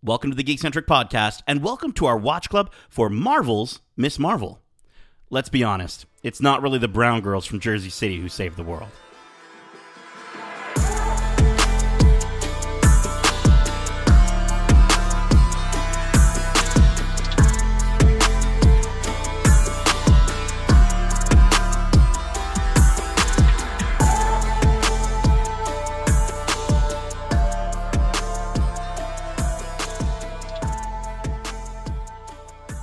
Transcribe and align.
Welcome 0.00 0.30
to 0.30 0.36
the 0.36 0.44
Geekcentric 0.44 0.86
Podcast, 0.86 1.42
and 1.44 1.60
welcome 1.60 1.90
to 1.94 2.06
our 2.06 2.16
watch 2.16 2.48
club 2.48 2.70
for 2.88 3.10
Marvel's 3.10 3.80
Miss 3.96 4.16
Marvel. 4.16 4.62
Let's 5.28 5.48
be 5.48 5.64
honest, 5.64 6.06
it's 6.22 6.40
not 6.40 6.62
really 6.62 6.78
the 6.78 6.86
brown 6.86 7.20
girls 7.20 7.46
from 7.46 7.58
Jersey 7.58 7.90
City 7.90 8.20
who 8.20 8.28
saved 8.28 8.56
the 8.56 8.62
world. 8.62 8.90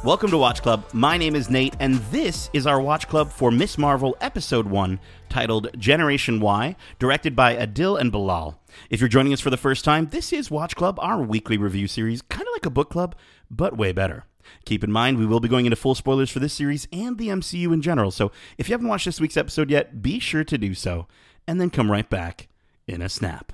Welcome 0.05 0.29
to 0.29 0.37
Watch 0.37 0.61
Club. 0.61 0.85
My 0.93 1.17
name 1.17 1.35
is 1.35 1.49
Nate, 1.49 1.75
and 1.79 1.95
this 2.11 2.51
is 2.53 2.67
our 2.67 2.79
Watch 2.79 3.07
Club 3.07 3.31
for 3.31 3.49
Miss 3.49 3.75
Marvel 3.75 4.15
Episode 4.21 4.67
1, 4.67 4.99
titled 5.29 5.75
Generation 5.79 6.39
Why, 6.39 6.75
directed 6.99 7.35
by 7.35 7.55
Adil 7.55 7.99
and 7.99 8.13
Bilall. 8.13 8.57
If 8.91 8.99
you're 8.99 9.09
joining 9.09 9.33
us 9.33 9.41
for 9.41 9.49
the 9.49 9.57
first 9.57 9.83
time, 9.83 10.09
this 10.11 10.31
is 10.31 10.51
Watch 10.51 10.75
Club, 10.75 10.99
our 11.01 11.23
weekly 11.23 11.57
review 11.57 11.87
series, 11.87 12.21
kind 12.21 12.43
of 12.43 12.53
like 12.53 12.67
a 12.67 12.69
book 12.69 12.91
club, 12.91 13.15
but 13.49 13.77
way 13.77 13.93
better. 13.93 14.25
Keep 14.63 14.83
in 14.83 14.91
mind, 14.91 15.17
we 15.17 15.25
will 15.25 15.39
be 15.39 15.47
going 15.47 15.65
into 15.65 15.75
full 15.75 15.95
spoilers 15.95 16.29
for 16.29 16.37
this 16.37 16.53
series 16.53 16.87
and 16.93 17.17
the 17.17 17.29
MCU 17.29 17.73
in 17.73 17.81
general, 17.81 18.11
so 18.11 18.31
if 18.59 18.69
you 18.69 18.73
haven't 18.73 18.89
watched 18.89 19.05
this 19.05 19.19
week's 19.19 19.37
episode 19.37 19.71
yet, 19.71 20.03
be 20.03 20.19
sure 20.19 20.43
to 20.43 20.57
do 20.59 20.75
so, 20.75 21.07
and 21.47 21.59
then 21.59 21.71
come 21.71 21.91
right 21.91 22.11
back 22.11 22.47
in 22.87 23.01
a 23.01 23.09
snap. 23.09 23.53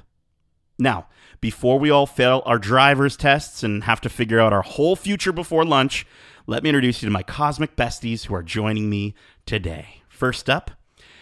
Now, 0.78 1.08
before 1.40 1.80
we 1.80 1.92
all 1.92 2.08
fail 2.08 2.42
our 2.46 2.60
driver's 2.60 3.16
tests 3.16 3.64
and 3.64 3.86
have 3.86 4.02
to 4.02 4.10
figure 4.10 4.40
out 4.40 4.52
our 4.52 4.64
whole 4.64 4.96
future 4.96 5.32
before 5.32 5.64
lunch, 5.64 6.06
let 6.48 6.64
me 6.64 6.70
introduce 6.70 7.02
you 7.02 7.08
to 7.08 7.14
my 7.14 7.24
cosmic 7.24 7.76
besties 7.76 8.26
who 8.26 8.36
are 8.36 8.44
joining 8.44 8.90
me 8.90 9.14
today. 9.46 10.02
First 10.10 10.50
up, 10.50 10.72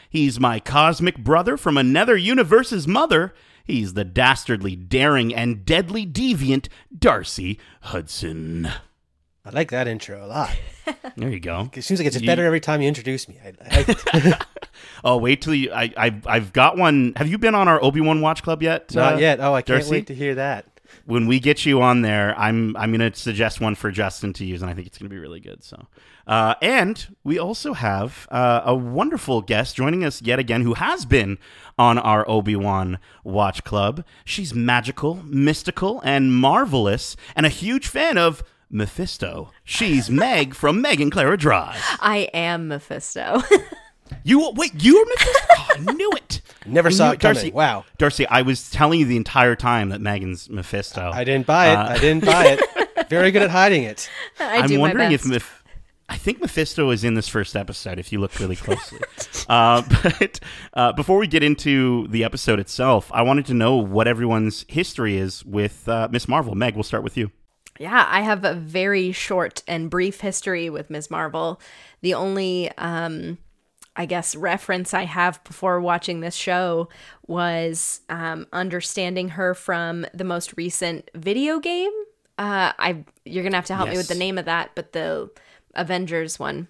he's 0.10 0.40
my 0.40 0.60
cosmic 0.60 1.18
brother 1.18 1.58
from 1.58 1.78
another 1.78 2.18
universe's 2.18 2.88
mother. 2.88 3.34
He's 3.64 3.94
the 3.94 4.04
dastardly, 4.06 4.76
daring, 4.76 5.34
and 5.34 5.64
deadly 5.66 6.06
deviant 6.06 6.68
Darcy 6.98 7.60
Hudson. 7.82 8.68
I 9.46 9.50
like 9.52 9.72
that 9.72 9.88
intro 9.88 10.24
a 10.24 10.28
lot. 10.28 10.56
There 11.16 11.30
you 11.30 11.40
go. 11.40 11.70
It 11.74 11.84
seems 11.84 12.00
like 12.00 12.08
it's 12.08 12.20
You- 12.20 12.26
better 12.26 12.44
every 12.46 12.60
time 12.60 12.82
you 12.82 12.88
introduce 12.88 13.28
me. 13.30 13.38
I, 13.46 13.54
I, 14.12 14.40
Oh, 15.04 15.18
wait 15.18 15.40
till 15.42 15.54
you. 15.54 15.72
I, 15.72 15.92
I, 15.96 16.22
I've 16.26 16.52
got 16.52 16.78
one. 16.78 17.14
Have 17.16 17.28
you 17.28 17.38
been 17.38 17.54
on 17.54 17.68
our 17.68 17.84
Obi 17.84 18.02
Wan 18.02 18.22
watch 18.22 18.42
club 18.42 18.64
yet? 18.64 18.94
not 18.96 19.16
uh, 19.16 19.18
yet. 19.18 19.40
Oh, 19.40 19.54
I 19.54 19.62
can't 19.62 19.82
Darcy? 19.82 19.92
wait 19.92 20.08
to 20.08 20.16
hear 20.16 20.34
that. 20.36 20.69
When 21.10 21.26
we 21.26 21.40
get 21.40 21.66
you 21.66 21.82
on 21.82 22.04
there, 22.04 22.38
I'm 22.38 22.78
I'm 22.78 22.96
going 22.96 23.12
to 23.12 23.18
suggest 23.18 23.60
one 23.60 23.74
for 23.74 23.90
Justin 23.90 24.32
to 24.34 24.46
use, 24.46 24.62
and 24.62 24.70
I 24.70 24.76
think 24.76 24.86
it's 24.86 25.00
going 25.00 25.10
to 25.10 25.14
be 25.14 25.20
really 25.20 25.40
good. 25.40 25.64
So, 25.64 25.88
uh, 26.28 26.54
and 26.62 27.16
we 27.24 27.40
also 27.40 27.74
have 27.74 28.28
uh, 28.30 28.62
a 28.64 28.76
wonderful 28.76 29.42
guest 29.42 29.76
joining 29.76 30.06
us 30.06 30.22
yet 30.22 30.38
again, 30.38 30.62
who 30.62 30.76
has 30.76 31.06
been 31.06 31.40
on 31.80 31.98
our 31.98 32.30
Obi 32.30 32.56
Wan 32.56 33.00
Watch 33.24 33.64
Club. 33.64 34.06
She's 34.24 34.54
magical, 34.54 35.24
mystical, 35.26 36.00
and 36.04 36.36
marvelous, 36.36 37.16
and 37.36 37.48
a 37.48 37.50
huge 37.50 37.88
fan 37.88 38.20
of 38.20 38.44
Mephisto. 38.70 39.52
She's 39.64 40.10
Meg 40.12 40.54
from 40.54 40.80
Meg 40.80 41.02
and 41.02 41.12
Clara 41.12 41.38
Drive. 41.38 41.82
I 42.00 42.30
am 42.36 42.68
Mephisto. 42.68 43.42
You 44.24 44.52
wait, 44.56 44.84
you 44.84 44.98
were 45.00 45.06
Mephisto? 45.06 45.40
Oh, 45.60 45.84
I 45.88 45.94
knew 45.94 46.12
it. 46.12 46.42
Never 46.66 46.92
saw 46.92 47.12
it 47.12 47.20
coming. 47.20 47.36
Darcy. 47.36 47.52
Wow. 47.52 47.86
Darcy, 47.98 48.26
I 48.28 48.42
was 48.42 48.70
telling 48.70 49.00
you 49.00 49.06
the 49.06 49.18
entire 49.18 49.56
time 49.56 49.90
that 49.90 50.02
Megan's 50.02 50.50
Mephisto. 50.50 51.12
I 51.14 51.24
didn't 51.24 51.46
buy 51.46 51.70
it. 51.72 51.76
Uh, 51.76 51.90
I 51.90 51.98
didn't 52.00 52.26
buy 52.26 52.48
it. 52.48 53.10
Very 53.10 53.32
good 53.32 53.44
at 53.44 53.50
hiding 53.50 53.84
it. 53.84 54.10
I 54.40 54.58
am 54.58 54.68
do 54.68 54.80
wondering 54.80 55.10
my 55.10 55.14
if 55.14 55.24
best. 55.24 55.52
I 56.10 56.18
think 56.18 56.42
Mephisto 56.42 56.90
is 56.90 57.04
in 57.04 57.14
this 57.14 57.28
first 57.28 57.56
episode. 57.56 58.00
If 58.00 58.12
you 58.12 58.20
look 58.20 58.40
really 58.40 58.56
closely, 58.56 59.00
uh, 59.50 59.84
but 60.04 60.40
uh, 60.74 60.92
before 60.94 61.18
we 61.18 61.28
get 61.28 61.44
into 61.44 62.08
the 62.08 62.24
episode 62.24 62.60
itself, 62.60 63.12
I 63.14 63.22
wanted 63.22 63.46
to 63.48 63.54
know 63.54 63.76
what 63.76 64.08
everyone's 64.08 64.66
history 64.68 65.18
is 65.18 65.46
with 65.46 65.88
uh, 65.88 66.08
Miss 66.12 66.28
Marvel. 66.28 66.56
Meg, 66.56 66.74
we'll 66.76 66.84
start 66.84 67.04
with 67.04 67.16
you. 67.16 67.32
yeah, 67.80 68.08
I 68.10 68.22
have 68.22 68.44
a 68.44 68.56
very 68.56 69.12
short 69.12 69.62
and 69.68 69.90
brief 69.90 70.22
history 70.22 70.70
with 70.70 70.90
Ms. 70.90 71.10
Marvel. 71.12 71.62
The 72.02 72.16
only, 72.16 72.72
um, 72.78 73.38
I 74.00 74.06
guess, 74.06 74.34
reference 74.34 74.94
I 74.94 75.04
have 75.04 75.44
before 75.44 75.82
watching 75.82 76.22
this 76.22 76.34
show 76.34 76.88
was 77.28 78.00
um, 78.08 78.48
understanding 78.54 79.28
her 79.30 79.54
from 79.54 80.06
the 80.14 80.24
most 80.24 80.54
recent 80.56 81.12
video 81.14 81.60
game. 81.60 81.92
Uh, 82.38 82.72
I 82.80 83.04
you're 83.26 83.44
gonna 83.44 83.58
have 83.58 83.66
to 83.66 83.76
help 83.76 83.90
me 83.90 83.98
with 83.98 84.08
the 84.08 84.16
name 84.16 84.38
of 84.38 84.46
that, 84.46 84.72
but 84.74 84.94
the 84.94 85.30
Avengers 85.76 86.40
one. 86.40 86.70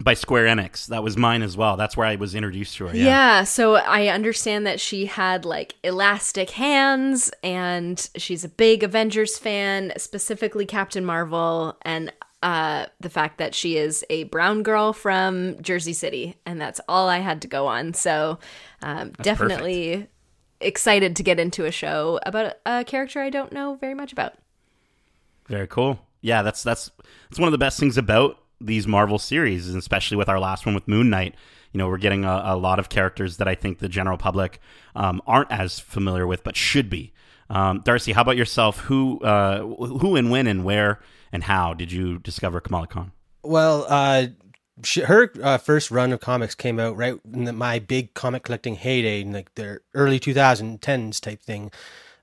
By 0.00 0.12
Square 0.12 0.44
Enix, 0.54 0.86
that 0.88 1.02
was 1.02 1.16
mine 1.16 1.40
as 1.40 1.56
well. 1.56 1.78
That's 1.78 1.96
where 1.96 2.06
I 2.06 2.16
was 2.16 2.34
introduced 2.34 2.76
to 2.76 2.88
her. 2.88 2.94
Yeah. 2.94 3.04
Yeah, 3.04 3.44
so 3.44 3.76
I 3.76 4.08
understand 4.08 4.66
that 4.66 4.80
she 4.80 5.06
had 5.06 5.46
like 5.46 5.76
elastic 5.82 6.50
hands 6.50 7.32
and 7.42 8.06
she's 8.16 8.44
a 8.44 8.48
big 8.50 8.82
Avengers 8.82 9.38
fan, 9.38 9.94
specifically 9.96 10.66
Captain 10.66 11.06
Marvel 11.06 11.78
and 11.82 12.12
uh 12.42 12.86
the 13.00 13.10
fact 13.10 13.38
that 13.38 13.54
she 13.54 13.76
is 13.76 14.04
a 14.10 14.24
brown 14.24 14.62
girl 14.62 14.92
from 14.92 15.60
Jersey 15.60 15.92
City 15.92 16.36
and 16.46 16.60
that's 16.60 16.80
all 16.88 17.08
I 17.08 17.18
had 17.18 17.42
to 17.42 17.48
go 17.48 17.66
on. 17.66 17.94
So 17.94 18.38
um 18.82 19.12
definitely 19.22 20.06
excited 20.60 21.16
to 21.16 21.22
get 21.22 21.38
into 21.40 21.64
a 21.64 21.70
show 21.70 22.18
about 22.24 22.54
a 22.66 22.84
character 22.84 23.20
I 23.20 23.30
don't 23.30 23.52
know 23.52 23.76
very 23.76 23.94
much 23.94 24.12
about. 24.12 24.34
very 25.48 25.66
cool. 25.66 25.98
Yeah, 26.20 26.42
that's 26.42 26.62
that's 26.62 26.90
that's 27.28 27.38
one 27.38 27.46
of 27.48 27.52
the 27.52 27.58
best 27.58 27.78
things 27.78 27.96
about 27.96 28.38
these 28.60 28.86
Marvel 28.88 29.18
series, 29.18 29.68
and 29.68 29.78
especially 29.78 30.16
with 30.16 30.28
our 30.28 30.40
last 30.40 30.66
one 30.66 30.74
with 30.74 30.88
Moon 30.88 31.10
Knight. 31.10 31.34
You 31.72 31.78
know, 31.78 31.86
we're 31.86 31.98
getting 31.98 32.24
a, 32.24 32.42
a 32.44 32.56
lot 32.56 32.78
of 32.78 32.88
characters 32.88 33.36
that 33.36 33.46
I 33.46 33.54
think 33.54 33.78
the 33.78 33.88
general 33.88 34.16
public 34.16 34.58
um, 34.96 35.22
aren't 35.26 35.52
as 35.52 35.78
familiar 35.78 36.26
with, 36.26 36.42
but 36.42 36.56
should 36.56 36.90
be. 36.90 37.12
Um, 37.50 37.80
Darcy, 37.84 38.12
how 38.12 38.22
about 38.22 38.36
yourself? 38.36 38.80
Who, 38.80 39.20
uh, 39.20 39.60
who, 39.60 40.16
and 40.16 40.30
when, 40.30 40.46
and 40.46 40.64
where, 40.64 41.00
and 41.32 41.44
how 41.44 41.74
did 41.74 41.90
you 41.90 42.18
discover 42.18 42.60
Kamala 42.60 42.86
Khan? 42.86 43.12
Well, 43.42 43.86
uh, 43.88 44.26
she, 44.84 45.00
her 45.02 45.32
uh, 45.42 45.58
first 45.58 45.90
run 45.90 46.12
of 46.12 46.20
comics 46.20 46.54
came 46.54 46.78
out 46.78 46.96
right 46.96 47.18
in 47.32 47.44
the, 47.44 47.52
my 47.52 47.78
big 47.78 48.14
comic 48.14 48.42
collecting 48.42 48.76
heyday 48.76 49.22
in 49.22 49.32
like 49.32 49.54
the 49.54 49.80
early 49.94 50.20
2010s 50.20 51.20
type 51.20 51.42
thing. 51.42 51.70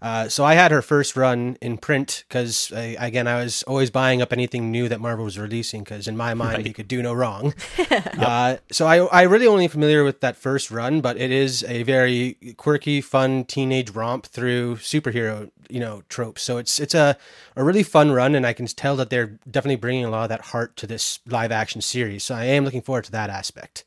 Uh, 0.05 0.29
so 0.29 0.45
I 0.45 0.53
had 0.53 0.69
her 0.69 0.83
first 0.83 1.17
run 1.17 1.57
in 1.63 1.79
print 1.79 2.25
because 2.27 2.71
again 2.75 3.27
I 3.27 3.43
was 3.43 3.63
always 3.63 3.89
buying 3.89 4.21
up 4.21 4.31
anything 4.31 4.69
new 4.69 4.88
that 4.88 5.01
Marvel 5.01 5.25
was 5.25 5.39
releasing 5.39 5.83
because 5.83 6.07
in 6.07 6.16
my 6.16 6.35
mind 6.35 6.57
Right. 6.57 6.67
you 6.67 6.75
could 6.75 6.88
do 6.88 7.01
no 7.01 7.11
wrong. 7.11 7.55
uh, 8.19 8.57
so 8.71 8.85
I 8.85 8.97
I 9.05 9.23
really 9.23 9.47
only 9.47 9.67
familiar 9.67 10.03
with 10.03 10.21
that 10.21 10.35
first 10.38 10.69
run, 10.69 11.01
but 11.01 11.17
it 11.17 11.31
is 11.31 11.63
a 11.63 11.81
very 11.81 12.38
quirky, 12.55 13.01
fun 13.01 13.45
teenage 13.45 13.89
romp 13.89 14.27
through 14.27 14.75
superhero 14.75 15.49
you 15.69 15.79
know 15.79 16.03
tropes. 16.07 16.43
So 16.43 16.57
it's 16.59 16.79
it's 16.79 16.93
a 16.93 17.17
a 17.55 17.63
really 17.63 17.81
fun 17.81 18.11
run, 18.11 18.35
and 18.35 18.45
I 18.45 18.53
can 18.53 18.67
tell 18.67 18.95
that 18.97 19.09
they're 19.09 19.39
definitely 19.49 19.77
bringing 19.77 20.05
a 20.05 20.11
lot 20.11 20.22
of 20.22 20.29
that 20.29 20.41
heart 20.41 20.75
to 20.77 20.85
this 20.85 21.19
live 21.25 21.51
action 21.51 21.81
series. 21.81 22.23
So 22.23 22.35
I 22.35 22.45
am 22.45 22.63
looking 22.63 22.83
forward 22.83 23.05
to 23.05 23.11
that 23.13 23.31
aspect. 23.31 23.83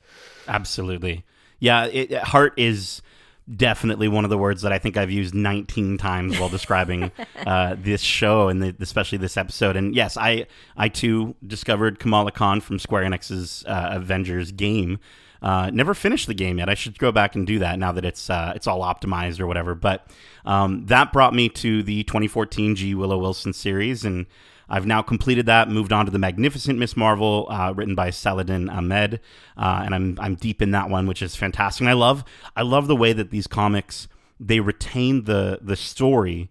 Absolutely. 0.48 1.24
Yeah, 1.60 1.84
it, 1.86 2.12
heart 2.12 2.54
is 2.56 3.02
definitely 3.56 4.08
one 4.08 4.24
of 4.24 4.30
the 4.30 4.38
words 4.38 4.62
that 4.62 4.72
I 4.72 4.78
think 4.78 4.96
I've 4.96 5.10
used 5.10 5.34
19 5.34 5.98
times 5.98 6.38
while 6.38 6.48
describing 6.48 7.10
uh, 7.46 7.76
this 7.78 8.02
show 8.02 8.48
and 8.48 8.62
the, 8.62 8.76
especially 8.80 9.18
this 9.18 9.36
episode. 9.36 9.76
And 9.76 9.94
yes, 9.94 10.16
I 10.16 10.46
I 10.76 10.88
too 10.88 11.34
discovered 11.46 11.98
Kamala 11.98 12.32
Khan 12.32 12.60
from 12.60 12.78
Square 12.78 13.04
Enix's 13.04 13.64
uh, 13.66 13.90
Avengers 13.92 14.52
game. 14.52 14.98
Uh, 15.40 15.70
never 15.72 15.94
finished 15.94 16.26
the 16.26 16.34
game 16.34 16.58
yet. 16.58 16.68
I 16.68 16.74
should 16.74 16.98
go 16.98 17.12
back 17.12 17.36
and 17.36 17.46
do 17.46 17.60
that 17.60 17.78
now 17.78 17.92
that 17.92 18.04
it's 18.04 18.28
uh, 18.28 18.52
it's 18.56 18.66
all 18.66 18.80
optimized 18.80 19.40
or 19.40 19.46
whatever. 19.46 19.74
But 19.74 20.06
um, 20.44 20.86
that 20.86 21.12
brought 21.12 21.34
me 21.34 21.48
to 21.50 21.82
the 21.82 22.02
2014 22.04 22.74
G 22.74 22.94
Willow 22.94 23.18
Wilson 23.18 23.52
series, 23.52 24.04
and 24.04 24.26
I've 24.68 24.86
now 24.86 25.02
completed 25.02 25.46
that, 25.46 25.68
moved 25.68 25.92
on 25.92 26.04
to 26.04 26.10
the 26.10 26.18
Magnificent 26.18 26.78
Miss 26.78 26.96
Marvel, 26.96 27.46
uh, 27.50 27.72
written 27.74 27.94
by 27.94 28.10
Saladin 28.10 28.68
Ahmed, 28.68 29.20
uh, 29.56 29.82
and 29.84 29.94
I'm 29.94 30.18
I'm 30.20 30.34
deep 30.34 30.60
in 30.60 30.72
that 30.72 30.90
one, 30.90 31.06
which 31.06 31.22
is 31.22 31.34
fantastic. 31.34 31.80
And 31.80 31.88
I 31.88 31.94
love 31.94 32.24
I 32.54 32.62
love 32.62 32.86
the 32.86 32.96
way 32.96 33.12
that 33.12 33.30
these 33.30 33.46
comics 33.46 34.08
they 34.40 34.60
retain 34.60 35.24
the 35.24 35.58
the 35.62 35.76
story, 35.76 36.50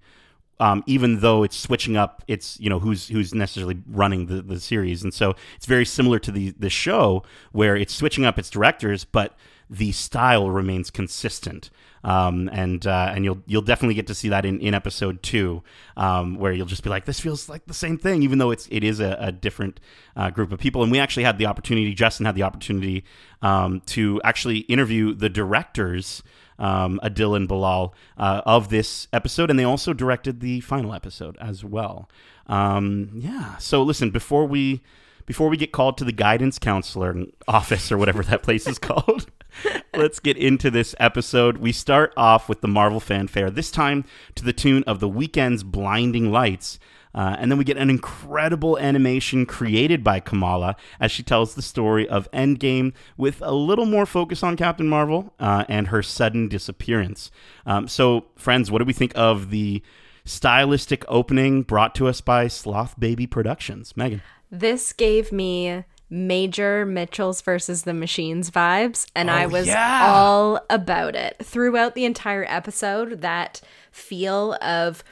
um, 0.59 0.83
even 0.87 1.19
though 1.19 1.43
it's 1.43 1.55
switching 1.57 1.95
up. 1.95 2.23
It's 2.27 2.59
you 2.59 2.69
know 2.69 2.79
who's 2.79 3.07
who's 3.07 3.33
necessarily 3.33 3.81
running 3.87 4.25
the, 4.25 4.41
the 4.41 4.59
series, 4.59 5.03
and 5.03 5.13
so 5.13 5.35
it's 5.55 5.65
very 5.65 5.85
similar 5.85 6.19
to 6.19 6.31
the 6.31 6.53
the 6.57 6.69
show 6.69 7.23
where 7.51 7.75
it's 7.75 7.93
switching 7.93 8.25
up 8.25 8.39
its 8.39 8.49
directors, 8.49 9.05
but 9.05 9.35
the 9.69 9.91
style 9.91 10.49
remains 10.49 10.89
consistent. 10.89 11.69
Um, 12.03 12.49
and 12.53 12.85
uh, 12.85 13.11
and 13.13 13.25
you'll 13.25 13.41
you'll 13.47 13.61
definitely 13.61 13.95
get 13.95 14.07
to 14.07 14.15
see 14.15 14.29
that 14.29 14.45
in, 14.45 14.59
in 14.59 14.73
episode 14.73 15.23
two, 15.23 15.63
um, 15.95 16.35
where 16.35 16.51
you'll 16.51 16.65
just 16.65 16.83
be 16.83 16.89
like, 16.89 17.05
this 17.05 17.19
feels 17.19 17.49
like 17.49 17.65
the 17.65 17.73
same 17.73 17.97
thing, 17.97 18.23
even 18.23 18.37
though 18.37 18.51
it's 18.51 18.67
it 18.71 18.83
is 18.83 18.99
a, 18.99 19.17
a 19.19 19.31
different 19.31 19.79
uh, 20.15 20.29
group 20.29 20.51
of 20.51 20.59
people. 20.59 20.83
And 20.83 20.91
we 20.91 20.99
actually 20.99 21.23
had 21.23 21.37
the 21.37 21.45
opportunity, 21.45 21.93
Justin 21.93 22.25
had 22.25 22.35
the 22.35 22.43
opportunity 22.43 23.03
um, 23.41 23.81
to 23.87 24.21
actually 24.23 24.59
interview 24.59 25.13
the 25.13 25.29
directors 25.29 26.23
um, 26.59 26.99
Adil 27.03 27.35
and 27.35 27.47
Bilall 27.47 27.93
uh, 28.17 28.41
of 28.45 28.69
this 28.69 29.07
episode, 29.13 29.49
and 29.49 29.59
they 29.59 29.63
also 29.63 29.93
directed 29.93 30.39
the 30.39 30.61
final 30.61 30.93
episode 30.93 31.37
as 31.39 31.63
well. 31.63 32.09
Um, 32.47 33.11
yeah. 33.15 33.57
So 33.57 33.83
listen, 33.83 34.11
before 34.11 34.45
we 34.45 34.81
before 35.25 35.49
we 35.49 35.57
get 35.57 35.71
called 35.71 35.97
to 35.97 36.05
the 36.05 36.11
guidance 36.11 36.57
counselor 36.57 37.25
office 37.47 37.91
or 37.91 37.97
whatever 37.97 38.23
that 38.23 38.43
place 38.43 38.67
is 38.67 38.79
called. 38.79 39.29
Let's 39.95 40.19
get 40.19 40.37
into 40.37 40.69
this 40.69 40.95
episode. 40.99 41.57
We 41.57 41.71
start 41.71 42.13
off 42.15 42.49
with 42.49 42.61
the 42.61 42.67
Marvel 42.67 42.99
fanfare, 42.99 43.49
this 43.49 43.71
time 43.71 44.05
to 44.35 44.43
the 44.43 44.53
tune 44.53 44.83
of 44.85 44.99
The 44.99 45.09
Weeknd's 45.09 45.63
Blinding 45.63 46.31
Lights. 46.31 46.79
Uh, 47.15 47.35
and 47.39 47.49
then 47.49 47.57
we 47.57 47.63
get 47.63 47.77
an 47.77 47.89
incredible 47.89 48.77
animation 48.77 49.45
created 49.45 50.03
by 50.03 50.19
Kamala 50.19 50.75
as 50.99 51.11
she 51.11 51.23
tells 51.23 51.55
the 51.55 51.63
story 51.63 52.07
of 52.07 52.29
Endgame 52.31 52.93
with 53.17 53.41
a 53.41 53.53
little 53.53 53.87
more 53.87 54.05
focus 54.05 54.43
on 54.43 54.55
Captain 54.55 54.87
Marvel 54.87 55.33
uh, 55.39 55.65
and 55.67 55.87
her 55.87 56.03
sudden 56.03 56.47
disappearance. 56.47 57.31
Um, 57.65 57.87
so, 57.87 58.25
friends, 58.35 58.69
what 58.69 58.79
do 58.79 58.85
we 58.85 58.93
think 58.93 59.13
of 59.15 59.49
the 59.49 59.81
stylistic 60.25 61.03
opening 61.07 61.63
brought 61.63 61.95
to 61.95 62.07
us 62.07 62.21
by 62.21 62.47
Sloth 62.47 62.99
Baby 62.99 63.25
Productions? 63.25 63.97
Megan. 63.97 64.21
This 64.51 64.93
gave 64.93 65.31
me 65.31 65.85
major 66.09 66.85
Mitchells 66.85 67.41
versus 67.41 67.83
the 67.83 67.93
Machines 67.93 68.49
vibes, 68.49 69.05
and 69.15 69.29
Oh, 69.29 69.33
I 69.33 69.45
was 69.45 69.67
yeah. 69.67 70.11
all 70.13 70.59
about 70.69 71.15
it 71.15 71.37
throughout 71.43 71.95
the 71.95 72.05
entire 72.05 72.45
episode. 72.47 73.21
That 73.21 73.61
feel 73.91 74.53
of 74.61 75.03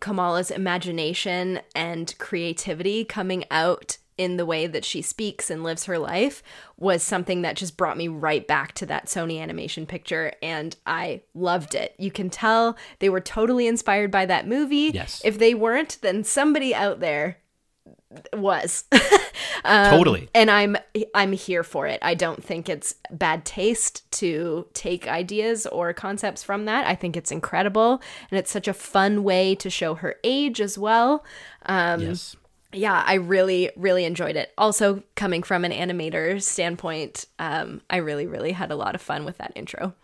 Kamala's 0.00 0.50
imagination 0.50 1.60
and 1.74 2.14
creativity 2.18 3.04
coming 3.04 3.44
out 3.50 3.98
in 4.16 4.36
the 4.36 4.46
way 4.46 4.66
that 4.66 4.84
she 4.84 5.00
speaks 5.00 5.48
and 5.48 5.62
lives 5.62 5.84
her 5.84 5.96
life 5.98 6.42
was 6.76 7.04
something 7.04 7.42
that 7.42 7.54
just 7.56 7.76
brought 7.76 7.96
me 7.96 8.08
right 8.08 8.46
back 8.48 8.72
to 8.74 8.84
that 8.84 9.06
Sony 9.06 9.40
animation 9.40 9.86
picture 9.86 10.32
and 10.42 10.74
I 10.84 11.22
loved 11.34 11.76
it. 11.76 11.94
You 11.98 12.10
can 12.10 12.28
tell 12.28 12.76
they 12.98 13.08
were 13.08 13.20
totally 13.20 13.68
inspired 13.68 14.10
by 14.10 14.26
that 14.26 14.48
movie. 14.48 14.90
Yes. 14.92 15.22
If 15.24 15.38
they 15.38 15.54
weren't, 15.54 15.98
then 16.02 16.24
somebody 16.24 16.74
out 16.74 16.98
there 16.98 17.38
was. 18.32 18.84
totally. 19.64 20.28
and 20.34 20.50
I'm 20.50 20.76
I'm 21.14 21.32
here 21.32 21.62
for 21.62 21.86
it. 21.86 21.98
I 22.02 22.14
don't 22.14 22.42
think 22.42 22.68
it's 22.68 22.94
bad 23.10 23.44
taste 23.44 24.10
to 24.12 24.66
take 24.72 25.06
ideas 25.06 25.66
or 25.66 25.92
concepts 25.92 26.42
from 26.42 26.64
that. 26.66 26.86
I 26.86 26.94
think 26.94 27.16
it's 27.16 27.30
incredible 27.30 28.00
and 28.30 28.38
it's 28.38 28.50
such 28.50 28.68
a 28.68 28.72
fun 28.72 29.24
way 29.24 29.54
to 29.56 29.70
show 29.70 29.94
her 29.96 30.16
age 30.24 30.60
as 30.60 30.78
well. 30.78 31.24
Um 31.66 32.00
yes. 32.00 32.36
yeah, 32.72 33.02
I 33.06 33.14
really 33.14 33.70
really 33.76 34.04
enjoyed 34.04 34.36
it. 34.36 34.52
Also 34.56 35.02
coming 35.14 35.42
from 35.42 35.64
an 35.64 35.72
animator 35.72 36.42
standpoint, 36.42 37.26
um 37.38 37.82
I 37.90 37.98
really 37.98 38.26
really 38.26 38.52
had 38.52 38.70
a 38.70 38.76
lot 38.76 38.94
of 38.94 39.02
fun 39.02 39.24
with 39.24 39.38
that 39.38 39.52
intro. 39.54 39.94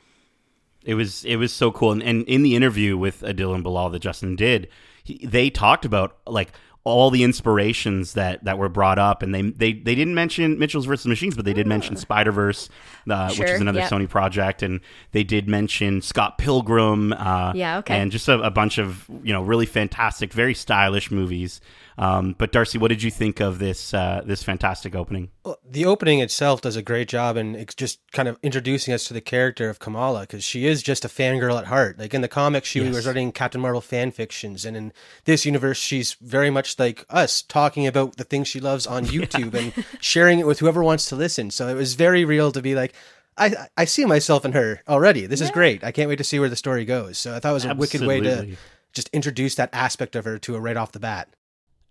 It 0.85 0.95
was 0.95 1.25
it 1.25 1.37
was 1.37 1.53
so 1.53 1.73
cool, 1.73 1.93
and, 1.93 2.03
and 2.03 2.25
in 2.25 2.43
the 2.43 2.55
interview 2.55 2.99
with 2.99 3.23
Adil 3.23 3.55
and 3.55 3.65
Bilall 3.65 3.91
that 3.93 4.01
Justin 4.01 4.37
did, 4.37 4.69
he, 5.03 5.25
they 5.25 5.49
talked 5.49 5.87
about 5.87 6.19
like 6.27 6.53
all 6.85 7.11
the 7.11 7.23
inspirations 7.25 8.13
that 8.13 8.45
that 8.45 8.59
were 8.59 8.69
brought 8.69 8.99
up, 8.99 9.23
and 9.23 9.35
they 9.35 9.43
they, 9.43 9.73
they 9.73 9.95
didn't 9.95 10.15
mention 10.15 10.59
Mitchell's 10.59 10.85
versus 10.85 11.07
Machines, 11.07 11.35
but 11.35 11.47
they 11.47 11.55
did 11.55 11.67
mention 11.67 11.97
Spider 11.97 12.31
Verse, 12.31 12.69
uh, 13.09 13.29
which 13.31 13.49
is 13.49 13.61
another 13.61 13.81
yep. 13.81 13.91
Sony 13.91 14.09
project, 14.09 14.63
and 14.63 14.81
they 15.13 15.25
did 15.25 15.49
mention 15.49 16.03
Scott 16.03 16.37
Pilgrim, 16.37 17.15
uh, 17.15 17.53
Yeah, 17.55 17.79
okay. 17.79 17.97
and 17.99 18.13
just 18.13 18.29
a, 18.29 18.39
a 18.41 18.51
bunch 18.51 18.79
of 18.79 19.09
you 19.23 19.33
know 19.33 19.43
really 19.43 19.67
fantastic, 19.67 20.33
very 20.33 20.55
stylish 20.55 21.11
movies. 21.11 21.61
Um, 21.97 22.35
but 22.37 22.51
Darcy, 22.51 22.77
what 22.79 22.89
did 22.89 23.03
you 23.03 23.11
think 23.11 23.41
of 23.41 23.59
this 23.59 23.95
uh, 23.95 24.23
this 24.25 24.43
fantastic 24.43 24.95
opening? 24.97 25.31
Well, 25.45 25.59
the 25.65 25.87
opening 25.87 26.19
itself 26.21 26.61
does 26.61 26.75
a 26.77 26.83
great 26.83 27.09
job 27.09 27.37
in 27.37 27.65
just 27.77 28.01
kind 28.13 28.27
of 28.29 28.37
introducing 28.43 28.93
us 28.93 29.07
to 29.07 29.15
the 29.15 29.21
character 29.21 29.69
of 29.71 29.79
Kamala 29.79 30.23
because 30.23 30.43
she 30.43 30.67
is 30.67 30.83
just 30.83 31.05
a 31.05 31.09
fangirl 31.09 31.59
at 31.59 31.67
heart. 31.67 31.99
Like 31.99 32.13
in 32.13 32.21
the 32.21 32.29
comics, 32.29 32.69
she 32.69 32.81
Yes. 32.81 32.95
was 32.95 33.07
writing 33.07 33.31
Captain 33.31 33.61
Marvel 33.61 33.81
fan 33.81 34.11
fictions, 34.11 34.65
and 34.65 34.77
in 34.77 34.93
this 35.25 35.47
universe, 35.47 35.79
she's 35.79 36.15
very 36.21 36.51
much 36.51 36.79
like 36.79 37.05
us, 37.11 37.43
talking 37.43 37.87
about 37.87 38.17
the 38.17 38.25
things 38.25 38.49
she 38.49 38.61
loves 38.61 38.87
on 38.87 39.05
YouTube 39.07 39.55
and 39.55 39.73
sharing 40.01 40.41
it 40.41 40.47
with 40.47 40.59
whoever 40.59 40.83
wants 40.83 41.07
to 41.07 41.17
listen. 41.17 41.51
So 41.51 41.69
it 41.69 41.75
was 41.75 41.95
very 41.95 42.25
real 42.25 42.51
to 42.53 42.63
be 42.63 42.75
like. 42.75 42.93
I, 43.37 43.67
I 43.77 43.85
see 43.85 44.05
myself 44.05 44.45
in 44.45 44.53
her 44.53 44.81
already. 44.89 45.27
This 45.27 45.41
is 45.41 45.51
great. 45.51 45.83
I 45.83 45.91
can't 45.91 46.09
wait 46.09 46.19
to 46.19 46.25
see 46.25 46.39
where 46.39 46.49
the 46.49 46.55
story 46.55 46.85
goes. 46.85 47.19
So 47.19 47.35
I 47.35 47.41
thought 47.41 47.51
it 47.51 47.55
was 47.55 47.65
a 47.65 47.75
wicked 47.75 48.03
way 48.03 48.21
to 48.21 48.57
just 48.93 49.09
introduce 49.09 49.57
that 49.57 49.71
aspect 49.73 50.15
of 50.15 50.25
her 50.25 50.39
to 50.39 50.55
her 50.55 50.61
right 50.61 50.77
off 50.77 50.93
the 50.93 51.01
bat. 51.01 51.29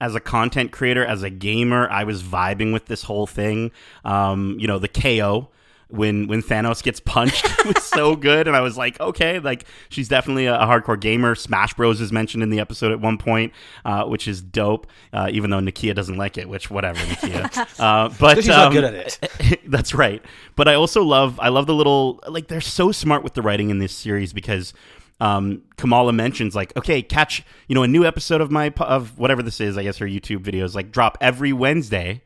As 0.01 0.15
a 0.15 0.19
content 0.19 0.71
creator, 0.71 1.05
as 1.05 1.23
a 1.23 1.29
gamer, 1.29 1.89
I 1.89 2.03
was 2.03 2.23
vibing 2.23 2.73
with 2.73 2.85
this 2.87 3.03
whole 3.03 3.27
thing. 3.27 3.71
Um, 4.03 4.57
you 4.59 4.67
know, 4.67 4.79
the 4.79 4.87
KO 4.87 5.49
when 5.93 6.27
when 6.27 6.41
Thanos 6.41 6.81
gets 6.81 6.99
punched 6.99 7.45
was 7.65 7.83
so 7.83 8.15
good, 8.15 8.47
and 8.47 8.55
I 8.55 8.61
was 8.61 8.77
like, 8.77 8.99
okay, 8.99 9.39
like 9.39 9.65
she's 9.89 10.07
definitely 10.07 10.47
a, 10.47 10.55
a 10.55 10.65
hardcore 10.65 10.99
gamer. 10.99 11.35
Smash 11.35 11.75
Bros 11.75 12.01
is 12.01 12.11
mentioned 12.11 12.41
in 12.41 12.49
the 12.49 12.59
episode 12.59 12.91
at 12.91 12.99
one 12.99 13.17
point, 13.17 13.53
uh, 13.85 14.05
which 14.05 14.27
is 14.27 14.41
dope. 14.41 14.87
Uh, 15.11 15.29
even 15.31 15.51
though 15.51 15.59
Nakia 15.59 15.93
doesn't 15.93 16.17
like 16.17 16.37
it, 16.37 16.49
which 16.49 16.71
whatever, 16.71 16.99
Nakia. 16.99 17.79
uh, 17.79 18.09
but 18.19 18.37
She's 18.37 18.47
not 18.47 18.67
um, 18.67 18.73
good 18.73 18.83
at 18.83 18.93
it. 18.93 19.59
that's 19.67 19.93
right. 19.93 20.23
But 20.55 20.67
I 20.67 20.73
also 20.73 21.03
love 21.03 21.39
I 21.39 21.49
love 21.49 21.67
the 21.67 21.75
little 21.75 22.19
like 22.27 22.47
they're 22.47 22.61
so 22.61 22.91
smart 22.91 23.23
with 23.23 23.35
the 23.35 23.43
writing 23.43 23.69
in 23.69 23.77
this 23.77 23.95
series 23.95 24.33
because 24.33 24.73
um, 25.19 25.61
Kamala 25.77 26.13
mentions 26.13 26.55
like, 26.55 26.75
okay, 26.77 27.01
catch 27.01 27.43
you 27.67 27.75
know 27.75 27.83
a 27.83 27.87
new 27.87 28.05
episode 28.05 28.41
of 28.41 28.51
my 28.51 28.69
of 28.77 29.17
whatever 29.17 29.41
this 29.43 29.61
is. 29.61 29.77
I 29.77 29.83
guess 29.83 29.97
her 29.97 30.05
YouTube 30.05 30.43
videos 30.43 30.75
like 30.75 30.91
drop 30.91 31.17
every 31.21 31.53
Wednesday, 31.53 32.21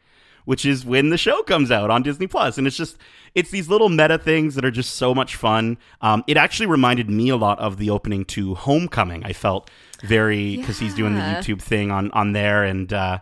which 0.46 0.66
is 0.66 0.86
when 0.86 1.10
the 1.10 1.18
show 1.18 1.44
comes 1.44 1.72
out 1.72 1.90
on 1.90 2.04
Disney 2.04 2.28
Plus, 2.28 2.58
and 2.58 2.66
it's 2.66 2.78
just 2.78 2.98
it's 3.36 3.52
these 3.52 3.70
little 3.70 3.90
meta 3.90 4.18
things 4.18 4.56
that 4.56 4.66
are 4.66 4.72
just 4.72 4.96
so 4.96 5.14
much 5.14 5.36
fun. 5.36 5.78
Um, 6.02 6.24
it 6.28 6.38
actually 6.38 6.68
reminded 6.68 7.10
me 7.10 7.30
a 7.30 7.38
lot 7.38 7.60
of 7.60 7.78
the 7.78 7.90
opening 7.90 8.26
to 8.26 8.56
Homecoming. 8.56 9.24
I 9.24 9.34
felt 9.34 9.70
very 10.04 10.58
because 10.58 10.80
he's 10.80 10.94
doing 10.96 11.16
the 11.16 11.22
YouTube 11.22 11.62
thing 11.62 11.92
on 11.92 12.12
on 12.12 12.32
there, 12.34 12.64
and 12.64 12.92
uh, 12.92 13.20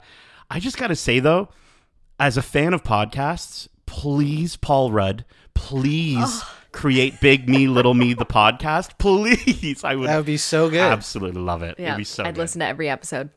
I 0.50 0.60
just 0.60 0.78
got 0.78 0.88
to 0.88 0.96
say 0.96 1.20
though 1.20 1.50
as 2.20 2.38
a 2.38 2.42
fan 2.42 2.74
of 2.74 2.84
podcasts, 2.84 3.68
please, 3.86 4.56
Paul 4.56 4.92
Rudd, 4.92 5.26
please 5.54 6.44
create 6.76 7.20
Big 7.22 7.50
Me, 7.50 7.68
Little 7.68 7.94
Me, 7.96 8.14
the 8.14 8.26
podcast. 8.26 8.92
Please. 9.00 9.84
I 9.84 9.96
would 9.96 10.08
That 10.10 10.18
would 10.18 10.26
be 10.26 10.38
so 10.38 10.70
good. 10.70 10.80
absolutely 10.82 11.42
love 11.42 11.64
it. 11.64 11.76
Yeah. 11.80 11.88
It'd 11.88 11.98
be 11.98 12.04
so 12.04 12.24
I'd 12.24 12.36
good. 12.36 12.42
listen 12.42 12.60
to 12.60 12.68
every 12.68 12.90
episode. 12.90 13.30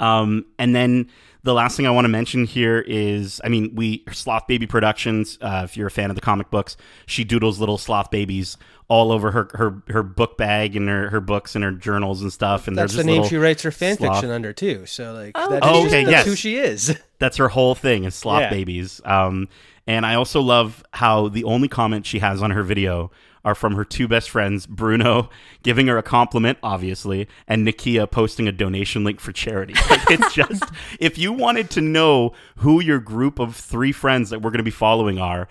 Um, 0.00 0.46
and 0.58 0.74
then 0.74 1.08
the 1.44 1.54
last 1.54 1.76
thing 1.76 1.86
I 1.86 1.90
want 1.90 2.04
to 2.04 2.08
mention 2.08 2.46
here 2.46 2.80
is, 2.86 3.40
I 3.44 3.48
mean, 3.48 3.74
we 3.74 4.04
Sloth 4.12 4.46
Baby 4.48 4.66
Productions. 4.66 5.38
Uh, 5.40 5.62
if 5.64 5.76
you're 5.76 5.86
a 5.86 5.90
fan 5.90 6.10
of 6.10 6.16
the 6.16 6.20
comic 6.22 6.50
books, 6.50 6.76
she 7.06 7.22
doodles 7.22 7.60
little 7.60 7.78
sloth 7.78 8.10
babies 8.10 8.56
all 8.88 9.12
over 9.12 9.30
her 9.30 9.48
her, 9.54 9.82
her 9.88 10.02
book 10.02 10.36
bag 10.36 10.74
and 10.76 10.88
her, 10.88 11.08
her 11.10 11.20
books 11.20 11.54
and 11.54 11.62
her 11.64 11.70
journals 11.70 12.22
and 12.22 12.32
stuff. 12.32 12.66
And 12.68 12.76
That's 12.76 12.94
they're 12.94 13.04
the 13.04 13.10
name 13.10 13.24
she 13.24 13.36
writes 13.36 13.62
her 13.62 13.70
fan 13.70 13.96
sloth- 13.96 14.16
fiction 14.16 14.30
under 14.30 14.52
too. 14.52 14.84
So 14.86 15.12
like, 15.14 15.32
Oh, 15.36 15.48
that's, 15.50 15.66
Oh, 15.66 15.82
just- 15.84 15.86
okay, 15.86 16.04
that's 16.04 16.12
yes. 16.12 16.26
who 16.26 16.34
she 16.36 16.56
is. 16.56 16.98
That's 17.20 17.36
her 17.38 17.48
whole 17.48 17.74
thing 17.74 18.04
is 18.04 18.14
sloth 18.14 18.40
Yeah. 18.42 18.50
babies. 18.50 19.00
Um, 19.04 19.48
and 19.86 20.06
I 20.06 20.14
also 20.14 20.40
love 20.40 20.84
how 20.92 21.28
the 21.28 21.44
only 21.44 21.68
comment 21.68 22.06
she 22.06 22.20
has 22.20 22.42
on 22.42 22.50
her 22.52 22.62
video 22.62 23.10
are 23.44 23.54
from 23.54 23.74
her 23.74 23.84
two 23.84 24.08
best 24.08 24.30
friends, 24.30 24.66
Bruno 24.66 25.28
giving 25.62 25.86
her 25.86 25.98
a 25.98 26.02
compliment, 26.02 26.58
obviously, 26.62 27.28
and 27.46 27.66
Nakia 27.66 28.10
posting 28.10 28.48
a 28.48 28.52
donation 28.52 29.04
link 29.04 29.20
for 29.20 29.32
charity. 29.32 29.74
Like, 29.90 30.10
it's 30.10 30.34
just, 30.34 30.64
if 30.98 31.18
you 31.18 31.32
wanted 31.32 31.70
to 31.70 31.80
know 31.80 32.32
who 32.56 32.80
your 32.80 32.98
group 32.98 33.38
of 33.38 33.54
three 33.54 33.92
friends 33.92 34.30
that 34.30 34.40
we're 34.40 34.50
going 34.50 34.58
to 34.58 34.64
be 34.64 34.70
following 34.70 35.18
are, 35.18 35.46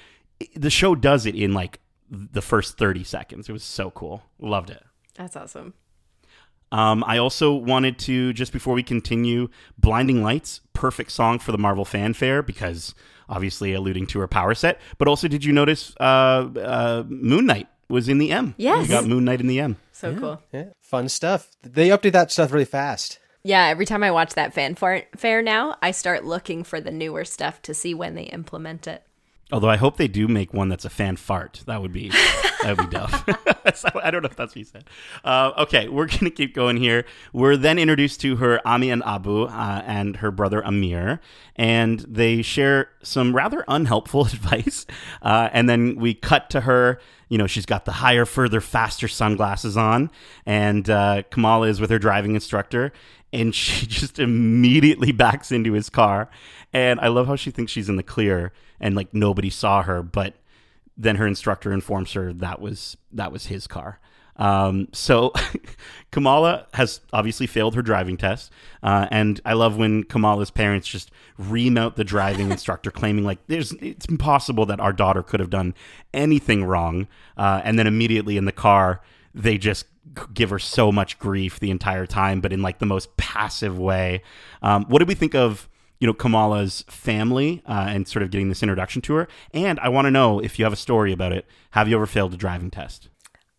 the 0.55 0.69
show 0.69 0.95
does 0.95 1.25
it 1.25 1.35
in 1.35 1.53
like 1.53 1.79
the 2.09 2.41
first 2.41 2.77
30 2.77 3.03
seconds. 3.03 3.47
It 3.47 3.53
was 3.53 3.63
so 3.63 3.91
cool. 3.91 4.23
Loved 4.39 4.69
it. 4.69 4.83
That's 5.15 5.35
awesome. 5.35 5.75
Um, 6.71 7.03
I 7.05 7.19
also 7.19 7.53
wanted 7.53 7.99
to, 7.99 8.33
just 8.33 8.51
before 8.51 8.73
we 8.73 8.83
continue, 8.83 9.49
Blinding 9.77 10.23
Lights, 10.23 10.61
perfect 10.73 11.11
song 11.11 11.37
for 11.37 11.51
the 11.51 11.57
Marvel 11.57 11.85
fanfare 11.85 12.41
because 12.41 12.95
obviously 13.33 13.73
alluding 13.73 14.07
to 14.07 14.19
her 14.19 14.27
power 14.27 14.53
set. 14.53 14.79
But 14.97 15.07
also, 15.07 15.27
did 15.27 15.43
you 15.43 15.51
notice 15.51 15.93
uh, 15.99 16.49
uh, 16.55 17.03
Moon 17.07 17.45
Knight 17.45 17.67
was 17.89 18.07
in 18.07 18.19
the 18.19 18.31
M? 18.31 18.53
Yes. 18.57 18.83
We 18.83 18.87
got 18.87 19.05
Moon 19.05 19.25
Knight 19.25 19.41
in 19.41 19.47
the 19.47 19.59
M. 19.59 19.77
So 19.91 20.15
cool. 20.15 20.41
Yeah, 20.51 20.65
fun 20.81 21.09
stuff. 21.09 21.49
They 21.63 21.89
update 21.89 22.11
that 22.13 22.31
stuff 22.31 22.51
really 22.51 22.65
fast. 22.65 23.19
Yeah, 23.43 23.65
every 23.65 23.85
time 23.85 24.03
I 24.03 24.11
watch 24.11 24.33
that 24.35 24.53
fanfare 24.53 25.05
fair 25.15 25.41
now, 25.41 25.77
I 25.81 25.91
start 25.91 26.23
looking 26.23 26.63
for 26.63 26.79
the 26.79 26.91
newer 26.91 27.25
stuff 27.25 27.61
to 27.63 27.73
see 27.73 27.93
when 27.93 28.15
they 28.15 28.23
implement 28.23 28.87
it. 28.87 29.03
Although 29.51 29.69
I 29.69 29.77
hope 29.77 29.97
they 29.97 30.07
do 30.07 30.27
make 30.27 30.53
one 30.53 30.69
that's 30.69 30.85
a 30.85 30.89
fan 30.89 31.15
fart. 31.15 31.63
That 31.67 31.81
would 31.81 31.91
be 31.91 32.09
That 32.63 32.77
would 32.77 32.89
be 32.89 32.95
Duff. 32.97 33.23
I 34.03 34.11
don't 34.11 34.23
know 34.23 34.29
if 34.29 34.35
that's 34.35 34.51
what 34.51 34.57
he 34.57 34.63
said. 34.63 34.85
Uh, 35.23 35.51
okay, 35.59 35.87
we're 35.87 36.07
going 36.07 36.19
to 36.19 36.31
keep 36.31 36.53
going 36.53 36.77
here. 36.77 37.05
We're 37.33 37.57
then 37.57 37.77
introduced 37.77 38.21
to 38.21 38.37
her 38.37 38.65
Ami 38.65 38.89
and 38.89 39.03
Abu 39.03 39.43
uh, 39.43 39.83
and 39.85 40.17
her 40.17 40.31
brother 40.31 40.61
Amir, 40.61 41.19
and 41.55 41.99
they 42.01 42.41
share 42.41 42.89
some 43.03 43.35
rather 43.35 43.63
unhelpful 43.67 44.21
advice. 44.25 44.85
Uh, 45.21 45.49
and 45.51 45.69
then 45.69 45.95
we 45.95 46.13
cut 46.13 46.49
to 46.51 46.61
her. 46.61 46.99
You 47.29 47.37
know, 47.37 47.47
she's 47.47 47.65
got 47.65 47.85
the 47.85 47.93
higher, 47.93 48.25
further, 48.25 48.61
faster 48.61 49.07
sunglasses 49.07 49.75
on, 49.75 50.11
and 50.45 50.89
uh, 50.89 51.23
Kamala 51.31 51.67
is 51.67 51.81
with 51.81 51.89
her 51.89 51.99
driving 51.99 52.35
instructor, 52.35 52.91
and 53.31 53.53
she 53.55 53.87
just 53.87 54.19
immediately 54.19 55.11
backs 55.11 55.51
into 55.51 55.73
his 55.73 55.89
car. 55.89 56.29
And 56.73 56.99
I 56.99 57.07
love 57.07 57.27
how 57.27 57.35
she 57.35 57.51
thinks 57.51 57.71
she's 57.71 57.89
in 57.89 57.97
the 57.97 58.03
clear 58.03 58.51
and 58.83 58.95
like 58.95 59.13
nobody 59.13 59.49
saw 59.49 59.81
her, 59.81 60.03
but 60.03 60.35
then 60.95 61.15
her 61.15 61.25
instructor 61.25 61.71
informs 61.71 62.13
her 62.13 62.31
that 62.33 62.61
was 62.61 62.97
that 63.11 63.31
was 63.31 63.47
his 63.47 63.65
car. 63.65 63.99
Um, 64.35 64.89
so 64.91 65.31
Kamala 66.11 66.67
has 66.73 66.99
obviously 67.13 67.47
failed 67.47 67.75
her 67.75 67.81
driving 67.81 68.17
test, 68.17 68.51
uh, 68.83 69.07
and 69.09 69.39
I 69.45 69.53
love 69.53 69.77
when 69.77 70.03
Kamala's 70.03 70.51
parents 70.51 70.87
just 70.87 71.11
remount 71.37 71.95
the 71.95 72.03
driving 72.03 72.51
instructor, 72.51 72.91
claiming 72.91 73.23
like 73.23 73.39
there's 73.47 73.71
it's 73.73 74.05
impossible 74.05 74.65
that 74.67 74.79
our 74.79 74.93
daughter 74.93 75.23
could 75.23 75.39
have 75.39 75.49
done 75.49 75.73
anything 76.13 76.65
wrong, 76.65 77.07
uh, 77.37 77.61
and 77.63 77.79
then 77.79 77.87
immediately 77.87 78.37
in 78.37 78.45
the 78.45 78.51
car 78.51 79.01
they 79.33 79.57
just 79.57 79.85
give 80.33 80.49
her 80.49 80.59
so 80.59 80.91
much 80.91 81.17
grief 81.17 81.59
the 81.59 81.71
entire 81.71 82.05
time, 82.05 82.41
but 82.41 82.51
in 82.51 82.61
like 82.61 82.79
the 82.79 82.85
most 82.85 83.15
passive 83.17 83.79
way. 83.79 84.21
Um, 84.61 84.85
what 84.85 84.99
did 84.99 85.07
we 85.07 85.15
think 85.15 85.33
of? 85.33 85.69
You 86.03 86.07
know 86.07 86.13
Kamala's 86.13 86.83
family 86.89 87.61
uh, 87.65 87.85
and 87.87 88.05
sort 88.05 88.23
of 88.23 88.29
getting 88.29 88.49
this 88.49 88.61
introduction 88.61 89.01
to 89.03 89.13
her, 89.13 89.27
and 89.53 89.79
I 89.79 89.87
want 89.87 90.05
to 90.05 90.11
know 90.11 90.41
if 90.41 90.59
you 90.59 90.65
have 90.65 90.73
a 90.73 90.75
story 90.75 91.13
about 91.13 91.31
it. 91.31 91.45
Have 91.71 91.87
you 91.87 91.95
ever 91.95 92.05
failed 92.05 92.33
a 92.33 92.35
driving 92.35 92.69
test? 92.69 93.07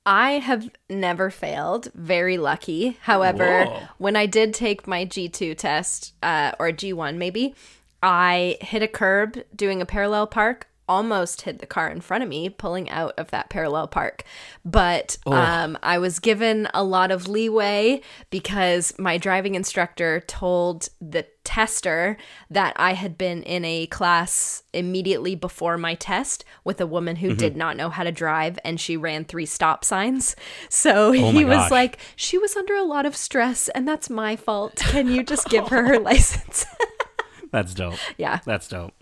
I 0.05 0.33
have 0.33 0.69
never 0.91 1.31
failed. 1.31 1.89
Very 1.95 2.37
lucky. 2.37 2.99
However, 3.01 3.65
Whoa. 3.65 3.83
when 3.97 4.15
I 4.15 4.27
did 4.27 4.53
take 4.53 4.87
my 4.87 5.07
G2 5.07 5.57
test, 5.57 6.13
uh, 6.23 6.53
or 6.59 6.69
G1 6.69 7.17
maybe, 7.17 7.55
I 8.03 8.59
hit 8.61 8.83
a 8.83 8.89
curb 8.89 9.43
doing 9.57 9.81
a 9.81 9.87
parallel 9.87 10.27
park. 10.27 10.69
Almost 10.89 11.43
hit 11.43 11.59
the 11.61 11.67
car 11.67 11.89
in 11.89 12.01
front 12.01 12.23
of 12.23 12.29
me, 12.29 12.49
pulling 12.49 12.91
out 12.91 13.15
of 13.17 13.31
that 13.31 13.49
parallel 13.51 13.89
park. 13.89 14.25
But 14.65 15.17
um, 15.27 15.79
I 15.83 15.99
was 15.99 16.19
given 16.19 16.69
a 16.75 16.85
lot 16.85 17.11
of 17.11 17.27
leeway 17.29 18.03
because 18.31 18.93
my 18.99 19.17
driving 19.19 19.55
instructor 19.55 20.21
told 20.27 20.89
the 21.01 21.27
tester 21.45 22.17
that 22.51 22.73
I 22.77 22.95
had 22.95 23.19
been 23.19 23.43
in 23.43 23.65
a 23.67 23.87
class 23.87 24.63
immediately 24.73 25.35
before 25.35 25.77
my 25.77 25.95
test 25.95 26.45
with 26.65 26.81
a 26.81 26.87
woman 26.87 27.17
who 27.17 27.35
did 27.35 27.55
not 27.55 27.77
know 27.77 27.91
how 27.91 28.03
to 28.03 28.11
drive 28.13 28.59
and 28.65 28.81
she 28.81 28.97
ran 28.97 29.25
three 29.25 29.47
stop 29.47 29.85
signs. 29.85 30.35
So 30.71 31.11
my 31.13 31.17
he 31.31 31.45
was 31.45 31.57
gosh. 31.57 31.71
like, 31.71 31.99
She 32.17 32.37
was 32.39 32.57
under 32.57 32.75
a 32.75 32.83
lot 32.83 33.07
of 33.07 33.17
stress 33.17 33.69
and 33.69 33.87
that's 33.87 34.11
my 34.11 34.37
fault. 34.37 34.77
Can 34.77 35.09
you 35.09 35.23
just 35.23 35.49
give 35.49 35.69
her 35.69 35.87
her 35.87 35.99
license? 36.11 36.67
That's 37.51 37.73
dope. 37.75 37.99
yeah. 38.17 38.41
That's 38.45 38.67
dope. 38.67 38.93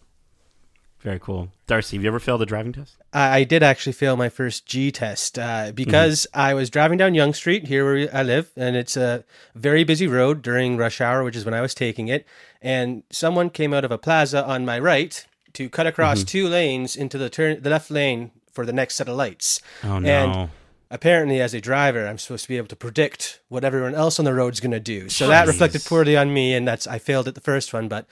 Very 1.02 1.18
cool. 1.18 1.48
Darcy, 1.66 1.96
have 1.96 2.04
you 2.04 2.08
ever 2.08 2.20
failed 2.20 2.42
a 2.42 2.46
driving 2.46 2.72
test? 2.72 2.96
I 3.12 3.38
I 3.40 3.44
did 3.44 3.62
actually 3.62 3.92
fail 3.92 4.16
my 4.16 4.28
first 4.28 4.66
G 4.66 4.92
test 4.92 5.36
uh, 5.36 5.72
because 5.74 6.28
I 6.32 6.54
was 6.54 6.70
driving 6.70 6.96
down 6.96 7.14
Yonge 7.14 7.34
Street 7.34 7.66
here 7.66 7.84
where 7.84 8.08
I 8.14 8.22
live, 8.22 8.50
and 8.56 8.76
it's 8.76 8.96
a 8.96 9.24
very 9.56 9.82
busy 9.82 10.06
road 10.06 10.42
during 10.42 10.76
rush 10.76 11.00
hour, 11.00 11.24
which 11.24 11.34
is 11.34 11.44
when 11.44 11.54
I 11.54 11.60
was 11.60 11.74
taking 11.74 12.06
it. 12.06 12.24
And 12.60 13.02
someone 13.10 13.50
came 13.50 13.74
out 13.74 13.84
of 13.84 13.90
a 13.90 13.98
plaza 13.98 14.44
on 14.44 14.64
my 14.64 14.78
right 14.78 15.26
to 15.54 15.68
cut 15.68 15.88
across 15.88 16.22
two 16.22 16.46
lanes 16.46 16.94
into 16.94 17.18
the 17.18 17.28
turn, 17.28 17.60
the 17.62 17.70
left 17.70 17.90
lane 17.90 18.30
for 18.52 18.64
the 18.64 18.72
next 18.72 18.94
set 18.94 19.08
of 19.08 19.16
lights. 19.16 19.60
Oh 19.82 19.98
no. 19.98 20.08
And 20.08 20.50
apparently, 20.88 21.40
as 21.40 21.52
a 21.52 21.60
driver, 21.60 22.06
I'm 22.06 22.18
supposed 22.18 22.44
to 22.44 22.48
be 22.48 22.58
able 22.58 22.68
to 22.68 22.76
predict 22.76 23.40
what 23.48 23.64
everyone 23.64 23.96
else 23.96 24.20
on 24.20 24.24
the 24.24 24.34
road's 24.34 24.60
going 24.60 24.70
to 24.70 24.80
do. 24.80 25.08
So 25.08 25.26
that 25.26 25.48
reflected 25.48 25.84
poorly 25.84 26.16
on 26.16 26.32
me, 26.32 26.54
and 26.54 26.68
that's 26.68 26.86
I 26.86 27.00
failed 27.00 27.26
at 27.26 27.34
the 27.34 27.40
first 27.40 27.72
one, 27.72 27.88
but. 27.88 28.06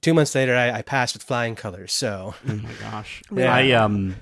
Two 0.00 0.14
months 0.14 0.34
later, 0.34 0.56
I, 0.56 0.70
I 0.78 0.82
passed 0.82 1.14
with 1.14 1.22
flying 1.22 1.54
colors. 1.54 1.92
So 1.92 2.34
oh 2.48 2.54
my 2.54 2.70
gosh. 2.80 3.22
Yeah. 3.32 3.52
I 3.52 3.72
um 3.72 4.16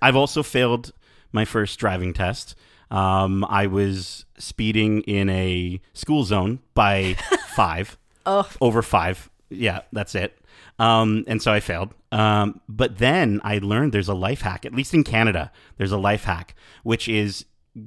I've 0.00 0.16
also 0.16 0.42
failed 0.42 0.92
my 1.32 1.44
first 1.44 1.78
driving 1.78 2.12
test. 2.14 2.54
Um 2.90 3.44
I 3.48 3.66
was 3.66 4.24
speeding 4.38 5.00
in 5.02 5.28
a 5.28 5.80
school 5.94 6.24
zone 6.24 6.60
by 6.74 7.14
5. 7.54 7.96
Oh. 8.26 8.48
Over 8.60 8.82
5. 8.82 9.30
Yeah, 9.50 9.80
that's 9.92 10.14
it. 10.14 10.38
Um 10.78 11.24
and 11.26 11.42
so 11.42 11.52
I 11.52 11.60
failed. 11.60 11.94
Um 12.12 12.60
but 12.68 12.98
then 12.98 13.40
I 13.42 13.58
learned 13.58 13.92
there's 13.92 14.08
a 14.08 14.14
life 14.14 14.42
hack, 14.42 14.64
at 14.64 14.74
least 14.74 14.94
in 14.94 15.04
Canada. 15.04 15.50
There's 15.76 15.92
a 15.92 15.98
life 15.98 16.24
hack 16.24 16.54
which 16.82 17.08
is 17.08 17.44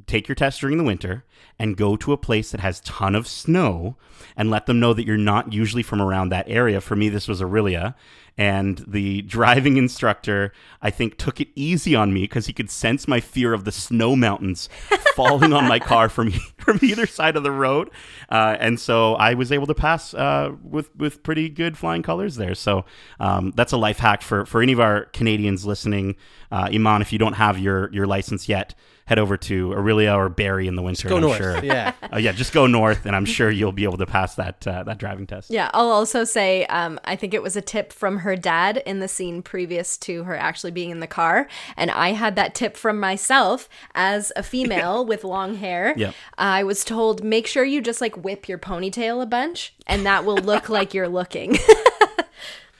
take 0.07 0.27
your 0.27 0.35
test 0.35 0.61
during 0.61 0.77
the 0.77 0.83
winter 0.83 1.25
and 1.57 1.77
go 1.77 1.95
to 1.97 2.13
a 2.13 2.17
place 2.17 2.51
that 2.51 2.61
has 2.61 2.79
ton 2.81 3.15
of 3.15 3.27
snow 3.27 3.97
and 4.35 4.49
let 4.49 4.65
them 4.65 4.79
know 4.79 4.93
that 4.93 5.05
you're 5.05 5.17
not 5.17 5.53
usually 5.53 5.83
from 5.83 6.01
around 6.01 6.29
that 6.29 6.47
area. 6.47 6.81
For 6.81 6.95
me, 6.95 7.09
this 7.09 7.27
was 7.27 7.41
Orillia. 7.41 7.95
And 8.37 8.83
the 8.87 9.21
driving 9.23 9.75
instructor, 9.75 10.53
I 10.81 10.91
think, 10.91 11.17
took 11.17 11.41
it 11.41 11.49
easy 11.55 11.93
on 11.95 12.13
me 12.13 12.21
because 12.21 12.45
he 12.45 12.53
could 12.53 12.69
sense 12.69 13.07
my 13.07 13.19
fear 13.19 13.53
of 13.53 13.65
the 13.65 13.71
snow 13.71 14.15
mountains 14.15 14.69
falling 15.15 15.51
on 15.51 15.67
my 15.67 15.79
car 15.79 16.07
from 16.07 16.31
from 16.57 16.79
either 16.81 17.05
side 17.05 17.35
of 17.35 17.43
the 17.43 17.51
road, 17.51 17.89
uh, 18.29 18.55
and 18.59 18.79
so 18.79 19.15
I 19.15 19.33
was 19.33 19.51
able 19.51 19.67
to 19.67 19.75
pass 19.75 20.13
uh, 20.13 20.51
with 20.63 20.95
with 20.95 21.21
pretty 21.23 21.49
good 21.49 21.77
flying 21.77 22.03
colors 22.03 22.35
there. 22.35 22.55
So 22.55 22.85
um, 23.19 23.51
that's 23.55 23.73
a 23.73 23.77
life 23.77 23.99
hack 23.99 24.21
for 24.21 24.45
for 24.45 24.61
any 24.61 24.71
of 24.71 24.79
our 24.79 25.05
Canadians 25.05 25.65
listening. 25.65 26.15
Uh, 26.51 26.69
Iman, 26.71 27.01
if 27.01 27.11
you 27.11 27.19
don't 27.19 27.33
have 27.33 27.59
your 27.59 27.91
your 27.91 28.07
license 28.07 28.47
yet, 28.47 28.73
head 29.09 29.17
over 29.17 29.35
to 29.37 29.69
Orillia 29.69 30.15
or 30.15 30.29
Barrie 30.29 30.67
in 30.67 30.75
the 30.75 30.83
winter. 30.83 31.09
go 31.09 31.15
I'm 31.15 31.21
north. 31.21 31.37
Sure, 31.37 31.63
Yeah. 31.65 31.93
uh, 32.13 32.17
yeah, 32.17 32.31
just 32.31 32.53
go 32.53 32.67
north, 32.67 33.07
and 33.07 33.15
I'm 33.15 33.25
sure 33.25 33.49
you'll 33.49 33.71
be 33.71 33.83
able 33.83 33.97
to 33.97 34.05
pass 34.05 34.35
that 34.35 34.65
uh, 34.67 34.83
that 34.83 34.99
driving 34.99 35.25
test. 35.25 35.49
Yeah, 35.49 35.71
I'll 35.73 35.89
also 35.89 36.23
say 36.23 36.65
um, 36.67 36.99
I 37.03 37.15
think 37.15 37.33
it 37.33 37.41
was 37.41 37.55
a 37.55 37.61
tip 37.61 37.91
from 37.91 38.19
her 38.19 38.35
dad 38.35 38.83
in 38.85 38.99
the 38.99 39.07
scene 39.07 39.41
previous 39.41 39.97
to 39.97 40.23
her 40.25 40.35
actually 40.37 40.69
being 40.71 40.91
in 40.91 40.99
the 40.99 41.07
car. 41.07 41.47
And 41.75 41.89
I 41.89 42.09
had 42.11 42.35
that 42.35 42.53
tip 42.53 42.77
from 42.77 42.99
myself 42.99 43.67
as 43.95 44.31
a 44.35 44.43
female 44.43 45.03
with 45.11 45.23
long 45.23 45.55
hair. 45.55 45.95
Yep. 45.97 46.13
I 46.37 46.63
was 46.63 46.85
told 46.85 47.23
make 47.23 47.47
sure 47.47 47.63
you 47.65 47.81
just 47.81 48.01
like 48.01 48.15
whip 48.15 48.47
your 48.47 48.59
ponytail 48.59 49.23
a 49.23 49.25
bunch 49.25 49.73
and 49.87 50.05
that 50.05 50.23
will 50.23 50.37
look 50.37 50.69
like 50.77 50.93
you're 50.93 51.09
looking. 51.09 51.57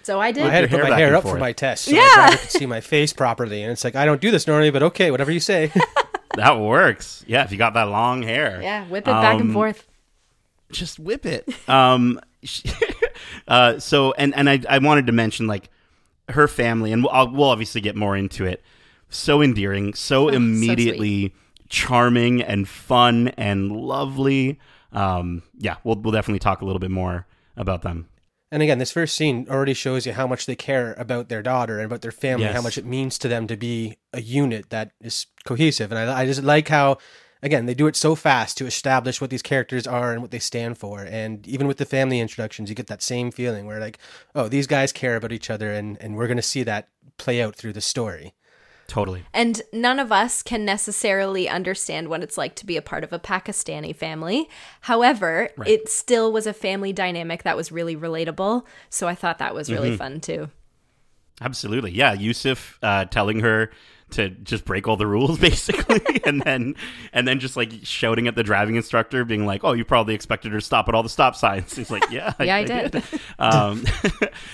so 0.04 0.20
I 0.20 0.32
did. 0.32 0.46
I 0.46 0.50
had 0.52 0.62
to 0.62 0.68
put 0.68 0.80
hair 0.82 0.90
my 0.92 0.98
hair 0.98 1.16
up 1.16 1.24
for 1.24 1.30
forth. 1.30 1.40
my 1.40 1.54
test 1.54 1.86
so 1.86 1.92
Yeah. 1.92 2.02
my 2.02 2.16
driver 2.28 2.38
could 2.38 2.52
see 2.52 2.66
my 2.68 2.82
face 2.82 3.14
properly. 3.14 3.64
And 3.64 3.72
it's 3.72 3.84
like, 3.84 3.96
I 3.96 4.06
don't 4.06 4.22
do 4.22 4.30
this 4.32 4.46
normally, 4.46 4.70
but 4.70 4.84
okay, 4.84 5.10
whatever 5.12 5.32
you 5.32 5.40
say. 5.40 5.72
That 6.36 6.60
works. 6.60 7.24
Yeah, 7.28 7.44
if 7.44 7.52
you 7.52 7.58
got 7.58 7.74
that 7.74 7.90
long 7.90 8.22
hair. 8.24 8.60
yeah, 8.62 8.86
whip 8.88 9.08
it 9.08 9.12
back 9.12 9.40
and 9.40 9.50
Um, 9.50 9.54
forth. 9.54 9.88
just 10.72 11.00
whip 11.00 11.26
it. 11.26 11.48
Um, 11.70 12.20
uh, 13.48 13.80
so 13.80 14.14
and 14.14 14.34
and 14.36 14.50
I 14.50 14.60
I 14.70 14.78
wanted 14.80 15.08
to 15.08 15.12
mention 15.14 15.48
like 15.48 15.70
her 16.30 16.48
family, 16.48 16.92
and 16.92 17.04
we'll, 17.04 17.32
we'll 17.32 17.50
obviously 17.50 17.82
get 17.82 17.96
more 17.96 18.16
into 18.16 18.46
it. 18.46 18.64
So 19.10 19.42
endearing, 19.42 19.94
so 19.96 20.30
immediately 20.30 21.34
charming 21.68 22.42
and 22.44 22.68
fun 22.68 23.30
and 23.30 23.72
lovely. 23.72 24.60
Um, 24.94 25.42
yeah, 25.58 25.78
we'll 25.84 25.96
we'll 25.96 26.12
definitely 26.14 26.40
talk 26.40 26.62
a 26.62 26.66
little 26.66 26.80
bit 26.80 26.92
more 26.92 27.26
about 27.58 27.82
them. 27.82 28.08
And 28.52 28.64
again, 28.64 28.80
this 28.80 28.92
first 28.92 29.16
scene 29.16 29.46
already 29.50 29.74
shows 29.74 30.06
you 30.06 30.14
how 30.14 30.26
much 30.28 30.46
they 30.46 30.56
care 30.56 30.94
about 30.98 31.30
their 31.30 31.42
daughter 31.42 31.78
and 31.78 31.86
about 31.86 32.02
their 32.02 32.12
family, 32.12 32.46
Yes. 32.46 32.56
how 32.56 32.62
much 32.62 32.78
it 32.78 32.86
means 32.86 33.18
to 33.20 33.28
them 33.28 33.48
to 33.48 33.56
be 33.58 33.98
a 34.14 34.22
unit 34.22 34.70
that 34.70 34.92
is 35.02 35.28
cohesive. 35.46 35.92
And 35.92 36.00
I, 36.10 36.22
I 36.22 36.26
just 36.26 36.44
like 36.44 36.68
how, 36.68 36.98
again, 37.44 37.66
they 37.68 37.74
do 37.74 37.88
it 37.88 37.96
so 37.96 38.16
fast 38.16 38.58
to 38.58 38.66
establish 38.66 39.22
what 39.22 39.30
these 39.30 39.42
characters 39.42 39.86
are 39.88 40.12
and 40.12 40.22
what 40.22 40.32
they 40.32 40.40
stand 40.40 40.78
for. 40.78 41.02
And 41.02 41.48
even 41.48 41.68
with 41.68 41.78
the 41.78 41.86
family 41.86 42.20
introductions, 42.20 42.70
you 42.70 42.76
get 42.76 42.88
that 42.88 43.02
same 43.04 43.32
feeling 43.32 43.66
where, 43.68 43.80
like, 43.80 44.00
oh, 44.36 44.48
these 44.48 44.68
guys 44.68 44.92
care 44.92 45.16
about 45.16 45.32
each 45.32 45.50
other, 45.50 45.72
and, 45.72 45.98
and 46.02 46.16
we're 46.16 46.28
going 46.28 46.38
to 46.38 46.42
see 46.44 46.64
that 46.64 46.90
play 47.18 47.42
out 47.42 47.56
through 47.56 47.74
the 47.74 47.82
story. 47.82 48.34
Totally. 48.90 49.24
And 49.34 49.62
none 49.72 50.00
of 50.00 50.12
us 50.12 50.42
can 50.44 50.66
necessarily 50.66 51.48
understand 51.48 52.10
what 52.10 52.24
it's 52.24 52.38
like 52.38 52.56
to 52.56 52.66
be 52.66 52.76
a 52.76 52.82
part 52.82 53.04
of 53.04 53.14
a 53.14 53.20
Pakistani 53.20 53.96
family. 53.96 54.50
However, 54.82 55.50
it 55.66 55.88
still 55.88 56.34
was 56.34 56.48
a 56.48 56.54
family 56.54 56.92
dynamic 56.92 57.44
that 57.44 57.56
was 57.56 57.72
really 57.72 57.96
relatable. 57.96 58.66
So 58.90 59.08
I 59.08 59.16
thought 59.16 59.38
that 59.38 59.54
was 59.54 59.72
really 59.72 59.96
fun 59.96 60.20
too. 60.20 60.50
Absolutely. 61.40 61.92
Yeah. 61.92 62.14
Yusuf 62.14 62.80
uh, 62.84 63.06
telling 63.06 63.40
her 63.40 63.72
to 64.12 64.30
just 64.30 64.66
break 64.66 64.88
all 64.88 64.96
the 64.98 65.08
rules 65.08 65.40
basically 65.50 66.02
and 66.26 66.42
then 66.42 66.76
and 67.14 67.28
then 67.28 67.40
just 67.40 67.56
like 67.58 67.72
shouting 67.84 68.28
at 68.28 68.36
the 68.36 68.44
driving 68.44 68.76
instructor 68.76 69.24
being 69.26 69.46
like 69.46 69.64
oh 69.64 69.74
you 69.74 69.86
probably 69.86 70.14
expected 70.14 70.52
her 70.52 70.60
to 70.60 70.66
stop 70.66 70.88
at 70.90 70.96
all 70.96 71.04
the 71.04 71.10
stop 71.10 71.36
signs. 71.36 71.76
He's 71.76 71.92
like 71.92 72.10
yeah 72.10 72.34
Yeah, 72.40 72.56
I 72.56 72.64
did. 72.64 73.04
um, 73.38 73.84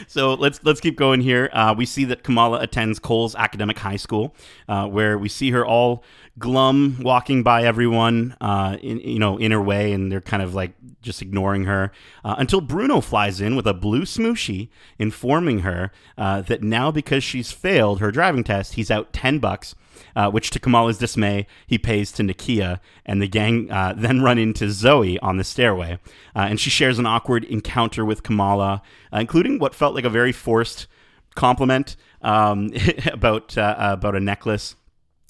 so 0.08 0.34
let's 0.34 0.60
let's 0.64 0.80
keep 0.82 0.98
going 0.98 1.22
here. 1.22 1.50
Uh, 1.54 1.74
we 1.78 1.86
see 1.86 2.06
that 2.06 2.24
kamala 2.24 2.60
attends 2.60 3.00
cole's 3.00 3.36
academic 3.36 3.78
high 3.80 3.96
school 3.96 4.36
uh, 4.68 4.88
where 4.88 5.18
we 5.18 5.30
see 5.30 5.52
her 5.52 5.66
all 5.66 6.04
glum, 6.38 7.00
walking 7.02 7.44
by 7.44 7.64
everyone, 7.64 8.36
uh, 8.42 8.78
in 8.82 9.00
you 9.00 9.20
know 9.20 9.38
in 9.38 9.52
her 9.52 9.62
way, 9.62 9.94
and 9.94 10.12
they're 10.12 10.22
kind 10.22 10.44
of 10.44 10.54
like 10.54 10.74
just 11.02 11.22
ignoring 11.22 11.66
her 11.66 11.92
uh, 12.24 12.36
until 12.38 12.62
Bruno 12.62 13.02
flies 13.02 13.40
in 13.40 13.56
with 13.56 13.68
a 13.68 13.74
blue 13.74 14.04
smooshie, 14.04 14.70
informing 15.00 15.60
her 15.60 15.92
uh, 16.18 16.42
that 16.42 16.64
now 16.64 16.92
because 16.92 17.24
she's 17.24 17.52
failed 17.52 18.00
her 18.00 18.12
driving 18.12 18.44
test, 18.44 18.74
he's 18.74 18.92
out 18.92 19.14
ten 19.14 19.40
bucks. 19.40 19.76
Uh, 20.14 20.30
which, 20.30 20.50
to 20.50 20.60
Kamala's 20.60 20.98
dismay, 20.98 21.48
he 21.68 21.78
pays 21.78 22.12
to 22.14 22.24
Nakia, 22.24 22.82
and 23.06 23.22
the 23.22 23.30
gang 23.30 23.72
uh, 23.72 23.94
then 23.96 24.22
run 24.22 24.38
into 24.38 24.70
Zoe 24.70 25.18
on 25.20 25.38
the 25.38 25.44
stairway. 25.46 26.00
Uh, 26.36 26.48
and 26.50 26.60
she 26.60 26.70
shares 26.70 27.00
an 27.00 27.06
awkward 27.06 27.46
encounter 27.46 28.04
with 28.04 28.22
Kamala, 28.22 28.82
including 29.14 29.58
what 29.58 29.74
felt 29.74 29.96
like 29.96 30.04
a 30.04 30.10
very 30.10 30.34
forced 30.34 30.88
compliment 31.36 31.96
um, 32.22 32.72
about 33.06 33.56
about 33.58 34.16
a 34.16 34.20
necklace. 34.20 34.76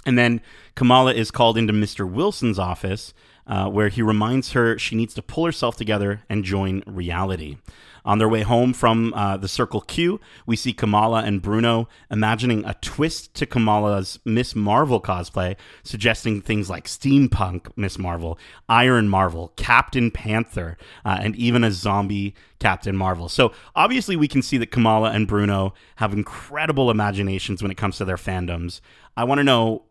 And 0.05 0.17
then 0.17 0.41
Kamala 0.75 1.13
is 1.13 1.31
called 1.31 1.57
into 1.57 1.73
Mr. 1.73 2.09
Wilson's 2.09 2.59
office, 2.59 3.13
uh, 3.47 3.69
where 3.69 3.89
he 3.89 4.01
reminds 4.01 4.51
her 4.51 4.77
she 4.77 4.95
needs 4.95 5.13
to 5.15 5.21
pull 5.21 5.45
herself 5.45 5.75
together 5.75 6.23
and 6.29 6.43
join 6.43 6.83
reality. 6.85 7.57
On 8.05 8.19
their 8.19 8.29
way 8.29 8.43
home 8.43 8.71
from 8.71 9.13
uh, 9.15 9.35
the 9.35 9.47
Circle 9.47 9.81
Q, 9.81 10.21
we 10.45 10.55
see 10.55 10.73
Kamala 10.73 11.23
and 11.23 11.41
Bruno 11.41 11.89
imagining 12.11 12.63
a 12.63 12.75
twist 12.75 13.33
to 13.33 13.47
Kamala's 13.47 14.19
Miss 14.23 14.55
Marvel 14.55 15.01
cosplay, 15.01 15.55
suggesting 15.81 16.39
things 16.39 16.69
like 16.69 16.85
steampunk 16.85 17.71
Miss 17.75 17.97
Marvel, 17.97 18.37
Iron 18.69 19.09
Marvel, 19.09 19.53
Captain 19.55 20.11
Panther, 20.11 20.77
uh, 21.03 21.17
and 21.19 21.35
even 21.35 21.63
a 21.63 21.71
zombie 21.71 22.35
Captain 22.59 22.95
Marvel. 22.95 23.27
So 23.27 23.53
obviously, 23.75 24.15
we 24.15 24.27
can 24.27 24.43
see 24.43 24.59
that 24.59 24.69
Kamala 24.69 25.09
and 25.09 25.27
Bruno 25.27 25.73
have 25.95 26.13
incredible 26.13 26.91
imaginations 26.91 27.63
when 27.63 27.71
it 27.71 27.77
comes 27.77 27.97
to 27.97 28.05
their 28.05 28.17
fandoms. 28.17 28.81
I 29.17 29.23
want 29.23 29.39
to 29.39 29.43
know, 29.43 29.84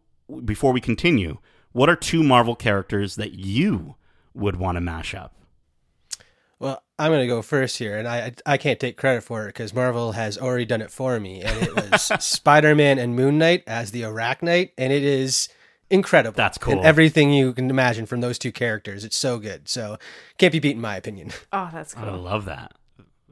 before 0.44 0.72
we 0.72 0.80
continue, 0.80 1.38
what 1.72 1.88
are 1.88 1.96
two 1.96 2.22
Marvel 2.22 2.54
characters 2.54 3.16
that 3.16 3.34
you 3.34 3.96
would 4.34 4.56
want 4.56 4.76
to 4.76 4.80
mash 4.80 5.14
up? 5.14 5.34
Well, 6.58 6.82
I'm 6.98 7.10
going 7.10 7.20
to 7.20 7.26
go 7.26 7.42
first 7.42 7.78
here, 7.78 7.98
and 7.98 8.06
I 8.06 8.32
I 8.46 8.56
can't 8.56 8.78
take 8.78 8.96
credit 8.96 9.22
for 9.22 9.44
it 9.44 9.48
because 9.48 9.74
Marvel 9.74 10.12
has 10.12 10.38
already 10.38 10.64
done 10.64 10.80
it 10.80 10.90
for 10.90 11.18
me, 11.18 11.42
and 11.42 11.62
it 11.62 11.74
was 11.74 12.02
Spider 12.24 12.74
Man 12.74 12.98
and 12.98 13.16
Moon 13.16 13.38
Knight 13.38 13.64
as 13.66 13.90
the 13.90 14.02
Arachknight, 14.02 14.70
and 14.78 14.92
it 14.92 15.02
is 15.02 15.48
incredible. 15.90 16.36
That's 16.36 16.58
cool. 16.58 16.74
And 16.74 16.84
everything 16.84 17.32
you 17.32 17.52
can 17.52 17.70
imagine 17.70 18.06
from 18.06 18.20
those 18.20 18.38
two 18.38 18.52
characters, 18.52 19.04
it's 19.04 19.16
so 19.16 19.38
good. 19.38 19.68
So 19.68 19.98
can't 20.38 20.52
be 20.52 20.60
beat 20.60 20.76
in 20.76 20.80
my 20.80 20.96
opinion. 20.96 21.32
Oh, 21.52 21.68
that's 21.72 21.94
cool. 21.94 22.08
I 22.08 22.12
love 22.12 22.44
that. 22.46 22.72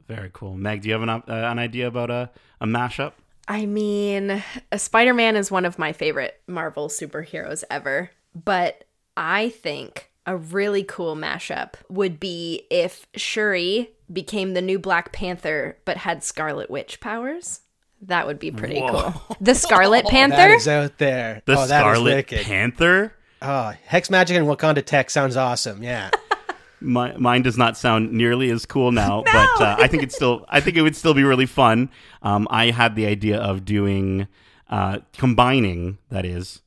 Very 0.07 0.29
cool. 0.33 0.55
Meg, 0.55 0.81
do 0.81 0.89
you 0.89 0.93
have 0.93 1.01
an, 1.01 1.09
uh, 1.09 1.23
an 1.27 1.59
idea 1.59 1.87
about 1.87 2.09
a, 2.09 2.29
a 2.59 2.67
mashup? 2.67 3.13
I 3.47 3.65
mean, 3.65 4.43
uh, 4.71 4.77
Spider 4.77 5.13
Man 5.13 5.35
is 5.35 5.51
one 5.51 5.65
of 5.65 5.79
my 5.79 5.91
favorite 5.93 6.41
Marvel 6.47 6.87
superheroes 6.87 7.63
ever, 7.69 8.11
but 8.33 8.85
I 9.17 9.49
think 9.49 10.09
a 10.25 10.37
really 10.37 10.83
cool 10.83 11.15
mashup 11.15 11.73
would 11.89 12.19
be 12.19 12.65
if 12.69 13.05
Shuri 13.15 13.91
became 14.11 14.53
the 14.53 14.61
new 14.61 14.79
Black 14.79 15.11
Panther 15.11 15.77
but 15.85 15.97
had 15.97 16.23
Scarlet 16.23 16.69
Witch 16.69 16.99
powers. 16.99 17.61
That 18.01 18.27
would 18.27 18.39
be 18.39 18.51
pretty 18.51 18.79
Whoa. 18.79 19.11
cool. 19.11 19.37
The 19.39 19.55
Scarlet 19.55 20.05
Panther? 20.09 20.53
is 20.53 20.67
out 20.67 20.97
there. 20.97 21.41
The 21.45 21.57
oh, 21.57 21.65
Scarlet 21.65 22.03
wicked. 22.03 22.41
Panther? 22.45 23.13
Oh, 23.41 23.73
Hex 23.85 24.09
Magic 24.09 24.37
and 24.37 24.45
Wakanda 24.45 24.83
Tech 24.85 25.09
sounds 25.09 25.35
awesome. 25.37 25.83
Yeah. 25.83 26.09
My, 26.83 27.15
mine 27.17 27.41
does 27.41 27.57
not 27.57 27.77
sound 27.77 28.11
nearly 28.11 28.49
as 28.49 28.65
cool 28.65 28.91
now, 28.91 29.23
but 29.31 29.61
uh, 29.61 29.75
I 29.79 29.87
think 29.87 30.03
it's 30.03 30.15
still. 30.15 30.45
I 30.49 30.59
think 30.59 30.77
it 30.77 30.81
would 30.81 30.95
still 30.95 31.13
be 31.13 31.23
really 31.23 31.45
fun. 31.45 31.89
Um, 32.21 32.47
I 32.51 32.71
had 32.71 32.95
the 32.95 33.05
idea 33.05 33.39
of 33.39 33.65
doing 33.65 34.27
uh, 34.69 34.99
combining 35.13 35.97
that 36.09 36.25
is 36.25 36.61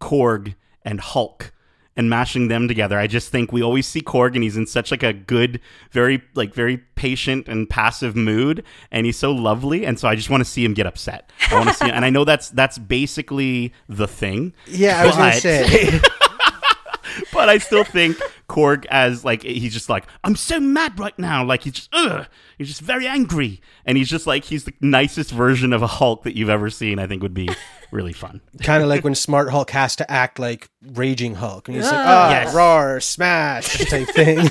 Korg 0.00 0.54
and 0.84 1.00
Hulk 1.00 1.52
and 1.96 2.08
mashing 2.08 2.48
them 2.48 2.68
together. 2.68 2.98
I 2.98 3.06
just 3.06 3.30
think 3.30 3.52
we 3.52 3.62
always 3.62 3.86
see 3.86 4.00
Korg 4.00 4.34
and 4.34 4.42
he's 4.42 4.56
in 4.56 4.66
such 4.66 4.90
like 4.90 5.02
a 5.02 5.12
good, 5.12 5.60
very 5.90 6.22
like 6.34 6.54
very 6.54 6.78
patient 6.78 7.48
and 7.48 7.68
passive 7.68 8.16
mood, 8.16 8.64
and 8.90 9.04
he's 9.04 9.18
so 9.18 9.32
lovely, 9.32 9.84
and 9.84 9.98
so 9.98 10.08
I 10.08 10.14
just 10.14 10.30
want 10.30 10.40
to 10.42 10.48
see 10.48 10.64
him 10.64 10.74
get 10.74 10.86
upset. 10.86 11.30
I 11.50 11.56
want 11.56 11.68
to 11.68 11.74
see, 11.74 11.86
him, 11.86 11.94
and 11.94 12.04
I 12.04 12.10
know 12.10 12.24
that's 12.24 12.50
that's 12.50 12.78
basically 12.78 13.74
the 13.88 14.08
thing. 14.08 14.54
Yeah, 14.66 15.00
I 15.00 15.06
was 15.06 15.16
going 15.16 15.32
to 15.32 15.40
say. 15.40 16.00
but 17.32 17.48
I 17.48 17.58
still 17.58 17.84
think 17.84 18.16
Korg 18.50 18.84
as 18.86 19.24
like 19.24 19.42
he's 19.44 19.72
just 19.72 19.88
like 19.88 20.06
I'm 20.24 20.34
so 20.34 20.58
mad 20.58 20.98
right 20.98 21.16
now. 21.18 21.44
Like 21.44 21.62
he's 21.62 21.74
just 21.74 21.88
ugh, 21.92 22.26
he's 22.58 22.66
just 22.66 22.80
very 22.80 23.06
angry, 23.06 23.60
and 23.84 23.96
he's 23.96 24.08
just 24.10 24.26
like 24.26 24.44
he's 24.44 24.64
the 24.64 24.74
nicest 24.80 25.30
version 25.30 25.72
of 25.72 25.82
a 25.82 25.86
Hulk 25.86 26.24
that 26.24 26.36
you've 26.36 26.50
ever 26.50 26.68
seen. 26.68 26.98
I 26.98 27.06
think 27.06 27.22
would 27.22 27.32
be 27.34 27.48
really 27.92 28.12
fun. 28.12 28.40
kind 28.62 28.82
of 28.82 28.88
like 28.88 29.04
when 29.04 29.14
Smart 29.14 29.50
Hulk 29.50 29.70
has 29.70 29.94
to 29.96 30.10
act 30.10 30.38
like 30.40 30.68
Raging 30.82 31.36
Hulk, 31.36 31.68
and 31.68 31.76
he's 31.76 31.86
like, 31.86 31.94
Ah. 31.94 32.26
"Ah, 32.26 32.30
Yes. 32.30 32.54
roar, 32.54 32.98
smash," 33.00 33.78
type 33.88 34.08
thing. 34.08 34.50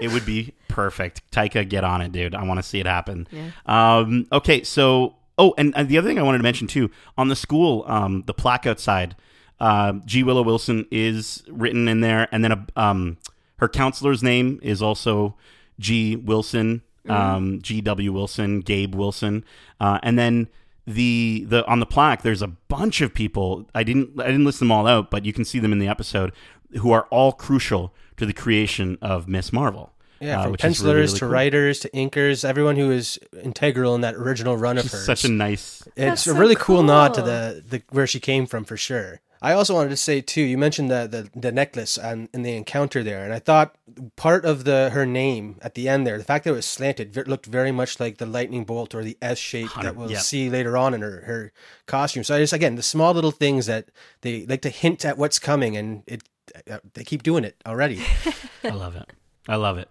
It 0.00 0.10
would 0.12 0.24
be 0.26 0.54
perfect. 0.68 1.22
Taika, 1.30 1.68
get 1.68 1.84
on 1.84 2.00
it, 2.00 2.10
dude. 2.12 2.34
I 2.34 2.42
want 2.44 2.58
to 2.58 2.62
see 2.62 2.80
it 2.80 2.86
happen. 2.86 3.28
Um, 3.66 4.26
okay, 4.32 4.62
so 4.62 5.16
oh, 5.38 5.54
and, 5.58 5.72
and 5.76 5.88
the 5.88 5.98
other 5.98 6.08
thing 6.08 6.18
I 6.18 6.22
wanted 6.22 6.38
to 6.38 6.42
mention 6.44 6.66
too 6.66 6.90
on 7.18 7.28
the 7.28 7.36
school, 7.36 7.84
um, 7.86 8.24
the 8.26 8.34
plaque 8.34 8.66
outside, 8.66 9.14
uh, 9.60 9.92
G 10.04 10.22
Willow 10.22 10.42
Wilson 10.42 10.86
is 10.90 11.42
written 11.48 11.86
in 11.88 12.00
there, 12.00 12.28
and 12.32 12.42
then 12.44 12.52
a, 12.52 12.66
um, 12.76 13.18
her 13.58 13.68
counselor's 13.68 14.22
name 14.22 14.58
is 14.62 14.80
also 14.82 15.36
G 15.78 16.16
Wilson, 16.16 16.82
um, 17.08 17.60
G 17.62 17.80
W 17.80 18.12
Wilson, 18.12 18.60
Gabe 18.60 18.94
Wilson, 18.94 19.44
uh, 19.80 19.98
and 20.02 20.18
then 20.18 20.48
the 20.86 21.44
the 21.48 21.64
on 21.66 21.78
the 21.78 21.86
plaque 21.86 22.22
there's 22.22 22.42
a 22.42 22.48
bunch 22.48 23.00
of 23.02 23.12
people 23.14 23.68
i 23.74 23.82
didn't 23.84 24.18
i 24.20 24.26
didn't 24.26 24.44
list 24.46 24.58
them 24.58 24.72
all 24.72 24.86
out 24.88 25.08
but 25.10 25.24
you 25.24 25.32
can 25.32 25.44
see 25.44 25.58
them 25.60 25.72
in 25.72 25.78
the 25.78 25.86
episode 25.86 26.32
who 26.80 26.90
are 26.90 27.06
all 27.10 27.30
crucial 27.32 27.94
to 28.16 28.24
the 28.26 28.32
creation 28.32 28.96
of 29.00 29.28
miss 29.28 29.52
marvel 29.52 29.92
Yeah, 30.20 30.40
uh, 30.40 30.42
from 30.44 30.52
which 30.52 30.60
is 30.62 30.62
pencilers 30.64 30.86
really, 30.88 31.02
really 31.04 31.12
to 31.12 31.20
cool. 31.20 31.28
writers 31.28 31.78
to 31.80 31.90
inkers, 31.90 32.44
everyone 32.48 32.76
who 32.76 32.90
is 32.90 33.20
integral 33.44 33.94
in 33.94 34.00
that 34.00 34.14
original 34.16 34.56
run 34.56 34.78
of 34.78 34.84
She's 34.84 34.92
hers. 34.92 35.04
such 35.04 35.24
a 35.24 35.28
nice 35.28 35.82
it's 35.88 35.94
That's 35.96 36.26
a 36.26 36.30
so 36.32 36.38
really 36.38 36.56
cool. 36.56 36.82
nod 36.82 37.14
to 37.14 37.22
the, 37.22 37.62
the 37.68 37.82
where 37.90 38.06
she 38.06 38.18
came 38.18 38.46
from 38.46 38.64
for 38.64 38.78
sure. 38.78 39.20
I 39.42 39.52
also 39.52 39.74
wanted 39.74 39.90
to 39.90 39.96
say 39.96 40.20
too. 40.20 40.42
You 40.42 40.58
mentioned 40.58 40.90
the 40.90 41.06
the, 41.06 41.38
the 41.38 41.52
necklace 41.52 41.96
and, 41.96 42.28
and 42.34 42.44
the 42.44 42.54
encounter 42.54 43.02
there, 43.02 43.24
and 43.24 43.32
I 43.32 43.38
thought 43.38 43.74
part 44.16 44.44
of 44.44 44.64
the 44.64 44.90
her 44.90 45.06
name 45.06 45.58
at 45.62 45.74
the 45.74 45.88
end 45.88 46.06
there, 46.06 46.18
the 46.18 46.24
fact 46.24 46.44
that 46.44 46.50
it 46.50 46.54
was 46.54 46.66
slanted, 46.66 47.14
ve- 47.14 47.22
looked 47.22 47.46
very 47.46 47.72
much 47.72 47.98
like 47.98 48.18
the 48.18 48.26
lightning 48.26 48.64
bolt 48.64 48.94
or 48.94 49.02
the 49.02 49.16
S 49.22 49.38
shape 49.38 49.70
that 49.80 49.96
we'll 49.96 50.10
yeah. 50.10 50.18
see 50.18 50.50
later 50.50 50.76
on 50.76 50.92
in 50.92 51.00
her 51.00 51.22
her 51.22 51.52
costume. 51.86 52.22
So 52.22 52.36
I 52.36 52.38
just 52.38 52.52
again 52.52 52.74
the 52.74 52.82
small 52.82 53.14
little 53.14 53.30
things 53.30 53.66
that 53.66 53.90
they 54.20 54.44
like 54.46 54.62
to 54.62 54.70
hint 54.70 55.04
at 55.04 55.16
what's 55.16 55.38
coming, 55.38 55.76
and 55.76 56.02
it 56.06 56.22
uh, 56.70 56.78
they 56.94 57.04
keep 57.04 57.22
doing 57.22 57.44
it 57.44 57.56
already. 57.66 58.02
i 58.64 58.70
love 58.70 58.96
it 58.96 59.10
i 59.48 59.56
love 59.56 59.78
it 59.78 59.88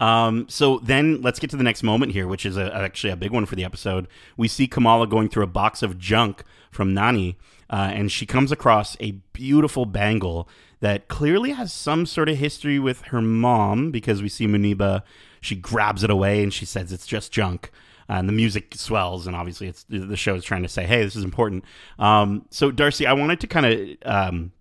um, 0.00 0.46
so 0.48 0.78
then 0.78 1.20
let's 1.22 1.40
get 1.40 1.50
to 1.50 1.56
the 1.56 1.64
next 1.64 1.82
moment 1.82 2.12
here 2.12 2.26
which 2.26 2.46
is 2.46 2.56
a, 2.56 2.74
actually 2.74 3.10
a 3.10 3.16
big 3.16 3.32
one 3.32 3.46
for 3.46 3.56
the 3.56 3.64
episode 3.64 4.06
we 4.36 4.48
see 4.48 4.66
kamala 4.66 5.06
going 5.06 5.28
through 5.28 5.42
a 5.42 5.48
box 5.48 5.82
of 5.82 5.98
junk 5.98 6.44
from 6.70 6.94
nani 6.94 7.36
uh, 7.70 7.90
and 7.92 8.10
she 8.10 8.26
comes 8.26 8.52
across 8.52 8.96
a 9.00 9.12
beautiful 9.32 9.86
bangle 9.86 10.48
that 10.80 11.08
clearly 11.08 11.50
has 11.52 11.72
some 11.72 12.06
sort 12.06 12.28
of 12.28 12.36
history 12.38 12.78
with 12.78 13.02
her 13.02 13.20
mom 13.20 13.90
because 13.90 14.22
we 14.22 14.28
see 14.28 14.46
muniba 14.46 15.02
she 15.40 15.54
grabs 15.54 16.02
it 16.02 16.10
away 16.10 16.42
and 16.42 16.52
she 16.52 16.64
says 16.64 16.92
it's 16.92 17.06
just 17.06 17.32
junk. 17.32 17.70
And 18.10 18.26
the 18.26 18.32
music 18.32 18.74
swells 18.74 19.26
and 19.26 19.36
obviously 19.36 19.68
it's 19.68 19.84
the 19.88 20.16
show 20.16 20.34
is 20.34 20.42
trying 20.42 20.62
to 20.62 20.68
say 20.68 20.86
hey 20.86 21.04
this 21.04 21.14
is 21.14 21.24
important. 21.24 21.64
Um, 21.98 22.46
so 22.50 22.70
darcy 22.70 23.06
i 23.06 23.12
wanted 23.12 23.40
to 23.40 23.46
kind 23.46 23.66
of 23.66 23.88
um, 24.10 24.52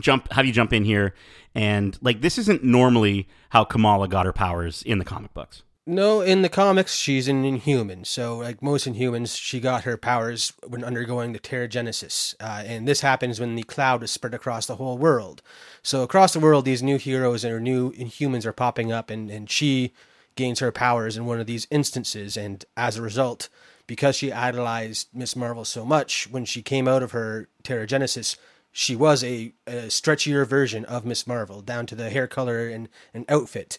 jump 0.00 0.32
have 0.32 0.46
you 0.46 0.52
jump 0.52 0.72
in 0.72 0.84
here 0.84 1.14
and 1.54 1.98
like 2.02 2.20
this 2.20 2.38
isn't 2.38 2.64
normally 2.64 3.28
how 3.50 3.64
kamala 3.64 4.08
got 4.08 4.26
her 4.26 4.32
powers 4.32 4.82
in 4.82 4.98
the 4.98 5.04
comic 5.04 5.32
books 5.34 5.62
No, 5.90 6.20
in 6.20 6.42
the 6.42 6.50
comics, 6.50 6.96
she's 6.96 7.28
an 7.28 7.46
inhuman. 7.46 8.04
So, 8.04 8.36
like 8.36 8.60
most 8.60 8.86
inhumans, 8.86 9.40
she 9.40 9.58
got 9.58 9.84
her 9.84 9.96
powers 9.96 10.52
when 10.66 10.84
undergoing 10.84 11.32
the 11.32 11.38
Terrigenesis. 11.38 12.34
Uh, 12.38 12.62
and 12.66 12.86
this 12.86 13.00
happens 13.00 13.40
when 13.40 13.54
the 13.54 13.62
cloud 13.62 14.02
is 14.02 14.10
spread 14.10 14.34
across 14.34 14.66
the 14.66 14.76
whole 14.76 14.98
world. 14.98 15.40
So, 15.82 16.02
across 16.02 16.34
the 16.34 16.40
world, 16.40 16.66
these 16.66 16.82
new 16.82 16.98
heroes 16.98 17.42
or 17.42 17.58
new 17.58 17.92
inhumans 17.92 18.44
are 18.44 18.52
popping 18.52 18.92
up, 18.92 19.08
and, 19.08 19.30
and 19.30 19.48
she 19.48 19.94
gains 20.34 20.58
her 20.58 20.70
powers 20.70 21.16
in 21.16 21.24
one 21.24 21.40
of 21.40 21.46
these 21.46 21.66
instances. 21.70 22.36
And 22.36 22.66
as 22.76 22.98
a 22.98 23.02
result, 23.02 23.48
because 23.86 24.14
she 24.14 24.30
idolized 24.30 25.08
Miss 25.14 25.34
Marvel 25.34 25.64
so 25.64 25.86
much, 25.86 26.28
when 26.30 26.44
she 26.44 26.60
came 26.60 26.86
out 26.86 27.02
of 27.02 27.12
her 27.12 27.48
Terrigenesis, 27.64 28.36
she 28.70 28.94
was 28.94 29.24
a, 29.24 29.54
a 29.66 29.86
stretchier 29.86 30.46
version 30.46 30.84
of 30.84 31.06
Miss 31.06 31.26
Marvel, 31.26 31.62
down 31.62 31.86
to 31.86 31.94
the 31.94 32.10
hair 32.10 32.26
color 32.26 32.68
and, 32.68 32.90
and 33.14 33.24
outfit. 33.30 33.78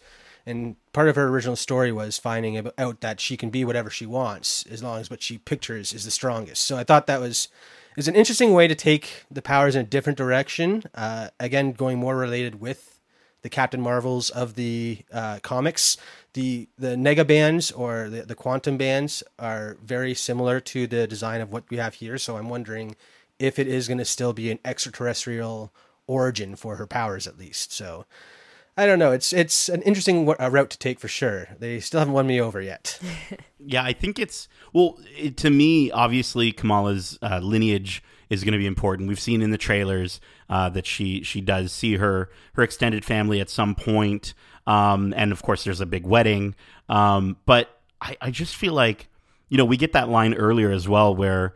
And 0.49 0.75
part 0.93 1.07
of 1.07 1.15
her 1.15 1.27
original 1.27 1.55
story 1.55 1.91
was 1.91 2.17
finding 2.17 2.57
out 2.77 3.01
that 3.01 3.19
she 3.19 3.37
can 3.37 3.49
be 3.49 3.63
whatever 3.63 3.89
she 3.89 4.05
wants 4.05 4.65
as 4.65 4.81
long 4.81 4.99
as 4.99 5.09
what 5.09 5.21
she 5.21 5.37
pictures 5.37 5.93
is 5.93 6.05
the 6.05 6.11
strongest. 6.11 6.63
So 6.63 6.77
I 6.77 6.83
thought 6.83 7.07
that 7.07 7.21
was 7.21 7.49
is 7.97 8.07
an 8.07 8.15
interesting 8.15 8.53
way 8.53 8.67
to 8.67 8.75
take 8.75 9.25
the 9.29 9.41
powers 9.41 9.75
in 9.75 9.81
a 9.81 9.87
different 9.87 10.17
direction. 10.17 10.83
Uh, 10.95 11.29
again, 11.39 11.73
going 11.73 11.97
more 11.97 12.15
related 12.15 12.61
with 12.61 12.99
the 13.41 13.49
Captain 13.49 13.81
Marvels 13.81 14.29
of 14.29 14.55
the 14.55 14.99
uh, 15.11 15.39
comics. 15.43 15.97
The 16.33 16.67
the 16.77 16.95
nega 16.95 17.25
bands 17.25 17.71
or 17.71 18.09
the, 18.09 18.23
the 18.23 18.35
quantum 18.35 18.77
bands 18.77 19.23
are 19.37 19.77
very 19.83 20.13
similar 20.13 20.59
to 20.61 20.87
the 20.87 21.07
design 21.07 21.41
of 21.41 21.51
what 21.51 21.69
we 21.69 21.77
have 21.77 21.95
here. 21.95 22.17
So 22.17 22.37
I'm 22.37 22.49
wondering 22.49 22.95
if 23.37 23.59
it 23.59 23.67
is 23.67 23.87
going 23.87 23.99
to 23.99 24.05
still 24.05 24.33
be 24.33 24.51
an 24.51 24.59
extraterrestrial 24.65 25.71
origin 26.07 26.55
for 26.55 26.75
her 26.75 26.87
powers, 26.87 27.27
at 27.27 27.37
least. 27.37 27.71
So 27.71 28.05
I 28.79 28.85
don't 28.85 28.97
know. 28.97 29.11
It's 29.11 29.33
it's 29.33 29.67
an 29.67 29.81
interesting 29.81 30.25
route 30.25 30.69
to 30.69 30.77
take 30.77 31.01
for 31.01 31.09
sure. 31.09 31.49
They 31.59 31.81
still 31.81 31.99
haven't 31.99 32.13
won 32.13 32.25
me 32.25 32.39
over 32.39 32.61
yet. 32.61 32.97
yeah, 33.59 33.83
I 33.83 33.91
think 33.91 34.17
it's 34.17 34.47
well 34.71 34.97
it, 35.17 35.35
to 35.37 35.49
me. 35.49 35.91
Obviously, 35.91 36.53
Kamala's 36.53 37.19
uh, 37.21 37.39
lineage 37.39 38.01
is 38.29 38.45
going 38.45 38.53
to 38.53 38.57
be 38.57 38.65
important. 38.65 39.09
We've 39.09 39.19
seen 39.19 39.41
in 39.41 39.51
the 39.51 39.57
trailers 39.57 40.21
uh, 40.49 40.69
that 40.69 40.85
she 40.85 41.23
she 41.23 41.41
does 41.41 41.73
see 41.73 41.97
her 41.97 42.29
her 42.53 42.63
extended 42.63 43.03
family 43.03 43.41
at 43.41 43.49
some 43.49 43.75
point, 43.75 44.33
um, 44.65 45.13
and 45.17 45.33
of 45.33 45.41
course, 45.41 45.65
there's 45.65 45.81
a 45.81 45.85
big 45.85 46.07
wedding. 46.07 46.55
Um, 46.87 47.35
but 47.45 47.81
I, 47.99 48.15
I 48.21 48.31
just 48.31 48.55
feel 48.55 48.73
like 48.73 49.09
you 49.49 49.57
know 49.57 49.65
we 49.65 49.75
get 49.75 49.91
that 49.91 50.07
line 50.07 50.35
earlier 50.35 50.71
as 50.71 50.87
well 50.87 51.13
where 51.13 51.53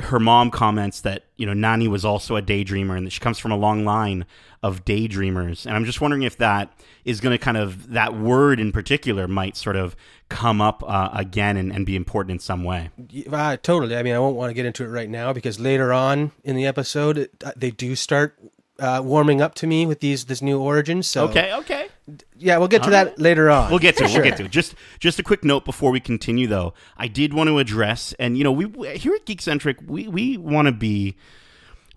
her 0.00 0.18
mom 0.18 0.50
comments 0.50 1.00
that 1.02 1.24
you 1.36 1.46
know 1.46 1.52
Nani 1.52 1.88
was 1.88 2.04
also 2.04 2.36
a 2.36 2.42
daydreamer 2.42 2.96
and 2.96 3.06
that 3.06 3.10
she 3.10 3.20
comes 3.20 3.38
from 3.38 3.52
a 3.52 3.56
long 3.56 3.84
line 3.84 4.26
of 4.62 4.84
daydreamers 4.84 5.66
and 5.66 5.74
I'm 5.74 5.84
just 5.84 6.00
wondering 6.00 6.22
if 6.22 6.36
that 6.38 6.72
is 7.04 7.20
going 7.20 7.36
to 7.36 7.38
kind 7.38 7.56
of 7.56 7.90
that 7.90 8.14
word 8.16 8.60
in 8.60 8.72
particular 8.72 9.26
might 9.26 9.56
sort 9.56 9.76
of 9.76 9.96
come 10.28 10.60
up 10.60 10.82
uh, 10.86 11.10
again 11.12 11.56
and, 11.56 11.72
and, 11.72 11.84
be 11.84 11.94
important 11.94 12.30
in 12.30 12.38
some 12.38 12.64
way. 12.64 12.88
Uh, 13.30 13.56
totally. 13.58 13.94
I 13.94 14.02
mean, 14.02 14.14
I 14.14 14.18
won't 14.18 14.34
want 14.34 14.48
to 14.48 14.54
get 14.54 14.64
into 14.64 14.82
it 14.82 14.88
right 14.88 15.10
now 15.10 15.34
because 15.34 15.60
later 15.60 15.92
on 15.92 16.32
in 16.42 16.56
the 16.56 16.64
episode, 16.64 17.18
it, 17.18 17.30
uh, 17.44 17.52
they 17.54 17.70
do 17.70 17.94
start 17.94 18.38
uh, 18.78 19.02
warming 19.04 19.42
up 19.42 19.54
to 19.56 19.66
me 19.66 19.84
with 19.84 20.00
these 20.00 20.24
this 20.24 20.40
new 20.40 20.58
origin. 20.58 21.02
So 21.02 21.28
okay, 21.28 21.52
okay, 21.54 21.88
yeah, 22.36 22.58
we'll 22.58 22.68
get 22.68 22.80
to 22.82 22.86
All 22.86 22.90
that 22.90 23.06
right. 23.08 23.18
later 23.18 23.50
on. 23.50 23.70
We'll 23.70 23.78
get 23.78 23.96
to 23.98 24.04
it. 24.04 24.12
We'll 24.12 24.22
get 24.22 24.36
to 24.38 24.44
it. 24.44 24.50
Just 24.50 24.74
just 24.98 25.18
a 25.18 25.22
quick 25.22 25.44
note 25.44 25.64
before 25.64 25.90
we 25.90 26.00
continue, 26.00 26.46
though. 26.46 26.74
I 26.96 27.08
did 27.08 27.32
want 27.32 27.48
to 27.48 27.58
address, 27.58 28.12
and 28.18 28.36
you 28.36 28.44
know, 28.44 28.52
we 28.52 28.64
here 28.96 29.14
at 29.14 29.24
Geekcentric, 29.24 29.86
we 29.86 30.08
we 30.08 30.36
want 30.36 30.66
to 30.66 30.72
be 30.72 31.16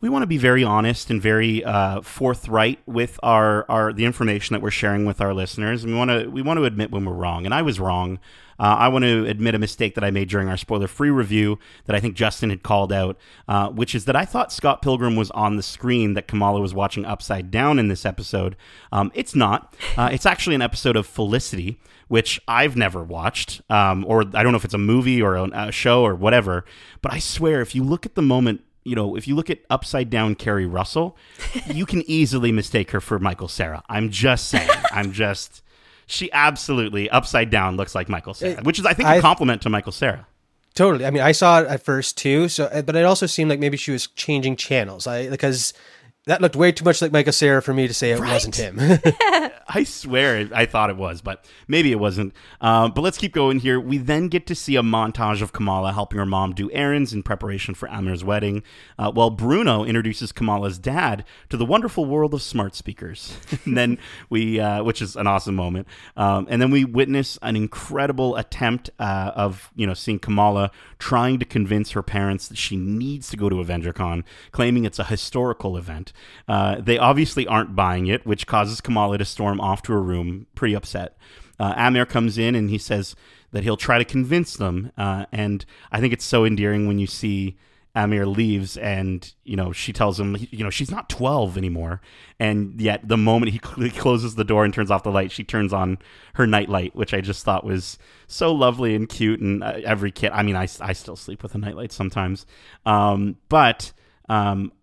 we 0.02 0.10
want 0.10 0.24
to 0.24 0.28
be 0.28 0.38
very 0.38 0.64
honest 0.64 1.10
and 1.10 1.22
very 1.22 1.64
uh, 1.64 2.02
forthright 2.02 2.80
with 2.86 3.20
our, 3.24 3.70
our 3.70 3.94
the 3.94 4.06
information 4.06 4.54
that 4.54 4.62
we're 4.62 4.72
sharing 4.72 5.06
with 5.06 5.22
our 5.22 5.34
listeners, 5.34 5.84
and 5.84 5.94
we 5.94 5.98
want 5.98 6.12
to 6.12 6.28
we 6.30 6.42
want 6.42 6.58
to 6.58 6.66
admit 6.66 6.92
when 6.92 7.06
we're 7.06 7.14
wrong. 7.14 7.46
And 7.46 7.54
I 7.54 7.62
was 7.62 7.80
wrong. 7.80 8.20
Uh, 8.58 8.76
I 8.80 8.88
want 8.88 9.04
to 9.04 9.26
admit 9.26 9.54
a 9.54 9.60
mistake 9.60 9.96
that 9.96 10.04
I 10.04 10.12
made 10.12 10.30
during 10.30 10.48
our 10.48 10.56
spoiler 10.56 10.88
free 10.88 11.10
review 11.10 11.60
that 11.86 11.96
I 11.96 12.00
think 12.00 12.16
Justin 12.16 12.50
had 12.50 12.64
called 12.64 12.94
out, 12.94 13.18
uh, 13.50 13.70
which 13.70 13.94
is 13.94 14.06
that 14.06 14.16
I 14.16 14.24
thought 14.24 14.54
Scott 14.54 14.82
Pilgrim 14.82 15.18
was 15.18 15.30
on 15.32 15.58
the 15.58 15.64
screen 15.64 16.14
that 16.14 16.30
Kamala 16.30 16.62
was 16.62 16.74
watching 16.74 17.04
upside 17.04 17.52
down 17.52 17.80
in 17.80 17.90
this 17.90 18.06
episode. 18.06 18.56
Um, 18.94 19.12
it's 19.14 19.36
not. 19.36 19.76
Uh, 19.98 20.10
it's 20.14 20.26
actually 20.26 20.56
an 20.56 20.62
episode 20.62 20.96
of 20.96 21.06
Felicity 21.06 21.80
which 22.08 22.40
I've 22.48 22.76
never 22.76 23.04
watched, 23.04 23.62
um, 23.70 24.06
or 24.08 24.22
I 24.22 24.44
don't 24.44 24.52
know 24.52 24.58
if 24.58 24.66
it's 24.66 24.74
a 24.74 24.78
movie 24.78 25.22
or 25.22 25.36
a, 25.36 25.72
show 25.72 26.04
or 26.04 26.14
whatever. 26.16 26.66
But 27.02 27.14
I 27.14 27.20
swear, 27.20 27.62
if 27.62 27.74
you 27.74 27.84
look 27.84 28.06
at 28.06 28.16
the 28.16 28.22
moment 28.22 28.62
you 28.86 28.96
know, 28.96 29.16
if 29.18 29.28
you 29.28 29.36
look 29.36 29.50
at 29.50 29.60
upside 29.70 30.10
down 30.10 30.36
Keri 30.36 30.68
Russell, 30.68 31.18
you 31.66 31.86
can 31.86 32.04
easily 32.10 32.52
mistake 32.52 32.92
her 32.92 33.02
for 33.02 33.20
Michael 33.20 33.48
Cera. 33.48 33.84
I'm 33.90 34.10
just 34.12 34.48
saying. 34.48 34.70
I'm 34.92 35.12
just. 35.12 35.64
She 36.08 36.32
absolutely 36.32 37.10
upside 37.10 37.50
down 37.50 37.78
looks 37.78 37.96
like 37.96 38.08
Michael 38.08 38.36
Cera, 38.36 38.62
which 38.62 38.78
is, 38.78 38.86
I 38.86 38.94
think, 38.94 39.10
a 39.10 39.20
compliment 39.20 39.64
to 39.64 39.70
Michael 39.70 39.92
Cera. 39.92 40.28
Totally. 40.76 41.06
I 41.06 41.10
mean, 41.10 41.24
I 41.24 41.32
saw 41.32 41.62
it 41.62 41.68
at 41.68 41.84
first 41.84 42.18
too. 42.18 42.48
So, 42.48 42.66
uh, 42.66 42.84
but 42.84 42.96
it 42.96 43.06
also 43.06 43.26
seemed 43.26 43.50
like 43.50 43.60
maybe 43.60 43.78
she 43.78 43.92
was 43.92 44.08
changing 44.08 44.56
channels. 44.58 45.08
I 45.08 45.30
because 45.30 45.74
that 46.26 46.42
looked 46.42 46.56
way 46.56 46.72
too 46.72 46.84
much 46.84 47.02
like 47.02 47.12
Michael 47.12 47.34
Cera 47.34 47.62
for 47.62 47.74
me 47.74 47.88
to 47.88 47.94
say 47.94 48.12
it 48.12 48.20
right? 48.20 48.32
wasn't 48.34 48.56
him. 48.56 48.78
I 49.68 49.84
swear 49.84 50.48
I 50.54 50.66
thought 50.66 50.92
it 50.92 50.96
was, 50.96 51.22
but 51.22 51.46
maybe 51.68 51.92
it 51.92 52.00
wasn't. 52.00 52.34
Uh, 52.62 52.88
but 52.88 53.02
let's 53.02 53.18
keep 53.18 53.34
going 53.34 53.60
here. 53.60 53.80
We 53.80 53.98
then 53.98 54.28
get 54.28 54.46
to 54.48 54.56
see 54.56 54.76
a 54.76 54.84
montage 54.84 55.42
of 55.42 55.54
Kamala 55.54 55.92
helping 55.92 56.20
her 56.20 56.26
mom 56.26 56.54
do 56.54 56.70
errands 56.72 57.14
in 57.14 57.24
preparation 57.24 57.74
for 57.74 57.90
Amir's 57.90 58.24
wedding, 58.24 58.62
uh, 59.00 59.12
while 59.12 59.32
Bruno 59.32 59.84
introduces 59.84 60.32
Kamala's 60.32 60.78
dad 60.78 61.26
to 61.50 61.58
the 61.58 61.66
wonderful 61.66 62.06
world 62.06 62.34
of 62.36 62.44
smart 62.44 62.76
speakers. 62.76 63.38
and 63.66 63.76
then 63.76 63.98
we, 64.30 64.60
uh, 64.60 64.84
which 64.84 65.02
is 65.02 65.16
an 65.16 65.26
awesome 65.26 65.56
moment, 65.56 65.88
um, 66.16 66.46
and 66.48 66.62
then 66.62 66.70
we 66.70 66.86
witness 66.86 67.40
an 67.42 67.56
incredible 67.56 68.36
attempt 68.36 68.92
uh, 69.00 69.32
of 69.36 69.72
you 69.76 69.88
know 69.88 69.96
seeing 69.96 70.20
Kamala 70.20 70.70
trying 71.00 71.40
to 71.40 71.46
convince 71.46 71.92
her 71.92 72.04
parents 72.04 72.48
that 72.48 72.58
she 72.58 72.76
needs 72.76 73.30
to 73.30 73.38
go 73.38 73.50
to 73.50 73.56
AvengerCon, 73.56 74.24
claiming 74.52 74.86
it's 74.86 75.00
a 75.00 75.06
historical 75.06 75.76
event. 75.76 76.14
Uh, 76.48 76.80
they 76.80 77.00
obviously 77.00 77.48
aren't 77.48 77.76
buying 77.76 78.06
it, 78.06 78.26
which 78.28 78.46
causes 78.46 78.80
Kamala 78.80 79.18
to 79.18 79.26
storm 79.26 79.55
off 79.60 79.82
to 79.84 79.94
her 79.94 80.02
room, 80.02 80.48
pretty 80.56 80.74
upset. 80.74 81.18
Uh, 81.60 81.74
Amir 81.78 82.06
comes 82.06 82.38
in 82.38 82.56
and 82.56 82.70
he 82.70 82.78
says 82.78 83.16
that 83.52 83.64
he'll 83.64 83.78
try 83.78 83.98
to 83.98 84.06
convince 84.06 84.56
them. 84.56 84.92
Uh, 84.98 85.26
and 85.32 85.66
I 85.92 86.00
think 86.00 86.14
it's 86.14 86.26
so 86.26 86.46
endearing 86.46 86.88
when 86.88 87.00
you 87.00 87.08
see 87.08 87.58
Amir 87.96 88.26
leaves 88.26 88.76
and, 88.76 89.34
you 89.46 89.56
know, 89.56 89.72
she 89.72 89.94
tells 89.94 90.20
him, 90.20 90.36
you 90.52 90.64
know, 90.64 90.70
she's 90.70 90.92
not 90.92 91.08
12 91.08 91.58
anymore. 91.58 92.02
And 92.40 92.80
yet 92.82 93.08
the 93.08 93.16
moment 93.16 93.54
he, 93.54 93.62
cl- 93.64 93.90
closes 93.92 94.36
the 94.36 94.44
door 94.44 94.66
and 94.66 94.74
turns 94.74 94.92
off 94.92 95.04
the 95.04 95.12
light, 95.12 95.32
she 95.32 95.46
turns 95.46 95.72
on 95.72 95.98
her 96.34 96.46
nightlight, 96.46 96.94
which 96.96 97.14
I 97.14 97.22
just 97.22 97.46
thought 97.46 97.64
was 97.64 97.98
so 98.28 98.54
lovely 98.54 98.96
and 98.96 99.08
cute. 99.08 99.40
And 99.40 99.64
uh, 99.64 99.80
every 99.86 100.12
kid, 100.12 100.32
I 100.34 100.44
mean, 100.44 100.58
I, 100.58 100.68
I 100.82 100.92
still 100.92 101.16
sleep 101.16 101.42
with 101.42 101.56
a 101.56 101.58
nightlight 101.58 101.94
sometimes. 101.94 102.46
Um, 102.86 103.38
but 103.48 103.94
um, 104.28 104.74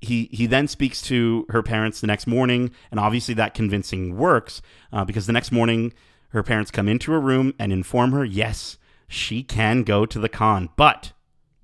he 0.00 0.28
he 0.32 0.46
then 0.46 0.66
speaks 0.66 1.02
to 1.02 1.46
her 1.50 1.62
parents 1.62 2.00
the 2.00 2.06
next 2.06 2.26
morning, 2.26 2.70
and 2.90 2.98
obviously 2.98 3.34
that 3.34 3.54
convincing 3.54 4.16
works 4.16 4.62
uh, 4.92 5.04
because 5.04 5.26
the 5.26 5.32
next 5.32 5.52
morning 5.52 5.92
her 6.28 6.42
parents 6.42 6.70
come 6.70 6.88
into 6.88 7.12
her 7.12 7.20
room 7.20 7.54
and 7.58 7.72
inform 7.72 8.12
her, 8.12 8.24
yes, 8.24 8.78
she 9.08 9.42
can 9.42 9.82
go 9.82 10.06
to 10.06 10.18
the 10.18 10.28
con, 10.28 10.70
but 10.76 11.12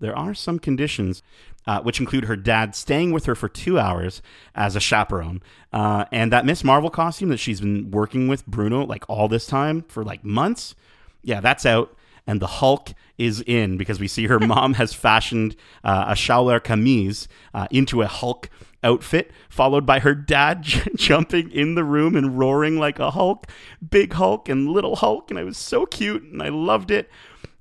there 0.00 0.16
are 0.16 0.34
some 0.34 0.58
conditions. 0.58 1.22
Uh, 1.68 1.80
which 1.80 1.98
include 1.98 2.26
her 2.26 2.36
dad 2.36 2.76
staying 2.76 3.10
with 3.10 3.24
her 3.24 3.34
for 3.34 3.48
two 3.48 3.76
hours 3.76 4.22
as 4.54 4.76
a 4.76 4.80
chaperone, 4.80 5.42
uh, 5.72 6.04
and 6.12 6.32
that 6.32 6.46
Miss 6.46 6.62
Marvel 6.62 6.90
costume 6.90 7.28
that 7.30 7.38
she's 7.38 7.60
been 7.60 7.90
working 7.90 8.28
with 8.28 8.46
Bruno 8.46 8.86
like 8.86 9.02
all 9.08 9.26
this 9.26 9.48
time 9.48 9.82
for 9.88 10.04
like 10.04 10.22
months. 10.22 10.76
Yeah, 11.24 11.40
that's 11.40 11.66
out 11.66 11.95
and 12.26 12.40
the 12.40 12.46
Hulk 12.46 12.92
is 13.18 13.42
in 13.46 13.76
because 13.76 14.00
we 14.00 14.08
see 14.08 14.26
her 14.26 14.38
mom 14.40 14.74
has 14.74 14.92
fashioned 14.92 15.56
uh, 15.84 16.06
a 16.08 16.12
shalwar 16.12 16.60
kameez 16.60 17.28
uh, 17.54 17.66
into 17.70 18.02
a 18.02 18.06
Hulk 18.06 18.50
outfit, 18.82 19.30
followed 19.48 19.86
by 19.86 20.00
her 20.00 20.14
dad 20.14 20.62
j- 20.62 20.82
jumping 20.96 21.50
in 21.50 21.74
the 21.74 21.84
room 21.84 22.16
and 22.16 22.38
roaring 22.38 22.78
like 22.78 22.98
a 22.98 23.10
Hulk, 23.10 23.46
big 23.90 24.14
Hulk 24.14 24.48
and 24.48 24.68
little 24.68 24.96
Hulk, 24.96 25.30
and 25.30 25.38
I 25.38 25.44
was 25.44 25.58
so 25.58 25.86
cute 25.86 26.22
and 26.22 26.42
I 26.42 26.48
loved 26.48 26.90
it. 26.90 27.10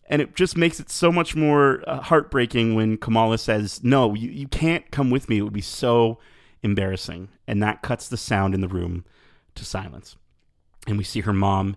And 0.07 0.21
it 0.21 0.35
just 0.35 0.55
makes 0.55 0.79
it 0.79 0.91
so 0.91 1.11
much 1.11 1.35
more 1.35 1.83
uh, 1.87 1.99
heartbreaking 1.99 2.75
when 2.75 2.97
Kamala 2.97 3.39
says, 3.39 3.83
"No, 3.83 4.13
you, 4.13 4.29
you 4.29 4.47
can't 4.47 4.91
come 4.91 5.09
with 5.09 5.27
me. 5.27 5.39
It 5.39 5.41
would 5.41 5.51
be 5.51 5.61
so 5.61 6.19
embarrassing." 6.61 7.29
And 7.47 7.63
that 7.63 7.81
cuts 7.81 8.07
the 8.07 8.15
sound 8.15 8.53
in 8.53 8.61
the 8.61 8.67
room 8.67 9.03
to 9.55 9.65
silence. 9.65 10.15
And 10.85 10.99
we 10.99 11.03
see 11.03 11.21
her 11.21 11.33
mom 11.33 11.75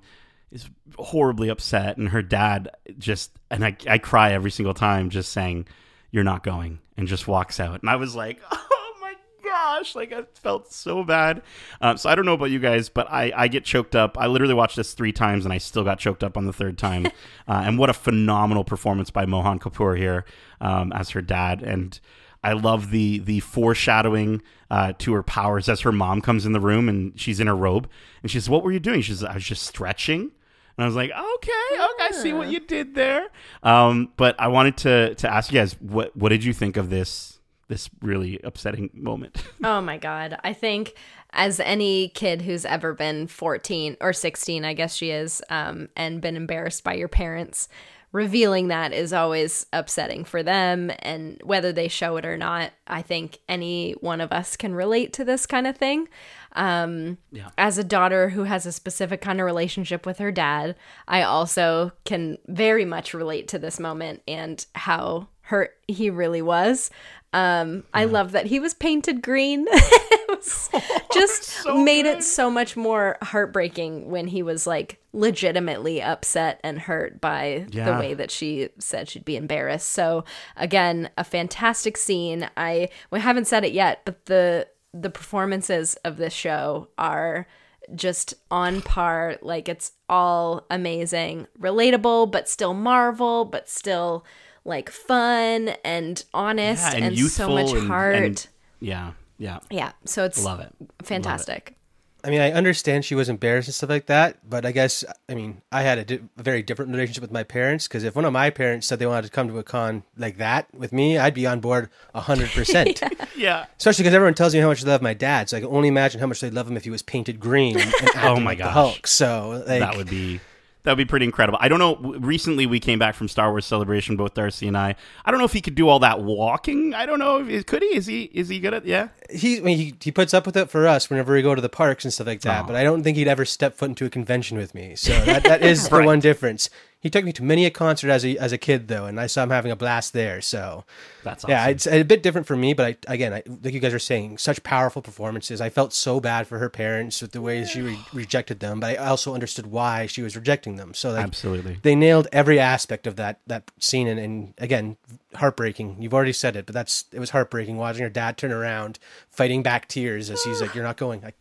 is 0.50 0.68
horribly 0.96 1.48
upset, 1.48 1.96
and 1.96 2.08
her 2.08 2.22
dad 2.22 2.70
just 2.98 3.32
and 3.50 3.64
I 3.64 3.76
I 3.88 3.98
cry 3.98 4.32
every 4.32 4.50
single 4.50 4.74
time 4.74 5.10
just 5.10 5.32
saying, 5.32 5.66
"You're 6.10 6.24
not 6.24 6.42
going," 6.42 6.78
and 6.96 7.06
just 7.06 7.28
walks 7.28 7.60
out. 7.60 7.80
And 7.80 7.90
I 7.90 7.96
was 7.96 8.14
like, 8.14 8.40
"Oh 8.50 8.94
my 9.00 9.14
gosh!" 9.44 9.94
Like 9.94 10.12
I 10.12 10.22
felt 10.34 10.72
so 10.72 11.04
bad. 11.04 11.42
Um, 11.80 11.96
so 11.98 12.08
I 12.08 12.14
don't 12.14 12.24
know 12.24 12.34
about 12.34 12.50
you 12.50 12.58
guys, 12.58 12.88
but 12.88 13.10
I 13.10 13.32
I 13.36 13.48
get 13.48 13.64
choked 13.64 13.94
up. 13.94 14.16
I 14.18 14.26
literally 14.26 14.54
watched 14.54 14.76
this 14.76 14.94
three 14.94 15.12
times, 15.12 15.44
and 15.44 15.52
I 15.52 15.58
still 15.58 15.84
got 15.84 15.98
choked 15.98 16.24
up 16.24 16.36
on 16.36 16.46
the 16.46 16.52
third 16.52 16.78
time. 16.78 17.06
uh, 17.48 17.62
and 17.64 17.78
what 17.78 17.90
a 17.90 17.94
phenomenal 17.94 18.64
performance 18.64 19.10
by 19.10 19.26
Mohan 19.26 19.58
Kapoor 19.58 19.96
here 19.98 20.24
um, 20.60 20.92
as 20.92 21.10
her 21.10 21.22
dad 21.22 21.62
and. 21.62 21.98
I 22.40 22.52
love 22.52 22.92
the 22.92 23.18
the 23.18 23.40
foreshadowing 23.40 24.42
uh, 24.70 24.92
to 24.98 25.12
her 25.14 25.24
powers 25.24 25.68
as 25.68 25.80
her 25.80 25.90
mom 25.90 26.20
comes 26.20 26.46
in 26.46 26.52
the 26.52 26.60
room 26.60 26.88
and 26.88 27.18
she's 27.18 27.40
in 27.40 27.48
her 27.48 27.56
robe 27.56 27.90
and 28.22 28.30
she 28.30 28.38
says, 28.38 28.48
"What 28.48 28.62
were 28.62 28.70
you 28.70 28.78
doing?" 28.78 29.00
She 29.00 29.10
says, 29.10 29.24
"I 29.24 29.34
was 29.34 29.44
just 29.44 29.64
stretching." 29.64 30.30
And 30.78 30.84
I 30.84 30.86
was 30.86 30.94
like, 30.94 31.10
okay, 31.10 31.74
okay, 31.74 32.04
I 32.04 32.10
see 32.12 32.32
what 32.32 32.48
you 32.48 32.60
did 32.60 32.94
there. 32.94 33.26
Um, 33.64 34.12
but 34.16 34.38
I 34.38 34.46
wanted 34.46 34.76
to 34.78 35.16
to 35.16 35.32
ask 35.32 35.52
you 35.52 35.58
guys, 35.58 35.74
what 35.80 36.16
what 36.16 36.28
did 36.28 36.44
you 36.44 36.52
think 36.52 36.76
of 36.76 36.88
this 36.88 37.40
this 37.66 37.90
really 38.00 38.38
upsetting 38.44 38.88
moment? 38.94 39.42
oh 39.64 39.80
my 39.80 39.98
god, 39.98 40.38
I 40.44 40.52
think 40.52 40.94
as 41.32 41.58
any 41.58 42.10
kid 42.10 42.42
who's 42.42 42.64
ever 42.64 42.94
been 42.94 43.26
14 43.26 43.96
or 44.00 44.12
16, 44.12 44.64
I 44.64 44.72
guess 44.72 44.94
she 44.94 45.10
is, 45.10 45.42
um, 45.50 45.88
and 45.96 46.20
been 46.20 46.36
embarrassed 46.36 46.84
by 46.84 46.94
your 46.94 47.08
parents, 47.08 47.68
revealing 48.12 48.68
that 48.68 48.92
is 48.92 49.12
always 49.12 49.66
upsetting 49.72 50.24
for 50.24 50.42
them. 50.44 50.90
And 51.00 51.40
whether 51.44 51.72
they 51.72 51.88
show 51.88 52.16
it 52.16 52.24
or 52.24 52.38
not, 52.38 52.70
I 52.86 53.02
think 53.02 53.40
any 53.48 53.92
one 54.00 54.20
of 54.20 54.32
us 54.32 54.56
can 54.56 54.74
relate 54.74 55.12
to 55.14 55.24
this 55.24 55.44
kind 55.44 55.66
of 55.66 55.76
thing. 55.76 56.08
Um, 56.52 57.18
yeah. 57.30 57.50
As 57.56 57.78
a 57.78 57.84
daughter 57.84 58.30
who 58.30 58.44
has 58.44 58.66
a 58.66 58.72
specific 58.72 59.20
kind 59.20 59.40
of 59.40 59.46
relationship 59.46 60.06
with 60.06 60.18
her 60.18 60.32
dad, 60.32 60.76
I 61.06 61.22
also 61.22 61.92
can 62.04 62.38
very 62.46 62.84
much 62.84 63.14
relate 63.14 63.48
to 63.48 63.58
this 63.58 63.78
moment 63.78 64.22
and 64.26 64.64
how 64.74 65.28
hurt 65.42 65.76
he 65.86 66.10
really 66.10 66.42
was. 66.42 66.90
Um, 67.32 67.84
I 67.92 68.06
love 68.06 68.32
that 68.32 68.46
he 68.46 68.58
was 68.58 68.74
painted 68.74 69.22
green. 69.22 69.66
was 70.38 70.70
just 71.12 71.44
so 71.44 71.76
made 71.76 72.04
good. 72.04 72.18
it 72.18 72.24
so 72.24 72.50
much 72.50 72.76
more 72.76 73.16
heartbreaking 73.22 74.10
when 74.10 74.26
he 74.28 74.42
was 74.42 74.66
like 74.66 75.00
legitimately 75.12 76.02
upset 76.02 76.60
and 76.62 76.78
hurt 76.78 77.20
by 77.20 77.66
the 77.70 77.96
way 77.98 78.14
that 78.14 78.30
she 78.30 78.68
said 78.78 79.08
she'd 79.08 79.24
be 79.24 79.36
embarrassed. 79.36 79.90
So 79.90 80.24
again, 80.56 81.10
a 81.16 81.24
fantastic 81.24 81.96
scene. 81.96 82.48
I 82.56 82.88
we 83.10 83.20
haven't 83.20 83.46
said 83.46 83.64
it 83.64 83.72
yet, 83.72 84.02
but 84.04 84.26
the 84.26 84.68
the 85.00 85.10
performances 85.10 85.94
of 86.04 86.16
this 86.16 86.32
show 86.32 86.88
are 86.98 87.46
just 87.94 88.34
on 88.50 88.82
par 88.82 89.36
like 89.40 89.68
it's 89.68 89.92
all 90.08 90.66
amazing 90.70 91.46
relatable 91.58 92.30
but 92.30 92.48
still 92.48 92.74
marvel 92.74 93.44
but 93.46 93.68
still 93.68 94.24
like 94.64 94.90
fun 94.90 95.70
and 95.84 96.24
honest 96.34 96.82
Yeah, 96.92 97.04
and, 97.06 97.16
youthful 97.18 97.46
so 97.46 97.54
much 97.54 97.72
and- 97.72 97.86
heart 97.88 98.14
and- 98.16 98.46
yeah, 98.80 99.12
yeah. 99.38 99.60
yeah 99.70 99.92
so 100.04 100.24
it's 100.24 100.42
Love 100.44 100.60
it. 100.60 100.74
fantastic 101.02 101.77
I 102.24 102.30
mean, 102.30 102.40
I 102.40 102.50
understand 102.50 103.04
she 103.04 103.14
was 103.14 103.28
embarrassed 103.28 103.68
and 103.68 103.74
stuff 103.74 103.90
like 103.90 104.06
that, 104.06 104.38
but 104.48 104.66
I 104.66 104.72
guess 104.72 105.04
I 105.28 105.34
mean 105.34 105.62
I 105.70 105.82
had 105.82 105.98
a, 105.98 106.04
di- 106.04 106.20
a 106.36 106.42
very 106.42 106.62
different 106.62 106.90
relationship 106.90 107.22
with 107.22 107.30
my 107.30 107.44
parents 107.44 107.86
because 107.86 108.02
if 108.02 108.16
one 108.16 108.24
of 108.24 108.32
my 108.32 108.50
parents 108.50 108.86
said 108.88 108.98
they 108.98 109.06
wanted 109.06 109.26
to 109.26 109.30
come 109.32 109.46
to 109.48 109.58
a 109.58 109.62
con 109.62 110.02
like 110.16 110.38
that 110.38 110.66
with 110.74 110.92
me, 110.92 111.16
I'd 111.16 111.34
be 111.34 111.46
on 111.46 111.60
board 111.60 111.90
hundred 112.14 112.50
percent. 112.50 113.00
Yeah. 113.36 113.66
Especially 113.76 114.02
because 114.02 114.14
everyone 114.14 114.34
tells 114.34 114.52
me 114.52 114.58
how 114.58 114.66
much 114.66 114.82
they 114.82 114.90
love 114.90 115.00
my 115.00 115.14
dad, 115.14 115.48
so 115.48 115.56
I 115.56 115.60
can 115.60 115.68
only 115.68 115.86
imagine 115.86 116.18
how 116.20 116.26
much 116.26 116.40
they'd 116.40 116.52
love 116.52 116.68
him 116.68 116.76
if 116.76 116.82
he 116.82 116.90
was 116.90 117.02
painted 117.02 117.38
green 117.38 117.78
and 117.78 117.94
acting 117.94 118.08
Oh 118.24 118.40
my 118.40 118.50
like 118.50 118.58
the. 118.58 118.68
Hulk. 118.68 119.06
So 119.06 119.62
like, 119.64 119.78
that 119.78 119.96
would 119.96 120.10
be 120.10 120.40
that 120.88 120.92
would 120.92 120.96
be 120.96 121.04
pretty 121.04 121.26
incredible. 121.26 121.58
I 121.60 121.68
don't 121.68 121.78
know. 121.78 121.96
Recently, 122.18 122.64
we 122.64 122.80
came 122.80 122.98
back 122.98 123.14
from 123.14 123.28
Star 123.28 123.50
Wars 123.50 123.66
Celebration, 123.66 124.16
both 124.16 124.32
Darcy 124.32 124.66
and 124.66 124.74
I. 124.74 124.96
I 125.22 125.30
don't 125.30 125.38
know 125.38 125.44
if 125.44 125.52
he 125.52 125.60
could 125.60 125.74
do 125.74 125.86
all 125.86 125.98
that 125.98 126.22
walking. 126.22 126.94
I 126.94 127.04
don't 127.04 127.18
know. 127.18 127.46
If, 127.46 127.66
could 127.66 127.82
he? 127.82 127.94
Is 127.94 128.06
he? 128.06 128.22
Is 128.32 128.48
he 128.48 128.58
good 128.58 128.72
at? 128.72 128.86
Yeah. 128.86 129.08
he, 129.28 129.58
I 129.58 129.60
mean, 129.60 129.76
he 129.76 129.94
he 130.00 130.10
puts 130.10 130.32
up 130.32 130.46
with 130.46 130.56
it 130.56 130.70
for 130.70 130.86
us 130.86 131.10
whenever 131.10 131.34
we 131.34 131.42
go 131.42 131.54
to 131.54 131.60
the 131.60 131.68
parks 131.68 132.06
and 132.06 132.14
stuff 132.14 132.26
like 132.26 132.40
that. 132.40 132.64
Oh. 132.64 132.66
But 132.68 132.76
I 132.76 132.84
don't 132.84 133.02
think 133.02 133.18
he'd 133.18 133.28
ever 133.28 133.44
step 133.44 133.74
foot 133.74 133.90
into 133.90 134.06
a 134.06 134.10
convention 134.10 134.56
with 134.56 134.74
me. 134.74 134.96
So 134.96 135.12
that, 135.26 135.44
that 135.44 135.62
is 135.62 135.88
the 135.90 136.02
one 136.02 136.20
difference. 136.20 136.70
He 137.08 137.10
took 137.10 137.24
me 137.24 137.32
to 137.32 137.42
many 137.42 137.64
a 137.64 137.70
concert 137.70 138.10
as 138.10 138.22
a 138.22 138.36
as 138.36 138.52
a 138.52 138.58
kid 138.58 138.88
though, 138.88 139.06
and 139.06 139.18
I 139.18 139.28
saw 139.28 139.42
him 139.42 139.48
having 139.48 139.72
a 139.72 139.76
blast 139.76 140.12
there. 140.12 140.42
So 140.42 140.84
That's 141.24 141.42
yeah, 141.48 141.66
it's 141.68 141.86
a 141.86 142.02
bit 142.02 142.22
different 142.22 142.46
for 142.46 142.54
me. 142.54 142.74
But 142.74 142.86
I, 143.08 143.14
again, 143.14 143.32
I, 143.32 143.42
like 143.62 143.72
you 143.72 143.80
guys 143.80 143.94
are 143.94 143.98
saying, 143.98 144.36
such 144.36 144.62
powerful 144.62 145.00
performances. 145.00 145.62
I 145.62 145.70
felt 145.70 145.94
so 145.94 146.20
bad 146.20 146.46
for 146.46 146.58
her 146.58 146.68
parents 146.68 147.22
with 147.22 147.32
the 147.32 147.40
way 147.40 147.64
she 147.64 147.80
re- 147.80 147.98
rejected 148.12 148.60
them, 148.60 148.80
but 148.80 148.90
I 148.90 148.96
also 148.96 149.32
understood 149.32 149.68
why 149.68 150.04
she 150.04 150.20
was 150.20 150.36
rejecting 150.36 150.76
them. 150.76 150.92
So 150.92 151.12
like, 151.12 151.24
Absolutely. 151.24 151.78
they 151.80 151.94
nailed 151.94 152.28
every 152.30 152.60
aspect 152.60 153.06
of 153.06 153.16
that 153.16 153.40
that 153.46 153.70
scene 153.78 154.06
and, 154.06 154.20
and 154.20 154.52
again 154.58 154.98
heartbreaking 155.34 155.96
you've 156.00 156.12
already 156.14 156.32
said 156.32 156.56
it 156.56 156.66
but 156.66 156.74
that's 156.74 157.06
it 157.12 157.18
was 157.20 157.30
heartbreaking 157.30 157.78
watching 157.78 158.02
her 158.02 158.08
dad 158.08 158.36
turn 158.36 158.50
around 158.52 158.98
fighting 159.30 159.62
back 159.62 159.86
tears 159.88 160.30
as 160.30 160.42
he's 160.42 160.60
like 160.60 160.74
you're 160.74 160.84
not 160.84 160.96
going 160.96 161.22
I, 161.24 161.32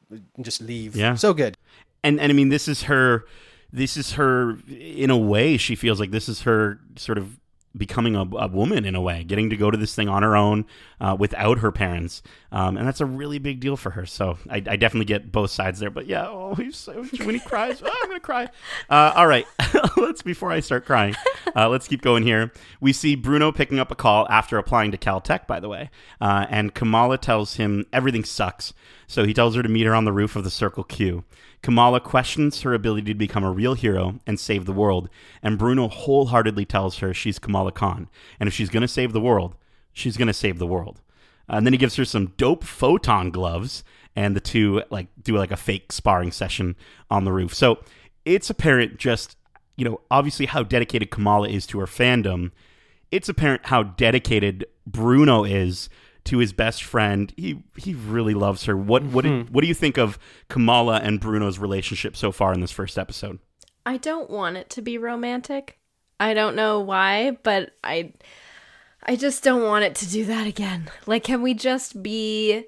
just 0.41 0.62
leave 0.62 0.95
Yeah. 0.95 1.15
so 1.15 1.34
good 1.34 1.58
and 2.03 2.19
and 2.21 2.32
I 2.32 2.36
mean, 2.36 2.49
this 2.49 2.67
is 2.69 2.84
her. 2.84 3.25
This 3.71 3.97
is 3.97 4.13
her. 4.13 4.58
In 4.67 5.10
a 5.10 5.17
way, 5.17 5.58
she 5.58 5.75
feels 5.75 5.99
like 5.99 6.12
this 6.12 6.30
is 6.30 6.41
her 6.41 6.80
sort 6.95 7.17
of 7.17 7.39
becoming 7.77 8.15
a, 8.15 8.21
a 8.21 8.47
woman 8.47 8.86
in 8.86 8.95
a 8.95 9.01
way, 9.01 9.23
getting 9.23 9.49
to 9.49 9.58
go 9.58 9.69
to 9.69 9.77
this 9.77 9.93
thing 9.93 10.10
on 10.10 10.23
her 10.23 10.36
own 10.36 10.65
uh, 10.99 11.15
without 11.17 11.60
her 11.60 11.71
parents, 11.71 12.21
um, 12.51 12.77
and 12.77 12.88
that's 12.88 13.01
a 13.01 13.06
really 13.06 13.39
big 13.39 13.60
deal 13.60 13.77
for 13.77 13.91
her. 13.91 14.06
So 14.06 14.38
I, 14.49 14.58
I 14.58 14.75
definitely 14.75 15.06
get 15.06 15.32
both 15.32 15.51
sides 15.51 15.80
there. 15.80 15.89
But 15.89 16.08
yeah, 16.08 16.27
oh, 16.27 16.58
so, 16.71 16.93
when 16.93 17.36
he 17.36 17.39
cries, 17.39 17.82
oh, 17.84 17.91
I'm 18.03 18.10
gonna 18.10 18.19
cry. 18.19 18.49
Uh, 18.89 19.13
all 19.15 19.27
right, 19.27 19.45
let's 19.97 20.21
before 20.21 20.51
I 20.51 20.60
start 20.60 20.86
crying, 20.86 21.15
uh, 21.56 21.69
let's 21.69 21.88
keep 21.88 22.01
going 22.01 22.23
here. 22.23 22.51
We 22.82 22.93
see 22.93 23.15
Bruno 23.15 23.51
picking 23.51 23.80
up 23.80 23.91
a 23.91 23.95
call 23.95 24.27
after 24.30 24.58
applying 24.58 24.91
to 24.91 24.97
Caltech, 24.97 25.47
by 25.47 25.60
the 25.60 25.69
way, 25.69 25.89
uh, 26.21 26.45
and 26.49 26.73
Kamala 26.73 27.17
tells 27.17 27.56
him 27.56 27.86
everything 27.93 28.23
sucks. 28.23 28.73
So 29.08 29.25
he 29.25 29.34
tells 29.34 29.56
her 29.56 29.63
to 29.63 29.69
meet 29.69 29.86
her 29.86 29.95
on 29.95 30.06
the 30.06 30.12
roof 30.12 30.36
of 30.36 30.43
the 30.43 30.51
Circle 30.51 30.84
Q. 30.86 31.23
Kamala 31.67 31.99
questions 31.99 32.62
her 32.62 32.73
ability 32.73 33.12
to 33.12 33.13
become 33.13 33.43
a 33.43 33.51
real 33.51 33.73
hero 33.73 34.21
and 34.25 34.39
save 34.39 34.63
the 34.63 34.71
world, 34.71 35.10
and 35.43 35.58
Bruno 35.58 35.89
wholeheartedly 35.89 36.63
tells 36.63 36.99
her 36.99 37.13
she's 37.13 37.39
Kamala 37.39 37.73
Khan, 37.73 38.08
and 38.39 38.47
if 38.47 38.53
she's 38.53 38.69
going 38.69 38.84
to 38.84 38.88
save 38.88 39.12
the 39.12 39.19
world, 39.19 39.53
she's 39.91 40.15
going 40.15 40.30
to 40.30 40.34
save 40.34 40.60
the 40.60 40.65
world. 40.65 41.01
and 41.49 41.67
then 41.67 41.73
he 41.73 41.77
gives 41.77 41.97
her 41.97 42.06
some 42.06 42.27
dope 42.38 42.63
photon 42.63 43.32
gloves, 43.32 43.84
and 44.15 44.34
the 44.34 44.39
two 44.39 44.82
like 44.89 45.08
do 45.21 45.38
like 45.38 45.51
a 45.51 45.58
fake 45.58 45.91
sparring 45.91 46.32
session 46.32 46.77
on 47.12 47.25
the 47.25 47.34
roof. 47.34 47.53
So 47.53 47.80
it's 48.23 48.49
apparent 48.49 48.97
just 48.97 49.36
you 49.75 49.84
know 49.84 49.99
obviously 50.10 50.45
how 50.45 50.63
dedicated 50.63 51.12
Kamala 51.12 51.49
is 51.49 51.67
to 51.67 51.80
her 51.82 51.86
fandom. 51.86 52.51
It's 53.12 53.27
apparent 53.27 53.65
how 53.65 53.84
dedicated 53.84 54.67
Bruno 54.86 55.43
is 55.43 55.89
to 56.27 56.37
his 56.37 56.53
best 56.53 56.83
friend. 56.83 57.33
He 57.35 57.63
he 57.75 57.93
really 57.93 58.33
loves 58.33 58.65
her. 58.65 58.77
What 58.77 59.03
what 59.03 59.23
did, 59.23 59.47
hmm. 59.47 59.53
what 59.53 59.61
do 59.61 59.67
you 59.67 59.73
think 59.73 59.97
of 59.97 60.19
Kamala 60.49 60.97
and 60.97 61.19
Bruno's 61.19 61.59
relationship 61.59 62.15
so 62.15 62.31
far 62.31 62.53
in 62.53 62.59
this 62.59 62.71
first 62.71 62.97
episode? 62.97 63.39
I 63.85 63.97
don't 63.97 64.29
want 64.29 64.57
it 64.57 64.69
to 64.71 64.81
be 64.81 64.97
romantic. 64.97 65.79
I 66.19 66.33
don't 66.33 66.55
know 66.55 66.79
why, 66.79 67.37
but 67.43 67.71
I 67.83 68.13
I 69.03 69.15
just 69.15 69.43
don't 69.43 69.63
want 69.63 69.85
it 69.85 69.95
to 69.95 70.09
do 70.09 70.25
that 70.25 70.47
again. 70.47 70.89
Like 71.05 71.23
can 71.23 71.41
we 71.41 71.53
just 71.53 72.01
be 72.03 72.65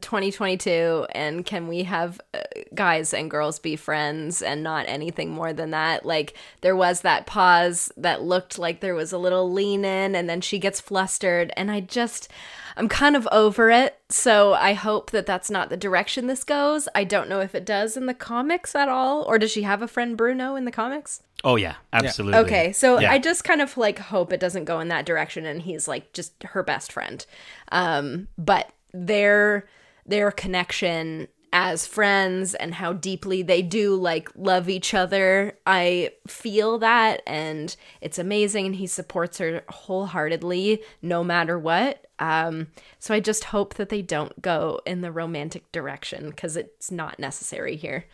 2022 0.00 1.06
and 1.14 1.44
can 1.44 1.68
we 1.68 1.82
have 1.82 2.20
uh, 2.32 2.40
guys 2.74 3.12
and 3.12 3.30
girls 3.30 3.58
be 3.58 3.76
friends 3.76 4.40
and 4.42 4.62
not 4.62 4.86
anything 4.88 5.30
more 5.30 5.52
than 5.52 5.70
that? 5.70 6.06
Like 6.06 6.34
there 6.62 6.76
was 6.76 7.02
that 7.02 7.26
pause 7.26 7.92
that 7.96 8.22
looked 8.22 8.58
like 8.58 8.80
there 8.80 8.94
was 8.94 9.12
a 9.12 9.18
little 9.18 9.52
lean 9.52 9.84
in 9.84 10.14
and 10.14 10.28
then 10.28 10.40
she 10.40 10.58
gets 10.58 10.80
flustered 10.80 11.52
and 11.56 11.70
I 11.70 11.80
just 11.80 12.28
I'm 12.76 12.88
kind 12.88 13.16
of 13.16 13.28
over 13.30 13.70
it. 13.70 13.98
So 14.08 14.54
I 14.54 14.72
hope 14.72 15.10
that 15.10 15.26
that's 15.26 15.50
not 15.50 15.68
the 15.68 15.76
direction 15.76 16.26
this 16.26 16.42
goes. 16.42 16.88
I 16.94 17.04
don't 17.04 17.28
know 17.28 17.40
if 17.40 17.54
it 17.54 17.66
does 17.66 17.96
in 17.96 18.06
the 18.06 18.14
comics 18.14 18.74
at 18.74 18.88
all 18.88 19.22
or 19.24 19.38
does 19.38 19.50
she 19.50 19.62
have 19.62 19.82
a 19.82 19.88
friend 19.88 20.16
Bruno 20.16 20.54
in 20.56 20.64
the 20.64 20.70
comics? 20.70 21.22
Oh 21.44 21.56
yeah, 21.56 21.74
absolutely. 21.92 22.38
Okay, 22.40 22.72
so 22.72 23.00
Yeah. 23.00 23.10
I 23.10 23.18
just 23.18 23.44
kind 23.44 23.60
of 23.60 23.76
like 23.76 23.98
hope 23.98 24.32
it 24.32 24.40
doesn't 24.40 24.64
go 24.64 24.80
in 24.80 24.88
that 24.88 25.04
direction 25.04 25.44
and 25.44 25.60
he's 25.60 25.86
like 25.86 26.12
just 26.12 26.40
her 26.44 26.62
best 26.62 26.92
friend. 26.92 27.26
Um, 27.70 28.28
but 28.38 28.70
their 28.92 29.66
their 30.06 30.30
connection 30.30 31.28
as 31.52 31.86
friends 31.86 32.54
and 32.54 32.74
how 32.74 32.94
deeply 32.94 33.42
they 33.42 33.60
do 33.60 33.94
like 33.94 34.30
love 34.34 34.68
each 34.68 34.94
other, 34.94 35.58
I 35.66 36.12
feel 36.26 36.78
that 36.78 37.22
and 37.26 37.76
it's 38.00 38.18
amazing 38.18 38.66
and 38.66 38.76
he 38.76 38.86
supports 38.86 39.38
her 39.38 39.62
wholeheartedly 39.68 40.82
no 41.02 41.22
matter 41.22 41.58
what. 41.58 42.06
Um, 42.18 42.68
so 42.98 43.12
I 43.14 43.20
just 43.20 43.44
hope 43.44 43.74
that 43.74 43.90
they 43.90 44.00
don't 44.00 44.40
go 44.40 44.80
in 44.86 45.02
the 45.02 45.12
romantic 45.12 45.70
direction 45.72 46.30
because 46.30 46.56
it's 46.56 46.90
not 46.90 47.18
necessary 47.18 47.76
here. 47.76 48.06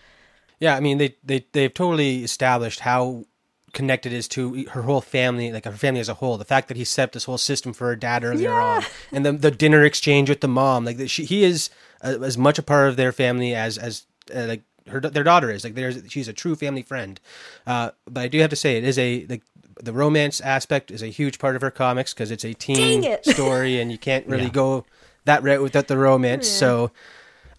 Yeah, 0.60 0.74
I 0.74 0.80
mean 0.80 0.98
they 0.98 1.16
they 1.22 1.46
they've 1.52 1.72
totally 1.72 2.24
established 2.24 2.80
how 2.80 3.24
connected 3.72 4.12
it 4.12 4.16
is 4.16 4.28
to 4.28 4.64
her 4.70 4.82
whole 4.82 5.00
family, 5.00 5.52
like 5.52 5.64
her 5.64 5.72
family 5.72 6.00
as 6.00 6.08
a 6.08 6.14
whole. 6.14 6.36
The 6.38 6.44
fact 6.44 6.68
that 6.68 6.76
he 6.76 6.84
set 6.84 7.04
up 7.04 7.12
this 7.12 7.24
whole 7.24 7.38
system 7.38 7.72
for 7.72 7.86
her 7.88 7.96
dad 7.96 8.24
earlier 8.24 8.52
on, 8.52 8.82
and 9.12 9.24
the 9.24 9.32
the 9.32 9.50
dinner 9.50 9.84
exchange 9.84 10.28
with 10.28 10.40
the 10.40 10.48
mom, 10.48 10.84
like 10.84 10.96
that 10.98 11.08
she 11.08 11.24
he 11.24 11.44
is 11.44 11.70
uh, 12.02 12.18
as 12.22 12.38
much 12.38 12.58
a 12.58 12.62
part 12.62 12.88
of 12.88 12.96
their 12.96 13.12
family 13.12 13.54
as 13.54 13.78
as 13.78 14.06
uh, 14.34 14.44
like 14.46 14.62
her 14.88 15.00
their 15.00 15.24
daughter 15.24 15.50
is. 15.50 15.64
Like 15.64 15.74
there's 15.74 16.02
she's 16.08 16.28
a 16.28 16.32
true 16.32 16.54
family 16.56 16.82
friend. 16.82 17.20
Uh, 17.66 17.90
but 18.06 18.20
I 18.22 18.28
do 18.28 18.40
have 18.40 18.50
to 18.50 18.56
say 18.56 18.76
it 18.78 18.84
is 18.84 18.98
a 18.98 19.26
like 19.28 19.42
the 19.80 19.92
romance 19.92 20.40
aspect 20.40 20.90
is 20.90 21.02
a 21.02 21.06
huge 21.08 21.38
part 21.38 21.54
of 21.54 21.62
her 21.62 21.70
comics 21.70 22.12
because 22.12 22.30
it's 22.30 22.44
a 22.44 22.54
teen 22.54 23.04
it. 23.04 23.24
story, 23.34 23.80
and 23.80 23.92
you 23.92 23.98
can't 23.98 24.26
really 24.26 24.44
Yeah. 24.44 24.50
go 24.50 24.84
that 25.24 25.42
route 25.42 25.62
without 25.62 25.88
the 25.88 25.98
romance. 25.98 26.48
So. 26.48 26.90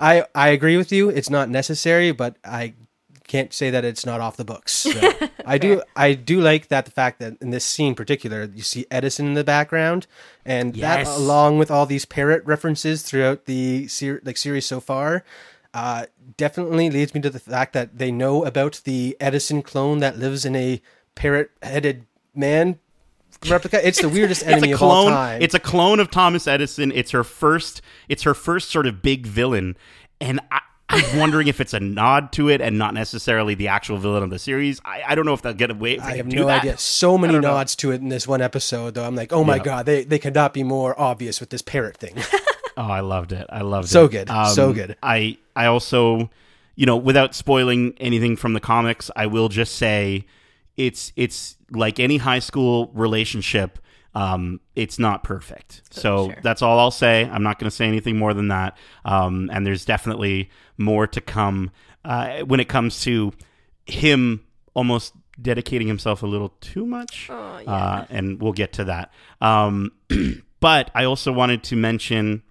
I 0.02 0.24
I 0.34 0.48
agree 0.50 0.78
with 0.78 0.94
you. 0.94 1.10
It's 1.10 1.30
not 1.30 1.50
necessary, 1.50 2.14
but 2.14 2.38
I 2.46 2.74
can't 3.30 3.54
say 3.54 3.70
that 3.70 3.86
it's 3.86 4.06
not 4.06 4.20
off 4.20 4.36
the 4.36 4.44
books. 4.44 4.74
So 4.74 5.14
I 5.46 5.58
do 5.58 5.82
I 5.96 6.14
do 6.16 6.42
like 6.42 6.68
that 6.68 6.84
the 6.84 6.92
fact 6.92 7.20
that 7.20 7.38
in 7.40 7.52
this 7.52 7.64
scene 7.64 7.90
in 7.90 7.96
particular 7.96 8.50
you 8.54 8.64
see 8.64 8.86
Edison 8.92 9.28
in 9.28 9.34
the 9.36 9.44
background, 9.46 10.06
and 10.44 10.76
Yes. 10.76 11.08
that 11.08 11.18
along 11.18 11.58
with 11.60 11.72
all 11.72 11.86
these 11.86 12.04
parrot 12.06 12.44
references 12.46 13.04
throughout 13.04 13.46
the 13.46 13.88
ser- 13.88 14.22
like 14.26 14.36
series 14.36 14.66
so 14.66 14.82
far. 14.82 15.24
Uh, 15.72 16.08
definitely 16.36 16.90
leads 16.90 17.14
me 17.14 17.22
to 17.22 17.30
the 17.30 17.40
fact 17.40 17.74
that 17.74 17.96
they 18.00 18.12
know 18.12 18.44
about 18.44 18.82
the 18.86 19.16
Edison 19.20 19.62
clone 19.62 20.00
that 20.00 20.18
lives 20.18 20.44
in 20.44 20.56
a 20.56 20.82
parrot-headed 21.14 22.08
man 22.34 22.80
replica. 23.48 23.86
It's 23.88 24.02
the 24.02 24.10
weirdest 24.18 24.42
it's 24.42 24.50
enemy 24.52 24.72
a 24.72 24.76
of 24.76 24.82
all 24.82 25.04
clone. 25.04 25.12
time. 25.12 25.42
It's 25.44 25.54
a 25.54 25.60
clone 25.60 26.00
of 26.00 26.10
Thomas 26.10 26.48
Edison. 26.48 26.92
It's 26.92 27.12
her 27.12 27.24
first. 27.24 27.84
It's 28.08 28.24
her 28.24 28.34
first 28.34 28.72
sort 28.72 28.88
of 28.88 29.04
big 29.04 29.28
villain, 29.28 29.78
and 30.20 30.40
I, 30.52 30.62
I'm 30.90 31.20
wondering 31.20 31.48
if 31.48 31.62
it's 31.62 31.74
a 31.74 31.80
nod 31.80 32.32
to 32.34 32.50
it 32.50 32.62
and 32.62 32.78
not 32.78 32.94
necessarily 32.94 33.54
the 33.54 33.68
actual 33.68 33.98
villain 33.98 34.24
of 34.24 34.30
the 34.32 34.40
series. 34.40 34.82
I, 34.84 35.04
I 35.10 35.16
don't 35.16 35.26
know 35.26 35.34
if 35.34 35.42
they'll 35.42 35.54
get 35.54 35.70
away. 35.72 35.94
If 35.98 36.04
they 36.04 36.14
I 36.14 36.18
have 36.18 36.26
no 36.28 36.48
that. 36.48 36.62
idea. 36.62 36.78
So 36.78 37.18
many 37.18 37.34
don't 37.34 37.44
know. 37.44 37.50
nods 37.54 37.76
to 37.78 37.92
it 37.92 38.02
in 38.02 38.10
this 38.10 38.28
one 38.28 38.42
episode, 38.42 38.96
though. 38.96 39.06
I'm 39.06 39.16
like, 39.16 39.32
oh 39.32 39.44
my 39.44 39.58
Yeah. 39.58 39.64
god, 39.64 39.86
they 39.86 40.04
they 40.04 40.18
could 40.20 40.34
not 40.34 40.54
be 40.54 40.64
more 40.64 41.00
obvious 41.00 41.40
with 41.40 41.50
this 41.52 41.62
parrot 41.62 41.98
thing. 41.98 42.16
Oh, 42.78 42.84
I 42.84 43.02
loved 43.02 43.34
it. 43.34 43.46
I 43.50 43.60
loved 43.60 43.90
So 43.90 44.06
it. 44.06 44.08
So 44.08 44.08
good. 44.08 44.30
Um, 44.30 44.54
so 44.54 44.72
good. 44.74 44.96
I 45.04 45.38
I 45.54 45.66
also, 45.66 46.30
you 46.78 46.86
know, 46.86 46.96
without 46.96 47.36
spoiling 47.36 47.94
anything 48.00 48.38
from 48.38 48.54
the 48.54 48.62
comics, 48.62 49.12
I 49.18 49.26
will 49.26 49.50
just 49.50 49.76
say 49.76 50.26
it's 50.78 51.12
it's 51.18 51.58
like 51.72 52.00
any 52.00 52.16
high 52.18 52.40
school 52.40 52.90
relationship. 52.94 53.80
Um, 54.16 54.60
it's 54.76 54.98
not 55.00 55.24
perfect. 55.24 55.82
So 55.92 56.28
Sure. 56.28 56.38
that's 56.42 56.62
all 56.62 56.80
I'll 56.80 56.92
say. 56.92 57.26
I'm 57.32 57.44
not 57.44 57.60
going 57.60 57.70
to 57.70 57.76
say 57.76 57.88
anything 57.88 58.18
more 58.18 58.34
than 58.34 58.48
that. 58.50 58.78
Um, 59.06 59.50
and 59.54 59.66
there's 59.66 59.86
definitely 59.86 60.50
more 60.78 61.06
to 61.08 61.22
come 61.22 61.72
uh, 62.04 62.40
when 62.40 62.60
it 62.60 62.68
comes 62.70 63.02
to 63.02 63.32
him 63.86 64.44
almost 64.74 65.14
dedicating 65.42 65.88
himself 65.88 66.24
a 66.24 66.28
little 66.28 66.50
too 66.62 66.86
much. 66.86 67.28
Oh, 67.30 67.60
yeah. 67.64 67.72
uh, 67.72 68.06
and 68.10 68.42
we'll 68.42 68.54
get 68.54 68.74
to 68.74 68.84
that. 68.86 69.12
Um, 69.42 69.92
but 70.60 70.92
I 70.96 71.04
also 71.06 71.32
wanted 71.32 71.64
to 71.66 71.76
mention 71.76 72.44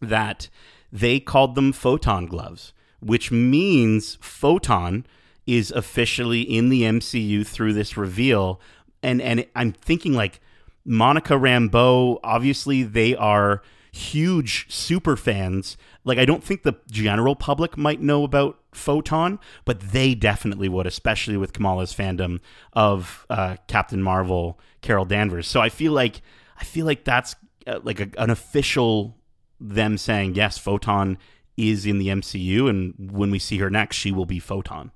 that 0.00 0.48
they 0.92 1.20
called 1.20 1.54
them 1.54 1.72
photon 1.72 2.26
gloves, 2.26 2.72
which 3.00 3.30
means 3.30 4.18
photon 4.20 5.06
is 5.46 5.70
officially 5.70 6.42
in 6.42 6.68
the 6.68 6.82
MCU 6.82 7.46
through 7.46 7.72
this 7.72 7.96
reveal. 7.96 8.60
And 9.02 9.20
and 9.22 9.46
I'm 9.56 9.72
thinking 9.72 10.12
like 10.14 10.40
Monica 10.84 11.34
Rambeau, 11.34 12.18
obviously 12.22 12.82
they 12.82 13.14
are 13.14 13.62
huge 13.92 14.66
super 14.70 15.16
fans. 15.16 15.76
Like 16.04 16.18
I 16.18 16.24
don't 16.24 16.44
think 16.44 16.62
the 16.62 16.76
general 16.90 17.36
public 17.36 17.76
might 17.76 18.00
know 18.00 18.24
about 18.24 18.58
Photon, 18.72 19.38
but 19.64 19.80
they 19.80 20.14
definitely 20.14 20.68
would, 20.68 20.86
especially 20.86 21.36
with 21.36 21.52
Kamala's 21.52 21.94
fandom 21.94 22.40
of 22.72 23.26
uh, 23.28 23.56
Captain 23.66 24.02
Marvel, 24.02 24.58
Carol 24.80 25.04
Danvers. 25.04 25.46
So 25.46 25.60
I 25.60 25.68
feel 25.68 25.92
like 25.92 26.22
I 26.58 26.64
feel 26.64 26.86
like 26.86 27.04
that's 27.04 27.36
uh, 27.66 27.80
like 27.82 28.00
a, 28.00 28.08
an 28.18 28.30
official 28.30 29.16
them 29.60 29.98
saying 29.98 30.34
yes, 30.34 30.56
Photon 30.56 31.18
is 31.56 31.84
in 31.84 31.98
the 31.98 32.08
MCU, 32.08 32.70
and 32.70 32.94
when 33.12 33.30
we 33.30 33.38
see 33.38 33.58
her 33.58 33.70
next, 33.70 33.96
she 33.96 34.12
will 34.12 34.26
be 34.26 34.38
Photon. 34.38 34.92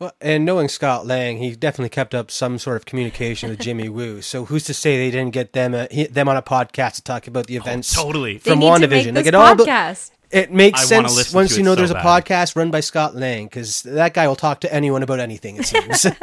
Well, 0.00 0.12
and 0.20 0.44
knowing 0.44 0.68
Scott 0.68 1.06
Lang, 1.06 1.38
he 1.38 1.54
definitely 1.54 1.90
kept 1.90 2.14
up 2.14 2.30
some 2.30 2.58
sort 2.58 2.76
of 2.76 2.84
communication 2.84 3.48
with 3.48 3.60
Jimmy 3.60 3.88
Woo. 3.90 4.22
So 4.22 4.44
who's 4.46 4.64
to 4.64 4.74
say 4.74 4.96
they 4.96 5.10
didn't 5.10 5.32
get 5.32 5.52
them 5.52 5.72
a, 5.74 5.86
he- 5.90 6.06
them 6.06 6.28
on 6.28 6.36
a 6.36 6.42
podcast 6.42 6.96
to 6.96 7.02
talk 7.02 7.26
about 7.26 7.46
the 7.46 7.58
oh, 7.58 7.62
events 7.62 7.94
totally. 7.94 8.38
They 8.38 8.50
from 8.50 8.60
to 8.60 8.66
WandaVision? 8.66 9.14
like 9.14 9.26
it 9.26 9.34
all 9.34 9.54
podcast. 9.54 10.10
it 10.30 10.50
makes 10.52 10.82
I 10.82 10.84
sense 10.84 11.32
once 11.32 11.56
you 11.56 11.62
know 11.62 11.72
so 11.72 11.76
there's 11.76 11.90
a 11.90 11.94
bad. 11.94 12.24
podcast 12.26 12.56
run 12.56 12.70
by 12.72 12.80
Scott 12.80 13.14
Lang 13.14 13.46
because 13.46 13.82
that 13.82 14.14
guy 14.14 14.26
will 14.26 14.36
talk 14.36 14.60
to 14.60 14.74
anyone 14.74 15.02
about 15.02 15.20
anything. 15.20 15.56
It 15.56 15.66
seems. 15.66 16.06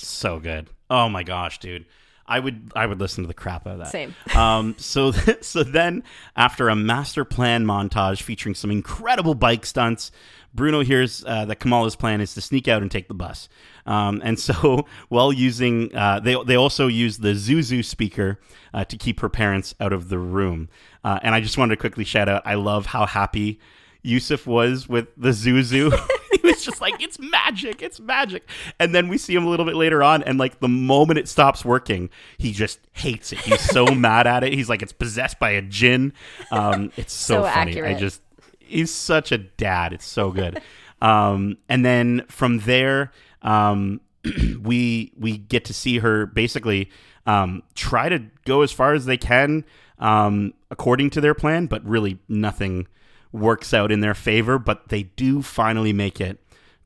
So 0.00 0.38
good. 0.38 0.68
Oh 0.88 1.08
my 1.08 1.22
gosh, 1.22 1.58
dude. 1.58 1.84
I 2.28 2.38
would 2.38 2.70
I 2.76 2.86
would 2.86 3.00
listen 3.00 3.24
to 3.24 3.28
the 3.28 3.34
crap 3.34 3.66
out 3.66 3.74
of 3.74 3.78
that. 3.78 3.90
Same. 3.90 4.14
Um, 4.36 4.76
so 4.78 5.10
so 5.40 5.64
then 5.64 6.04
after 6.36 6.68
a 6.68 6.76
master 6.76 7.24
plan 7.24 7.64
montage 7.64 8.22
featuring 8.22 8.54
some 8.54 8.70
incredible 8.70 9.34
bike 9.34 9.64
stunts, 9.64 10.12
Bruno 10.54 10.80
hears 10.80 11.24
uh, 11.26 11.46
that 11.46 11.56
Kamala's 11.56 11.96
plan 11.96 12.20
is 12.20 12.34
to 12.34 12.40
sneak 12.40 12.68
out 12.68 12.82
and 12.82 12.90
take 12.90 13.08
the 13.08 13.14
bus. 13.14 13.48
Um, 13.86 14.20
and 14.22 14.38
so 14.38 14.86
while 15.08 15.32
using 15.32 15.94
uh, 15.96 16.20
they 16.20 16.36
they 16.44 16.56
also 16.56 16.86
use 16.86 17.18
the 17.18 17.30
Zuzu 17.32 17.84
speaker 17.84 18.38
uh, 18.74 18.84
to 18.84 18.96
keep 18.96 19.20
her 19.20 19.28
parents 19.28 19.74
out 19.80 19.92
of 19.92 20.10
the 20.10 20.18
room. 20.18 20.68
Uh, 21.02 21.18
and 21.22 21.34
I 21.34 21.40
just 21.40 21.56
wanted 21.56 21.76
to 21.76 21.80
quickly 21.80 22.04
shout 22.04 22.28
out. 22.28 22.42
I 22.44 22.54
love 22.54 22.86
how 22.86 23.06
happy 23.06 23.58
Yusuf 24.02 24.46
was 24.46 24.88
with 24.88 25.08
the 25.16 25.30
Zuzu. 25.30 25.98
he 26.40 26.40
was 26.46 26.64
just 26.64 26.80
like, 26.80 27.00
it's 27.02 27.18
magic, 27.18 27.82
it's 27.82 28.00
magic. 28.00 28.48
And 28.78 28.94
then 28.94 29.08
we 29.08 29.18
see 29.18 29.34
him 29.34 29.46
a 29.46 29.48
little 29.50 29.66
bit 29.66 29.74
later 29.76 30.02
on, 30.02 30.22
and 30.22 30.38
like 30.38 30.60
the 30.60 30.68
moment 30.68 31.18
it 31.18 31.28
stops 31.28 31.64
working, 31.64 32.10
he 32.38 32.52
just 32.52 32.80
hates 32.92 33.32
it. 33.32 33.38
He's 33.40 33.60
so 33.60 33.86
mad 33.94 34.26
at 34.26 34.44
it. 34.44 34.52
He's 34.52 34.68
like, 34.68 34.82
it's 34.82 34.92
possessed 34.92 35.38
by 35.38 35.50
a 35.50 35.62
jin. 35.62 36.12
Um, 36.50 36.92
it's 36.96 37.12
so, 37.12 37.42
So 37.42 37.42
funny. 37.44 37.72
accurate. 37.72 37.96
I 37.96 37.98
just, 37.98 38.20
he's 38.58 38.92
such 38.92 39.32
a 39.32 39.38
dad. 39.38 39.92
It's 39.92 40.06
so 40.06 40.30
good. 40.30 40.60
um, 41.00 41.56
and 41.68 41.84
then 41.84 42.24
from 42.28 42.58
there, 42.60 43.12
um, 43.42 44.00
we 44.62 45.12
we 45.18 45.38
get 45.38 45.64
to 45.66 45.72
see 45.74 45.98
her 45.98 46.26
basically 46.26 46.90
um, 47.26 47.62
try 47.74 48.08
to 48.08 48.24
go 48.44 48.62
as 48.62 48.72
far 48.72 48.94
as 48.94 49.04
they 49.04 49.16
can 49.16 49.64
um, 50.00 50.54
according 50.70 51.10
to 51.10 51.20
their 51.20 51.34
plan, 51.34 51.66
but 51.66 51.84
really 51.84 52.18
nothing 52.28 52.86
works 53.32 53.74
out 53.74 53.92
in 53.92 54.00
their 54.00 54.14
favor. 54.14 54.58
But 54.58 54.88
they 54.88 55.04
do 55.04 55.42
finally 55.42 55.92
make 55.92 56.20
it 56.20 56.38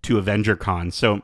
to 0.02 0.18
Avenger 0.18 0.56
Con. 0.56 0.90
So 0.90 1.22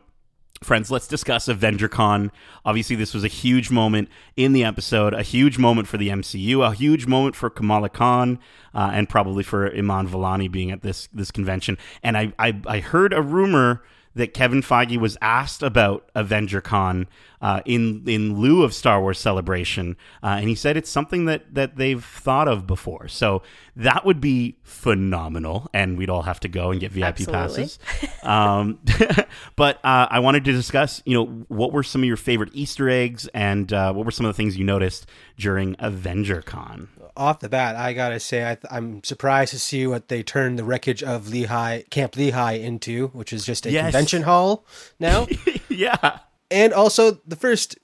friends, 0.63 0.91
let's 0.91 1.07
discuss 1.07 1.49
Avenger 1.49 1.89
Con. 1.89 2.33
Obviously, 2.65 2.97
this 2.97 3.15
was 3.15 3.25
a 3.25 3.29
huge 3.29 3.71
moment 3.71 4.09
in 4.37 4.53
the 4.53 4.65
episode, 4.65 5.15
a 5.15 5.23
huge 5.23 5.59
moment 5.59 5.89
for 5.89 5.97
the 5.97 6.09
MCU, 6.09 6.67
a 6.67 6.75
huge 6.75 7.07
moment 7.07 7.37
for 7.37 7.51
Kamala 7.51 7.89
Khan, 7.89 8.39
uh, 8.75 8.91
and 8.93 9.09
probably 9.09 9.43
for 9.43 9.75
Iman 9.75 10.09
Vellani 10.09 10.51
being 10.51 10.71
at 10.71 10.83
this 10.83 11.09
this 11.13 11.31
convention. 11.31 11.79
And 12.03 12.17
I, 12.17 12.33
I 12.39 12.61
I 12.67 12.81
heard 12.81 13.13
a 13.13 13.23
rumor 13.23 13.83
that 14.19 14.35
Kevin 14.35 14.63
Feige 14.63 14.99
was 14.99 15.17
asked 15.23 15.63
about 15.63 16.11
Avenger 16.15 16.61
Con 16.61 17.07
uh, 17.41 17.61
in 17.65 18.03
in 18.07 18.39
lieu 18.39 18.65
of 18.65 18.75
Star 18.75 19.01
Wars 19.01 19.19
Celebration, 19.19 19.97
uh, 20.23 20.37
and 20.41 20.49
he 20.49 20.57
said 20.57 20.77
it's 20.77 20.91
something 20.91 21.27
that 21.27 21.55
that 21.55 21.77
they've 21.77 22.05
thought 22.05 22.49
of 22.49 22.67
before. 22.67 23.07
So 23.07 23.43
that 23.77 24.05
would 24.05 24.21
be 24.21 24.57
phenomenal, 24.65 25.71
and 25.73 25.97
we'd 25.97 26.11
all 26.11 26.23
have 26.23 26.41
to 26.41 26.49
go 26.49 26.73
and 26.73 26.81
get 26.81 26.91
VIP 26.91 27.29
Absolutely. 27.29 27.35
passes. 27.35 27.79
Um, 28.25 28.81
but 29.57 29.77
uh, 29.85 30.09
I 30.11 30.19
wanted 30.19 30.45
to 30.47 30.53
discuss, 30.53 31.01
you 31.07 31.15
know, 31.15 31.27
what 31.47 31.73
were 31.73 31.85
some 31.85 32.03
of 32.03 32.07
your 32.07 32.17
favorite 32.17 32.51
Easter 32.53 32.89
eggs, 32.89 33.29
and 33.33 33.73
uh, 33.73 33.93
what 33.93 34.05
were 34.05 34.11
some 34.11 34.27
of 34.27 34.31
the 34.31 34.37
things 34.37 34.59
you 34.59 34.65
noticed 34.65 35.07
during 35.39 35.77
Avenger 35.79 36.43
Con? 36.43 36.89
Off 37.19 37.41
the 37.41 37.49
bat, 37.49 37.75
I 37.77 37.93
gotta 37.93 38.21
say 38.21 38.45
I, 38.49 38.57
I'm 38.71 39.03
surprised 39.05 39.51
to 39.53 39.59
see 39.59 39.87
what 39.87 40.09
they 40.09 40.23
turned 40.23 40.59
the 40.59 40.65
wreckage 40.65 41.03
of 41.03 41.29
Lehigh 41.29 41.83
Camp 41.91 42.15
Lehigh 42.17 42.53
into, 42.53 43.09
which 43.09 43.33
is 43.33 43.45
just 43.45 43.67
a 43.67 43.71
Yes. 43.71 43.87
convention 43.87 44.23
hall 44.23 44.65
now. 45.01 45.27
yeah, 45.69 46.21
and 46.51 46.73
also 46.73 47.19
the 47.27 47.37
first 47.37 47.77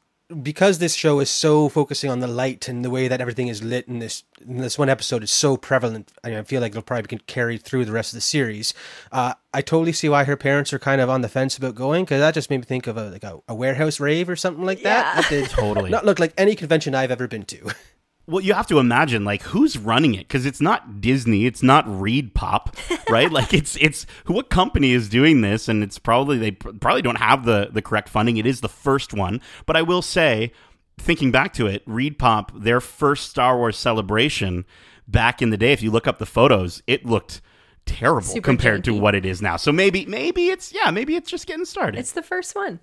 because 0.42 0.78
this 0.78 0.94
show 0.94 1.20
is 1.20 1.28
so 1.28 1.68
focusing 1.68 2.10
on 2.10 2.20
the 2.20 2.26
light 2.26 2.66
and 2.66 2.82
the 2.82 2.88
way 2.88 3.08
that 3.08 3.20
everything 3.20 3.48
is 3.48 3.62
lit 3.62 3.86
in 3.86 3.98
this 3.98 4.22
in 4.40 4.56
this 4.56 4.78
one 4.78 4.88
episode 4.88 5.22
is 5.22 5.30
so 5.30 5.54
prevalent 5.56 6.10
I, 6.24 6.30
mean, 6.30 6.38
I 6.38 6.42
feel 6.44 6.62
like 6.62 6.70
it'll 6.72 6.82
probably 6.82 7.16
be 7.18 7.22
carried 7.26 7.62
through 7.62 7.84
the 7.84 7.92
rest 7.92 8.12
of 8.14 8.16
the 8.16 8.20
series 8.22 8.72
uh, 9.12 9.34
i 9.52 9.60
totally 9.60 9.92
see 9.92 10.08
why 10.08 10.24
her 10.24 10.34
parents 10.36 10.72
are 10.72 10.78
kind 10.78 11.02
of 11.02 11.10
on 11.10 11.20
the 11.20 11.28
fence 11.28 11.58
about 11.58 11.74
going 11.74 12.04
because 12.06 12.20
that 12.20 12.32
just 12.32 12.48
made 12.48 12.56
me 12.56 12.64
think 12.64 12.86
of 12.86 12.96
a 12.96 13.10
like 13.10 13.22
a, 13.22 13.38
a 13.48 13.54
warehouse 13.54 14.00
rave 14.00 14.30
or 14.30 14.34
something 14.34 14.64
like 14.64 14.80
that 14.82 15.14
Yeah. 15.14 15.20
that 15.20 15.28
did 15.28 15.50
Totally. 15.50 15.90
not 15.90 16.06
look 16.06 16.18
like 16.18 16.32
any 16.38 16.54
convention 16.56 16.94
i've 16.94 17.10
ever 17.10 17.28
been 17.28 17.44
to 17.44 17.70
Well, 18.26 18.42
you 18.42 18.54
have 18.54 18.66
to 18.68 18.78
imagine 18.78 19.24
like 19.24 19.42
who's 19.42 19.76
running 19.76 20.14
it 20.14 20.26
because 20.26 20.46
it's 20.46 20.60
not 20.60 21.00
Disney, 21.00 21.44
it's 21.44 21.62
not 21.62 21.86
ReedPop, 21.86 23.08
right? 23.10 23.30
like 23.30 23.52
it's 23.52 23.76
it's 23.76 24.06
what 24.26 24.48
company 24.48 24.92
is 24.92 25.08
doing 25.08 25.42
this, 25.42 25.68
and 25.68 25.82
it's 25.82 25.98
probably 25.98 26.38
they 26.38 26.52
probably 26.52 27.02
don't 27.02 27.18
have 27.18 27.44
the 27.44 27.68
the 27.70 27.82
correct 27.82 28.08
funding. 28.08 28.38
It 28.38 28.46
is 28.46 28.60
the 28.60 28.68
first 28.68 29.12
one, 29.12 29.40
but 29.66 29.76
I 29.76 29.82
will 29.82 30.02
say, 30.02 30.52
thinking 30.96 31.30
back 31.30 31.52
to 31.54 31.66
it, 31.66 31.86
ReedPop, 31.86 32.62
their 32.62 32.80
first 32.80 33.28
Star 33.28 33.58
Wars 33.58 33.76
celebration 33.76 34.64
back 35.06 35.42
in 35.42 35.50
the 35.50 35.58
day, 35.58 35.72
if 35.72 35.82
you 35.82 35.90
look 35.90 36.06
up 36.06 36.18
the 36.18 36.26
photos, 36.26 36.82
it 36.86 37.04
looked 37.04 37.40
terrible 37.86 38.26
Super 38.28 38.44
compared 38.44 38.84
to 38.84 38.94
what 38.94 39.14
it 39.14 39.26
is 39.26 39.42
now. 39.42 39.56
So 39.56 39.72
maybe 39.72 40.06
maybe 40.06 40.48
it's 40.48 40.72
yeah, 40.72 40.90
maybe 40.90 41.16
it's 41.16 41.30
just 41.30 41.46
getting 41.46 41.64
started. 41.64 41.98
It's 41.98 42.12
the 42.12 42.22
first 42.22 42.54
one. 42.54 42.80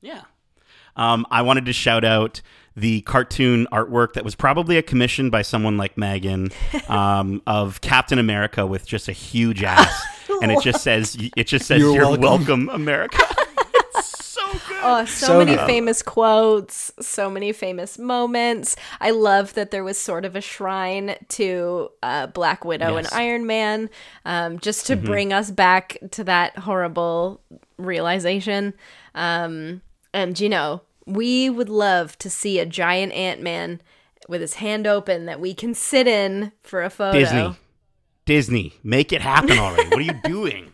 Yeah. 0.00 0.22
Um, 0.96 1.24
I 1.30 1.42
wanted 1.42 1.66
to 1.66 1.72
shout 1.72 2.04
out 2.04 2.42
the 2.76 3.00
cartoon 3.02 3.66
artwork 3.72 4.12
that 4.14 4.24
was 4.24 4.34
probably 4.34 4.76
a 4.76 4.82
commission 4.82 5.28
by 5.30 5.42
someone 5.42 5.76
like 5.76 5.96
Megan 5.98 6.50
um, 6.88 7.42
of 7.46 7.80
Captain 7.80 8.18
America 8.18 8.66
with 8.66 8.86
just 8.86 9.08
a 9.08 9.12
huge 9.12 9.62
ass, 9.62 10.02
and 10.42 10.50
it 10.52 10.62
just 10.62 10.82
says 10.82 11.16
it 11.36 11.44
just 11.46 11.66
says 11.66 11.80
You're 11.80 11.94
you're, 11.94 12.04
welcome." 12.18 12.66
welcome. 12.66 12.68
America. 12.70 13.18
it's 13.96 14.18
so 14.26 14.40
good. 14.68 14.76
Oh, 14.82 15.04
so, 15.04 15.26
So 15.26 15.38
many 15.38 15.56
good. 15.56 15.66
famous 15.66 16.02
quotes, 16.02 16.92
so 17.00 17.28
many 17.28 17.52
famous 17.52 17.98
moments. 17.98 18.76
I 19.00 19.10
love 19.10 19.52
that 19.54 19.70
there 19.72 19.84
was 19.84 19.98
sort 19.98 20.24
of 20.24 20.36
a 20.36 20.40
shrine 20.40 21.16
to 21.30 21.90
uh, 22.02 22.28
Black 22.28 22.64
Widow 22.64 22.96
Yes. 22.96 23.10
and 23.12 23.20
Iron 23.20 23.46
Man, 23.46 23.90
um, 24.24 24.58
just 24.58 24.86
to 24.86 24.96
bring 24.96 25.32
us 25.32 25.50
back 25.50 25.98
to 26.12 26.24
that 26.24 26.56
horrible 26.58 27.40
realization. 27.76 28.74
Um, 29.14 29.82
and, 30.14 30.38
you 30.40 30.48
know, 30.48 30.82
we 31.10 31.50
would 31.50 31.68
love 31.68 32.16
to 32.18 32.30
see 32.30 32.58
a 32.58 32.66
giant 32.66 33.12
Ant 33.12 33.40
Man 33.42 33.80
with 34.28 34.40
his 34.40 34.54
hand 34.54 34.86
open 34.86 35.26
that 35.26 35.40
we 35.40 35.54
can 35.54 35.74
sit 35.74 36.06
in 36.06 36.52
for 36.62 36.82
a 36.82 36.90
photo. 36.90 37.18
Disney, 37.18 37.56
Disney, 38.26 38.74
make 38.84 39.12
it 39.12 39.22
happen 39.22 39.58
already. 39.58 39.88
what 39.88 39.98
are 39.98 40.02
you 40.02 40.20
doing? 40.24 40.72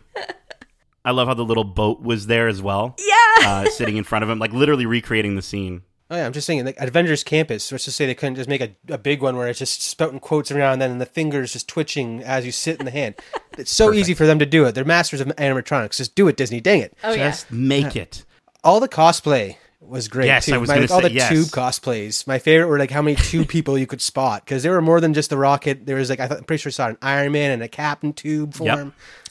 I 1.05 1.11
love 1.11 1.27
how 1.27 1.33
the 1.33 1.45
little 1.45 1.63
boat 1.63 2.01
was 2.01 2.27
there 2.27 2.47
as 2.47 2.61
well. 2.61 2.95
Yeah. 2.99 3.47
uh, 3.47 3.69
sitting 3.69 3.95
in 3.97 4.03
front 4.03 4.23
of 4.23 4.29
him, 4.29 4.39
like 4.39 4.51
literally 4.51 4.85
recreating 4.85 5.35
the 5.35 5.41
scene. 5.41 5.83
oh 6.11 6.15
yeah 6.17 6.25
i'm 6.25 6.33
just 6.33 6.47
saying 6.47 6.63
like 6.65 6.77
avengers 6.79 7.23
campus 7.23 7.69
let's 7.71 7.83
just 7.85 7.97
say 7.97 8.05
they 8.05 8.15
couldn't 8.15 8.35
just 8.35 8.47
make 8.49 8.61
a, 8.61 8.69
a 8.89 8.97
big 8.97 9.21
one 9.21 9.35
where 9.37 9.47
it's 9.49 9.59
just 9.59 9.81
spouting 9.81 10.19
quotes 10.21 10.51
around 10.51 10.73
and 10.73 10.81
then 10.81 10.91
and 10.91 11.01
the 11.01 11.05
fingers 11.05 11.51
just 11.53 11.67
twitching 11.67 12.23
as 12.23 12.45
you 12.45 12.51
sit 12.51 12.79
in 12.79 12.85
the 12.85 12.91
hand 12.91 13.13
it's 13.57 13.71
so 13.71 13.91
easy 13.93 14.13
for 14.13 14.25
them 14.25 14.39
to 14.39 14.45
do 14.45 14.63
it 14.65 14.73
they're 14.73 14.85
masters 14.85 15.19
of 15.21 15.27
animatronics 15.37 15.97
just 15.97 16.15
do 16.15 16.27
it 16.29 16.37
disney 16.37 16.61
dang 16.61 16.79
it 16.81 16.93
Oh, 17.03 17.11
yeah. 17.11 17.29
Just 17.29 17.51
make 17.51 17.95
it. 17.97 18.23
all 18.63 18.79
the 18.79 18.87
cosplay 18.87 19.57
was 19.87 20.07
great 20.07 20.27
Yes, 20.27 20.45
too. 20.45 20.53
I 20.53 20.57
was 20.57 20.67
My- 20.67 20.75
gonna 20.75 20.81
like, 20.85 20.91
all 20.91 21.01
the 21.01 21.11
yes. 21.11 21.29
tube 21.29 21.47
cosplays. 21.47 22.27
My 22.27 22.39
favorite 22.39 22.67
were 22.67 22.79
like 22.79 22.91
how 22.91 23.01
many 23.01 23.15
tube 23.15 23.47
people 23.47 23.77
you 23.77 23.87
could 23.87 24.01
spot 24.01 24.45
because 24.45 24.63
there 24.63 24.71
were 24.71 24.81
more 24.81 24.99
than 25.01 25.13
just 25.13 25.29
the 25.29 25.37
rocket. 25.37 25.85
There 25.85 25.95
was 25.95 26.09
like 26.09 26.19
I 26.19 26.27
thought, 26.27 26.39
I'm 26.39 26.43
pretty 26.43 26.61
sure 26.61 26.69
I 26.69 26.71
saw 26.71 26.87
an 26.87 26.97
Iron 27.01 27.31
Man 27.31 27.51
and 27.51 27.63
a 27.63 27.67
Captain 27.67 28.13
tube 28.13 28.53
form. 28.53 28.67
Yep. 28.67 28.77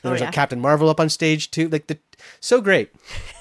There 0.03 0.11
Oh, 0.11 0.12
was 0.12 0.21
yeah. 0.21 0.29
a 0.29 0.33
Captain 0.33 0.61
Marvel 0.61 0.88
up 0.88 1.01
on 1.01 1.09
stage 1.09 1.51
too. 1.51 1.69
Like 1.69 1.88
the 1.88 1.99
so 2.40 2.61
great. 2.61 2.90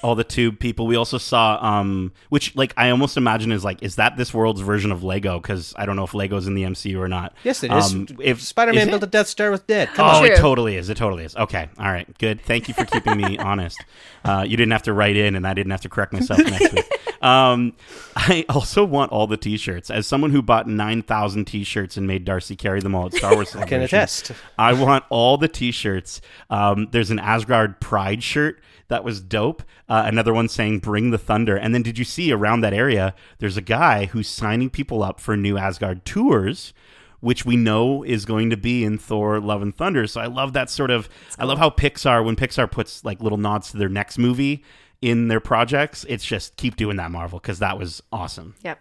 all 0.02 0.14
the 0.14 0.24
tube 0.24 0.58
people. 0.58 0.86
We 0.86 0.96
also 0.96 1.16
saw, 1.16 1.58
um, 1.64 2.12
which 2.28 2.54
like 2.56 2.74
I 2.76 2.90
almost 2.90 3.16
imagine 3.16 3.52
is 3.52 3.64
like, 3.64 3.82
is 3.82 3.96
that 3.96 4.16
this 4.16 4.34
world's 4.34 4.60
version 4.60 4.90
of 4.92 5.02
Lego? 5.04 5.38
Because 5.38 5.72
I 5.78 5.86
don't 5.86 5.96
know 5.96 6.04
if 6.04 6.12
Lego's 6.12 6.46
in 6.46 6.54
the 6.54 6.64
MCU 6.64 6.98
or 6.98 7.08
not. 7.08 7.34
Yes, 7.44 7.62
it 7.62 7.72
is. 7.72 7.94
Um, 7.94 8.06
if 8.20 8.42
Spider-Man 8.42 8.82
is 8.82 8.88
it? 8.88 8.90
built 8.90 9.02
a 9.04 9.06
Death 9.06 9.28
Star 9.28 9.50
with 9.50 9.66
dead. 9.66 9.88
Come 9.94 10.06
Oh, 10.06 10.18
on. 10.18 10.24
it 10.26 10.36
totally 10.38 10.76
is. 10.76 10.90
It 10.90 10.96
totally 10.96 11.24
is. 11.24 11.36
Okay. 11.36 11.68
All 11.78 11.86
right. 11.90 12.06
Good. 12.18 12.40
Thank 12.42 12.68
you 12.68 12.74
for 12.74 12.84
keeping 12.84 13.16
me 13.16 13.38
honest. 13.38 13.82
Uh, 14.24 14.44
you 14.46 14.56
didn't 14.56 14.72
have 14.72 14.82
to 14.84 14.92
write 14.92 15.16
in, 15.16 15.36
and 15.36 15.46
I 15.46 15.54
didn't 15.54 15.70
have 15.70 15.82
to 15.82 15.88
correct 15.88 16.12
myself 16.12 16.40
next 16.40 16.72
week. 16.74 16.84
Um, 17.22 17.74
I 18.16 18.44
also 18.48 18.84
want 18.84 19.12
all 19.12 19.26
the 19.26 19.36
T-shirts. 19.36 19.90
As 19.90 20.06
someone 20.06 20.30
who 20.30 20.42
bought 20.42 20.66
nine 20.66 21.02
thousand 21.02 21.46
T-shirts 21.46 21.96
and 21.96 22.06
made 22.06 22.24
Darcy 22.24 22.56
carry 22.56 22.80
them 22.80 22.94
all 22.94 23.06
at 23.06 23.14
Star 23.14 23.34
Wars, 23.34 23.54
I 23.56 23.66
can 23.66 23.82
attest. 23.82 24.32
I 24.58 24.72
want 24.72 25.04
all 25.10 25.36
the 25.36 25.48
T-shirts. 25.48 26.20
Um, 26.50 26.88
there's 26.90 27.10
an 27.10 27.18
Asgard 27.18 27.80
Pride 27.80 28.22
shirt 28.22 28.60
that 28.88 29.04
was 29.04 29.20
dope. 29.20 29.62
Uh, 29.88 30.04
another 30.06 30.32
one 30.32 30.48
saying 30.48 30.80
"Bring 30.80 31.10
the 31.10 31.18
Thunder." 31.18 31.56
And 31.56 31.74
then 31.74 31.82
did 31.82 31.98
you 31.98 32.04
see 32.04 32.32
around 32.32 32.60
that 32.60 32.74
area? 32.74 33.14
There's 33.38 33.56
a 33.56 33.62
guy 33.62 34.06
who's 34.06 34.28
signing 34.28 34.70
people 34.70 35.02
up 35.02 35.20
for 35.20 35.36
new 35.36 35.56
Asgard 35.56 36.04
tours. 36.04 36.72
Which 37.20 37.46
we 37.46 37.56
know 37.56 38.02
is 38.04 38.26
going 38.26 38.50
to 38.50 38.58
be 38.58 38.84
in 38.84 38.98
Thor: 38.98 39.40
Love 39.40 39.62
and 39.62 39.74
Thunder. 39.74 40.06
So 40.06 40.20
I 40.20 40.26
love 40.26 40.52
that 40.52 40.68
sort 40.68 40.90
of. 40.90 41.08
I 41.38 41.44
love 41.44 41.58
how 41.58 41.70
Pixar, 41.70 42.22
when 42.22 42.36
Pixar 42.36 42.70
puts 42.70 43.04
like 43.06 43.22
little 43.22 43.38
nods 43.38 43.70
to 43.70 43.78
their 43.78 43.88
next 43.88 44.18
movie 44.18 44.62
in 45.06 45.28
their 45.28 45.40
projects, 45.40 46.04
it's 46.08 46.24
just 46.24 46.56
keep 46.56 46.76
doing 46.76 46.96
that, 46.96 47.10
Marvel, 47.10 47.38
because 47.38 47.58
that 47.60 47.78
was 47.78 48.02
awesome. 48.12 48.54
Yep. 48.64 48.80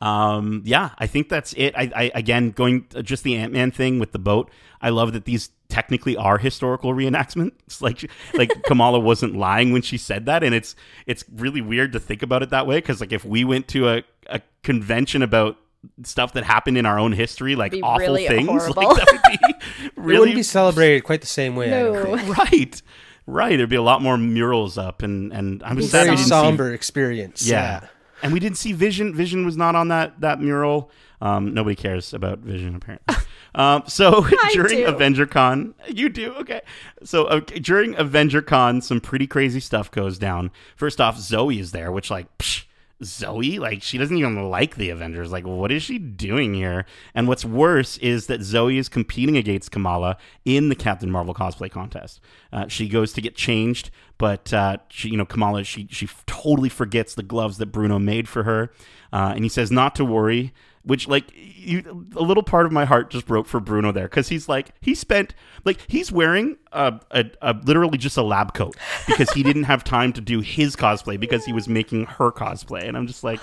Um, 0.00 0.62
yeah, 0.64 0.90
I 0.98 1.06
think 1.06 1.28
that's 1.28 1.52
it. 1.52 1.74
I, 1.76 1.90
I 1.94 2.10
again 2.14 2.50
going 2.50 2.86
uh, 2.94 3.02
just 3.02 3.22
the 3.22 3.36
Ant 3.36 3.52
Man 3.52 3.70
thing 3.70 4.00
with 4.00 4.10
the 4.12 4.18
boat. 4.18 4.50
I 4.80 4.88
love 4.90 5.12
that 5.12 5.26
these 5.26 5.50
technically 5.68 6.16
are 6.16 6.38
historical 6.38 6.92
reenactments. 6.92 7.52
Like 7.80 8.10
like 8.34 8.62
Kamala 8.64 8.98
wasn't 9.00 9.36
lying 9.36 9.72
when 9.72 9.82
she 9.82 9.96
said 9.98 10.26
that, 10.26 10.42
and 10.42 10.54
it's 10.56 10.74
it's 11.06 11.24
really 11.32 11.60
weird 11.60 11.92
to 11.92 12.00
think 12.00 12.22
about 12.22 12.42
it 12.42 12.50
that 12.50 12.66
way 12.66 12.78
because 12.78 13.00
like 13.00 13.12
if 13.12 13.24
we 13.24 13.44
went 13.44 13.68
to 13.68 13.88
a, 13.88 14.02
a 14.28 14.40
convention 14.64 15.22
about 15.22 15.56
stuff 16.02 16.32
that 16.32 16.42
happened 16.44 16.78
in 16.78 16.84
our 16.86 16.98
own 16.98 17.12
history, 17.12 17.54
like 17.54 17.70
Be 17.72 17.82
awful 17.82 17.98
really 18.08 18.26
things, 18.26 18.48
horrible. 18.48 18.82
like 18.82 18.96
that 18.96 19.08
would 19.12 19.22
be 19.22 19.54
It 19.86 19.92
really 19.96 20.18
wouldn't 20.18 20.36
be 20.36 20.42
celebrated 20.42 21.02
quite 21.04 21.20
the 21.20 21.26
same 21.28 21.54
way. 21.56 21.72
I 21.72 21.82
don't 21.82 21.92
No. 22.10 22.16
think. 22.16 22.38
right. 22.38 22.82
Right, 23.26 23.56
there'd 23.56 23.68
be 23.68 23.76
a 23.76 23.82
lot 23.82 24.02
more 24.02 24.18
murals 24.18 24.76
up, 24.76 25.02
and 25.02 25.32
and 25.32 25.62
I'm 25.62 25.80
sad 25.82 25.90
Very 25.90 26.06
didn't 26.06 26.18
see 26.20 26.28
somber 26.28 26.72
experience. 26.72 27.46
yeah. 27.46 27.86
And 28.22 28.32
we 28.32 28.38
didn't 28.38 28.56
see 28.56 28.72
Vision. 28.72 29.14
Vision 29.14 29.44
was 29.44 29.56
not 29.56 29.74
on 29.74 29.88
that 29.88 30.20
that 30.20 30.40
mural. 30.40 30.90
Um, 31.20 31.54
nobody 31.54 31.76
cares 31.76 32.12
about 32.14 32.40
Vision 32.40 32.74
apparently. 32.74 33.14
um, 33.54 33.84
so 33.86 34.26
during 34.52 34.78
do. 34.78 34.86
Avenger 34.86 35.26
Con, 35.26 35.74
you 35.88 36.08
do 36.08 36.34
okay. 36.34 36.62
So 37.04 37.26
uh, 37.26 37.40
during 37.40 37.96
Avenger 37.96 38.42
Con, 38.42 38.80
some 38.80 39.00
pretty 39.00 39.26
crazy 39.26 39.60
stuff 39.60 39.90
goes 39.90 40.18
down. 40.18 40.50
First 40.76 41.00
off, 41.00 41.18
Zoe 41.18 41.58
is 41.58 41.72
there, 41.72 41.92
which 41.92 42.10
like. 42.10 42.26
Psh, 42.38 42.64
Zoe, 43.04 43.58
like 43.58 43.82
she 43.82 43.98
doesn't 43.98 44.16
even 44.16 44.50
like 44.50 44.76
the 44.76 44.90
Avengers. 44.90 45.32
Like, 45.32 45.46
what 45.46 45.72
is 45.72 45.82
she 45.82 45.98
doing 45.98 46.54
here? 46.54 46.84
And 47.14 47.28
what's 47.28 47.44
worse 47.44 47.98
is 47.98 48.26
that 48.26 48.42
Zoe 48.42 48.78
is 48.78 48.88
competing 48.88 49.36
against 49.36 49.70
Kamala 49.70 50.16
in 50.44 50.68
the 50.68 50.74
Captain 50.74 51.10
Marvel 51.10 51.34
cosplay 51.34 51.70
contest. 51.70 52.20
Uh, 52.52 52.68
she 52.68 52.88
goes 52.88 53.12
to 53.12 53.20
get 53.20 53.34
changed, 53.34 53.90
but 54.18 54.52
uh, 54.52 54.78
she, 54.88 55.08
you 55.10 55.16
know, 55.16 55.26
Kamala, 55.26 55.64
she 55.64 55.86
she 55.90 56.08
totally 56.26 56.68
forgets 56.68 57.14
the 57.14 57.22
gloves 57.22 57.58
that 57.58 57.66
Bruno 57.66 57.98
made 57.98 58.28
for 58.28 58.44
her, 58.44 58.72
uh, 59.12 59.32
and 59.34 59.44
he 59.44 59.48
says 59.48 59.70
not 59.70 59.94
to 59.96 60.04
worry. 60.04 60.52
Which, 60.84 61.06
like, 61.06 61.26
you, 61.34 62.08
a 62.16 62.22
little 62.22 62.42
part 62.42 62.66
of 62.66 62.72
my 62.72 62.84
heart 62.84 63.10
just 63.10 63.26
broke 63.26 63.46
for 63.46 63.60
Bruno 63.60 63.92
there 63.92 64.06
because 64.08 64.28
he's 64.28 64.48
like, 64.48 64.70
he 64.80 64.96
spent, 64.96 65.32
like, 65.64 65.78
he's 65.86 66.10
wearing 66.10 66.56
a, 66.72 66.98
a, 67.12 67.24
a 67.40 67.54
literally 67.64 67.98
just 67.98 68.16
a 68.16 68.22
lab 68.22 68.52
coat 68.52 68.76
because 69.06 69.30
he 69.30 69.44
didn't 69.44 69.64
have 69.64 69.84
time 69.84 70.12
to 70.14 70.20
do 70.20 70.40
his 70.40 70.74
cosplay 70.74 71.20
because 71.20 71.44
he 71.44 71.52
was 71.52 71.68
making 71.68 72.06
her 72.06 72.32
cosplay, 72.32 72.88
and 72.88 72.96
I'm 72.96 73.06
just 73.06 73.22
like, 73.22 73.38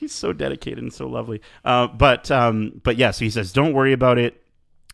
he's 0.00 0.12
so 0.12 0.32
dedicated 0.32 0.78
and 0.78 0.92
so 0.92 1.06
lovely. 1.06 1.42
Uh, 1.64 1.86
but 1.86 2.30
um, 2.30 2.80
but 2.82 2.96
yeah, 2.96 3.10
so 3.10 3.24
he 3.24 3.30
says, 3.30 3.52
don't 3.52 3.74
worry 3.74 3.92
about 3.92 4.18
it. 4.18 4.42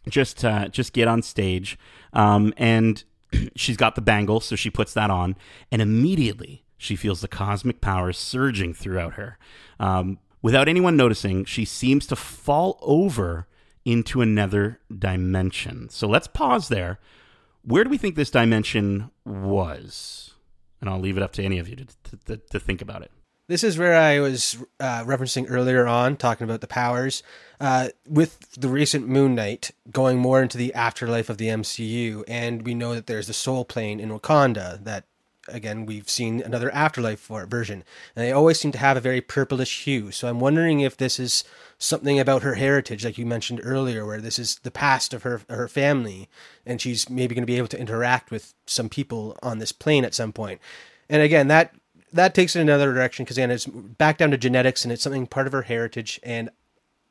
Just 0.09 0.45
uh, 0.45 0.69
just 0.69 0.93
get 0.93 1.09
on 1.09 1.23
stage. 1.23 1.79
Um, 2.13 2.53
and 2.57 3.03
she's 3.57 3.77
got 3.77 3.95
the 3.95 4.03
bangle, 4.03 4.41
so 4.41 4.57
she 4.57 4.71
puts 4.71 4.93
that 4.95 5.11
on, 5.11 5.37
and 5.71 5.81
immediately 5.81 6.65
she 6.77 6.97
feels 6.97 7.21
the 7.21 7.29
cosmic 7.29 7.81
powers 7.81 8.19
surging 8.19 8.75
throughout 8.75 9.15
her. 9.15 9.39
Um, 9.81 10.19
without 10.47 10.69
anyone 10.69 10.97
noticing, 10.97 11.45
she 11.45 11.65
seems 11.65 12.07
to 12.07 12.15
fall 12.15 12.79
over 12.81 13.49
into 13.85 14.21
another 14.21 14.79
dimension. 14.97 15.89
So 15.89 16.07
let's 16.07 16.29
pause 16.29 16.69
there. 16.69 17.01
Where 17.65 17.83
do 17.83 17.91
we 17.91 17.99
think 17.99 18.15
this 18.15 18.31
dimension 18.31 19.11
was? 19.25 20.35
And 20.81 20.89
I'll 20.89 21.01
leave 21.01 21.17
it 21.17 21.23
up 21.25 21.33
to 21.33 21.43
any 21.43 21.59
of 21.59 21.69
you 21.69 21.75
to, 21.75 22.17
to, 22.27 22.37
to, 22.37 22.61
think 22.61 22.81
about 22.81 23.03
it. 23.03 23.11
This 23.49 23.65
is 23.65 23.77
where 23.77 23.97
I 23.97 24.21
was 24.21 24.57
uh, 24.79 25.03
referencing 25.03 25.47
earlier 25.49 25.85
on, 25.85 26.17
talking 26.17 26.45
about 26.45 26.61
the 26.61 26.69
powers. 26.69 27.25
Uh, 27.61 27.89
with 28.09 28.53
the 28.53 28.69
recent 28.69 29.09
Moon 29.09 29.35
Knight 29.35 29.73
going 29.91 30.21
more 30.21 30.41
into 30.41 30.59
the 30.59 30.73
afterlife 30.75 31.29
of 31.29 31.39
the 31.39 31.49
MCU, 31.49 32.23
and 32.29 32.65
we 32.65 32.77
know 32.77 32.95
that 32.95 33.09
there's 33.09 33.27
the 33.27 33.33
Soul 33.33 33.65
Plane 33.65 33.99
in 33.99 34.11
Wakanda 34.11 34.85
that, 34.85 35.07
again, 35.49 35.87
we've 35.87 36.09
seen 36.09 36.41
another 36.43 36.73
afterlife 36.73 37.27
version, 37.27 37.85
and 38.15 38.25
they 38.25 38.33
always 38.33 38.59
seem 38.59 38.73
to 38.73 38.79
have 38.79 38.97
a 38.97 39.01
very 39.01 39.21
purplish 39.21 39.85
hue. 39.85 40.11
So 40.11 40.29
I'm 40.29 40.41
wondering 40.41 40.81
if 40.81 40.97
this 40.97 41.19
is 41.19 41.45
something 41.79 42.19
about 42.19 42.43
her 42.43 42.55
heritage, 42.55 43.05
like 43.05 43.19
you 43.19 43.27
mentioned 43.27 43.61
earlier, 43.63 44.05
where 44.05 44.21
this 44.21 44.39
is 44.39 44.57
the 44.57 44.71
past 44.71 45.15
of 45.15 45.23
her 45.23 45.43
her 45.49 45.69
family, 45.69 46.29
and 46.65 46.81
she's 46.81 47.09
maybe 47.11 47.35
going 47.35 47.43
to 47.43 47.47
be 47.47 47.59
able 47.59 47.69
to 47.69 47.81
interact 47.81 48.31
with 48.31 48.55
some 48.67 48.89
people 48.89 49.37
on 49.43 49.59
this 49.59 49.73
plane 49.73 50.05
at 50.05 50.15
some 50.15 50.33
point. 50.33 50.61
And 51.09 51.23
again, 51.23 51.49
that 51.49 51.75
that 52.13 52.35
takes 52.35 52.57
it 52.57 52.61
in 52.61 52.69
another 52.69 52.93
direction 52.93 53.25
because 53.25 53.39
again, 53.39 53.51
it's 53.51 53.67
back 53.67 54.19
down 54.19 54.31
to 54.31 54.39
genetics 54.39 54.85
and 54.85 54.93
it's 54.93 55.03
something 55.03 55.27
part 55.27 55.47
of 55.47 55.53
her 55.53 55.63
heritage, 55.63 56.21
and 56.23 56.51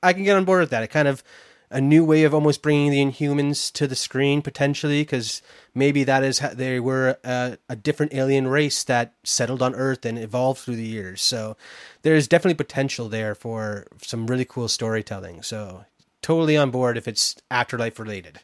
I 0.01 0.13
can 0.13 0.23
get 0.23 0.37
on 0.37 0.45
board 0.45 0.61
with 0.61 0.69
that. 0.71 0.83
It 0.83 0.89
kind 0.89 1.07
of 1.07 1.23
a 1.69 1.81
new 1.81 2.05
way 2.05 2.23
of 2.23 2.33
almost 2.33 2.61
bringing 2.61 2.91
the 2.91 3.03
Inhumans 3.03 3.71
to 3.73 3.87
the 3.87 3.95
screen 3.95 4.41
potentially 4.41 5.01
because 5.01 5.41
maybe 5.73 6.03
that 6.03 6.23
is 6.23 6.39
how 6.39 6.49
they 6.49 6.79
were 6.79 7.17
a, 7.23 7.57
a 7.69 7.75
different 7.75 8.13
alien 8.13 8.47
race 8.47 8.83
that 8.83 9.13
settled 9.23 9.61
on 9.61 9.75
Earth 9.75 10.05
and 10.05 10.17
evolved 10.17 10.61
through 10.61 10.75
the 10.75 10.85
years. 10.85 11.21
So 11.21 11.57
there's 12.03 12.27
definitely 12.27 12.55
potential 12.55 13.09
there 13.09 13.35
for 13.35 13.87
some 14.01 14.27
really 14.27 14.45
cool 14.45 14.67
storytelling. 14.67 15.43
So 15.43 15.85
totally 16.21 16.57
on 16.57 16.71
board 16.71 16.97
if 16.97 17.07
it's 17.07 17.35
afterlife 17.51 17.99
related. 17.99 18.39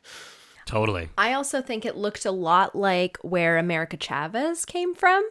Totally. 0.66 1.10
I 1.18 1.34
also 1.34 1.62
think 1.62 1.86
it 1.86 1.98
looked 1.98 2.26
a 2.26 2.32
lot 2.32 2.76
like 2.76 3.18
where 3.22 3.58
America 3.58 3.98
Chavez 3.98 4.66
came 4.66 4.96
from. 4.96 5.28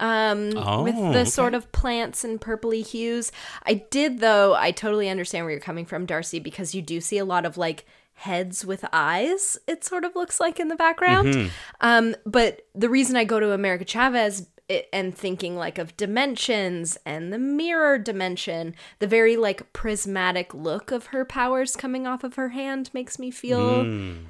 Um, 0.00 0.52
Oh, 0.56 0.82
with 0.84 0.94
the 0.94 1.08
okay. 1.08 1.24
sort 1.24 1.54
of 1.54 1.70
plants 1.72 2.22
and 2.24 2.40
purpley 2.40 2.86
hues. 2.86 3.32
I 3.64 3.74
did 3.90 4.20
though, 4.20 4.54
I 4.54 4.70
totally 4.70 5.08
understand 5.08 5.44
where 5.44 5.50
you're 5.52 5.60
coming 5.60 5.84
from, 5.86 6.06
Darcy, 6.06 6.38
because 6.38 6.74
you 6.74 6.82
do 6.82 7.00
see 7.00 7.18
a 7.18 7.24
lot 7.24 7.44
of 7.44 7.56
like 7.56 7.84
heads 8.14 8.64
with 8.64 8.84
eyes, 8.92 9.58
it 9.66 9.84
sort 9.84 10.04
of 10.04 10.14
looks 10.16 10.40
like 10.40 10.58
in 10.60 10.68
the 10.68 10.76
background. 10.76 11.28
Mm-hmm. 11.34 11.48
Um, 11.80 12.16
but 12.26 12.62
the 12.74 12.88
reason 12.88 13.16
I 13.16 13.24
go 13.24 13.38
to 13.40 13.52
America 13.52 13.84
Chavez 13.84 14.48
and 14.92 15.16
thinking 15.16 15.56
like 15.56 15.78
of 15.78 15.96
dimensions 15.96 16.98
and 17.06 17.32
the 17.32 17.38
mirror 17.38 17.96
dimension, 17.98 18.74
the 18.98 19.06
very 19.06 19.36
like 19.36 19.72
prismatic 19.72 20.52
look 20.52 20.90
of 20.92 21.06
her 21.06 21.24
powers 21.24 21.74
coming 21.74 22.06
off 22.06 22.22
of 22.22 22.34
her 22.34 22.50
hand 22.50 22.90
makes 22.92 23.18
me 23.18 23.30
feel 23.30 23.84
Mm. 23.84 24.24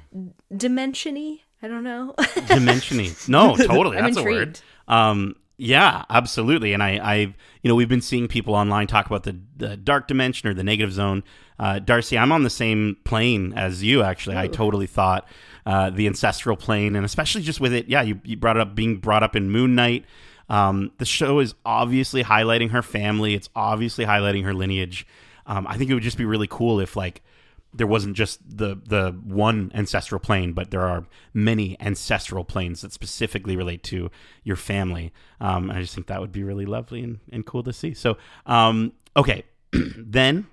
dimensiony. 0.53 1.41
I 1.61 1.67
don't 1.67 1.83
know. 1.83 2.13
dimensiony 2.19 3.27
No, 3.27 3.55
totally. 3.55 3.97
That's 3.97 4.17
a 4.17 4.23
word. 4.23 4.59
Um, 4.87 5.35
yeah, 5.59 6.05
absolutely. 6.09 6.71
And 6.71 6.81
I, 6.81 6.97
I, 6.97 7.15
you 7.15 7.35
know, 7.65 7.75
we've 7.75 7.89
been 7.89 8.01
seeing 8.01 8.29
people 8.29 8.55
online 8.55 8.87
talk 8.87 9.05
about 9.05 9.23
the, 9.23 9.37
the 9.57 9.75
dark 9.75 10.07
dimension 10.07 10.47
or 10.47 10.53
the 10.53 10.63
negative 10.63 10.93
zone. 10.93 11.21
Uh, 11.59 11.79
Darcy, 11.79 12.17
I'm 12.17 12.31
on 12.31 12.43
the 12.43 12.49
same 12.49 12.95
plane 13.03 13.51
as 13.53 13.83
you. 13.83 14.01
Actually, 14.01 14.37
I 14.37 14.47
totally 14.47 14.87
thought 14.87 15.27
uh, 15.65 15.89
the 15.89 16.07
ancestral 16.07 16.55
plane, 16.55 16.95
and 16.95 17.05
especially 17.05 17.41
just 17.41 17.59
with 17.59 17.73
it. 17.73 17.89
Yeah, 17.89 18.01
you, 18.03 18.21
you 18.23 18.37
brought 18.37 18.55
it 18.55 18.61
up 18.61 18.73
being 18.73 18.97
brought 18.97 19.21
up 19.21 19.35
in 19.35 19.51
Moon 19.51 19.75
Knight. 19.75 20.05
Um, 20.47 20.91
the 20.97 21.05
show 21.05 21.39
is 21.39 21.55
obviously 21.65 22.23
highlighting 22.23 22.71
her 22.71 22.81
family. 22.81 23.33
It's 23.33 23.49
obviously 23.53 24.05
highlighting 24.05 24.45
her 24.45 24.53
lineage. 24.53 25.05
Um, 25.45 25.67
I 25.67 25.77
think 25.77 25.91
it 25.91 25.93
would 25.93 26.03
just 26.03 26.17
be 26.17 26.25
really 26.25 26.47
cool 26.47 26.79
if 26.79 26.95
like 26.95 27.21
there 27.73 27.87
wasn't 27.87 28.15
just 28.15 28.39
the 28.57 28.75
the 28.85 29.11
one 29.23 29.71
ancestral 29.73 30.19
plane, 30.19 30.53
but 30.53 30.71
there 30.71 30.87
are 30.87 31.05
many 31.33 31.77
ancestral 31.79 32.43
planes 32.43 32.81
that 32.81 32.91
specifically 32.93 33.55
relate 33.55 33.83
to 33.83 34.09
your 34.43 34.55
family. 34.55 35.13
Um, 35.39 35.69
I 35.69 35.81
just 35.81 35.93
think 35.93 36.07
that 36.07 36.19
would 36.19 36.31
be 36.31 36.43
really 36.43 36.65
lovely 36.65 37.03
and, 37.03 37.19
and 37.31 37.45
cool 37.45 37.63
to 37.63 37.73
see. 37.73 37.93
So, 37.93 38.17
um, 38.45 38.93
okay, 39.15 39.43
then 39.71 40.47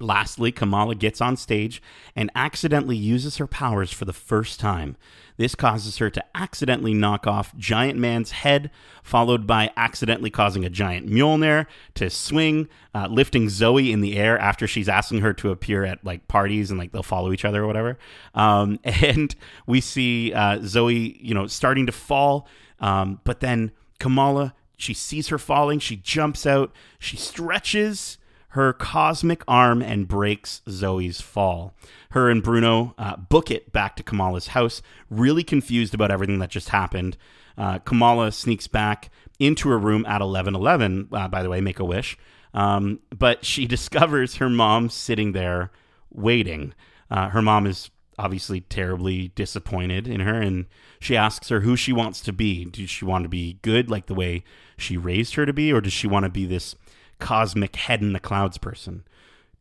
lastly, 0.00 0.50
Kamala 0.52 0.94
gets 0.94 1.20
on 1.20 1.36
stage 1.36 1.82
and 2.16 2.30
accidentally 2.34 2.96
uses 2.96 3.36
her 3.36 3.46
powers 3.46 3.92
for 3.92 4.04
the 4.04 4.12
first 4.12 4.58
time. 4.58 4.96
This 5.36 5.54
causes 5.54 5.96
her 5.98 6.10
to 6.10 6.22
accidentally 6.34 6.92
knock 6.92 7.26
off 7.26 7.56
Giant 7.56 7.98
Man's 7.98 8.30
head, 8.30 8.70
followed 9.02 9.46
by 9.46 9.70
accidentally 9.74 10.28
causing 10.28 10.66
a 10.66 10.68
giant 10.68 11.08
Mjolnir 11.08 11.66
to 11.94 12.10
swing, 12.10 12.68
uh, 12.94 13.06
lifting 13.10 13.48
Zoe 13.48 13.90
in 13.90 14.02
the 14.02 14.18
air 14.18 14.38
after 14.38 14.66
she's 14.66 14.88
asking 14.88 15.22
her 15.22 15.32
to 15.32 15.50
appear 15.50 15.84
at 15.84 16.04
like 16.04 16.28
parties 16.28 16.70
and 16.70 16.78
like 16.78 16.92
they'll 16.92 17.02
follow 17.02 17.32
each 17.32 17.46
other 17.46 17.64
or 17.64 17.66
whatever. 17.66 17.98
Um, 18.34 18.80
and 18.84 19.34
we 19.66 19.80
see 19.80 20.34
uh, 20.34 20.58
Zoe, 20.62 21.18
you 21.22 21.32
know, 21.32 21.46
starting 21.46 21.86
to 21.86 21.92
fall. 21.92 22.46
Um, 22.78 23.20
but 23.24 23.40
then 23.40 23.72
Kamala, 23.98 24.54
she 24.76 24.92
sees 24.92 25.28
her 25.28 25.38
falling. 25.38 25.78
She 25.78 25.96
jumps 25.96 26.44
out. 26.44 26.70
She 26.98 27.16
stretches 27.16 28.18
her 28.50 28.72
cosmic 28.72 29.42
arm 29.46 29.80
and 29.80 30.08
breaks 30.08 30.62
Zoe's 30.68 31.20
fall. 31.20 31.74
Her 32.10 32.28
and 32.28 32.42
Bruno 32.42 32.94
uh, 32.98 33.16
book 33.16 33.50
it 33.50 33.72
back 33.72 33.96
to 33.96 34.02
Kamala's 34.02 34.48
house, 34.48 34.82
really 35.08 35.44
confused 35.44 35.94
about 35.94 36.10
everything 36.10 36.40
that 36.40 36.50
just 36.50 36.70
happened. 36.70 37.16
Uh, 37.56 37.78
Kamala 37.78 38.32
sneaks 38.32 38.66
back 38.66 39.10
into 39.38 39.68
her 39.68 39.78
room 39.78 40.04
at 40.06 40.20
1111, 40.20 41.08
uh, 41.12 41.28
by 41.28 41.42
the 41.42 41.48
way, 41.48 41.60
make 41.60 41.78
a 41.78 41.84
wish. 41.84 42.18
Um, 42.52 42.98
but 43.16 43.44
she 43.44 43.66
discovers 43.68 44.36
her 44.36 44.48
mom 44.48 44.90
sitting 44.90 45.32
there 45.32 45.70
waiting. 46.12 46.74
Uh, 47.08 47.28
her 47.28 47.42
mom 47.42 47.66
is 47.66 47.90
obviously 48.18 48.60
terribly 48.62 49.28
disappointed 49.28 50.08
in 50.08 50.20
her, 50.20 50.34
and 50.34 50.66
she 51.00 51.16
asks 51.16 51.48
her 51.48 51.60
who 51.60 51.76
she 51.76 51.92
wants 51.92 52.20
to 52.20 52.32
be. 52.32 52.64
Does 52.64 52.90
she 52.90 53.04
want 53.04 53.22
to 53.24 53.28
be 53.28 53.58
good 53.62 53.88
like 53.88 54.06
the 54.06 54.14
way 54.14 54.42
she 54.76 54.96
raised 54.96 55.36
her 55.36 55.46
to 55.46 55.52
be, 55.52 55.72
or 55.72 55.80
does 55.80 55.92
she 55.92 56.08
want 56.08 56.24
to 56.24 56.30
be 56.30 56.46
this 56.46 56.74
cosmic 57.20 57.76
head 57.76 58.02
in 58.02 58.12
the 58.12 58.20
clouds 58.20 58.58
person? 58.58 59.04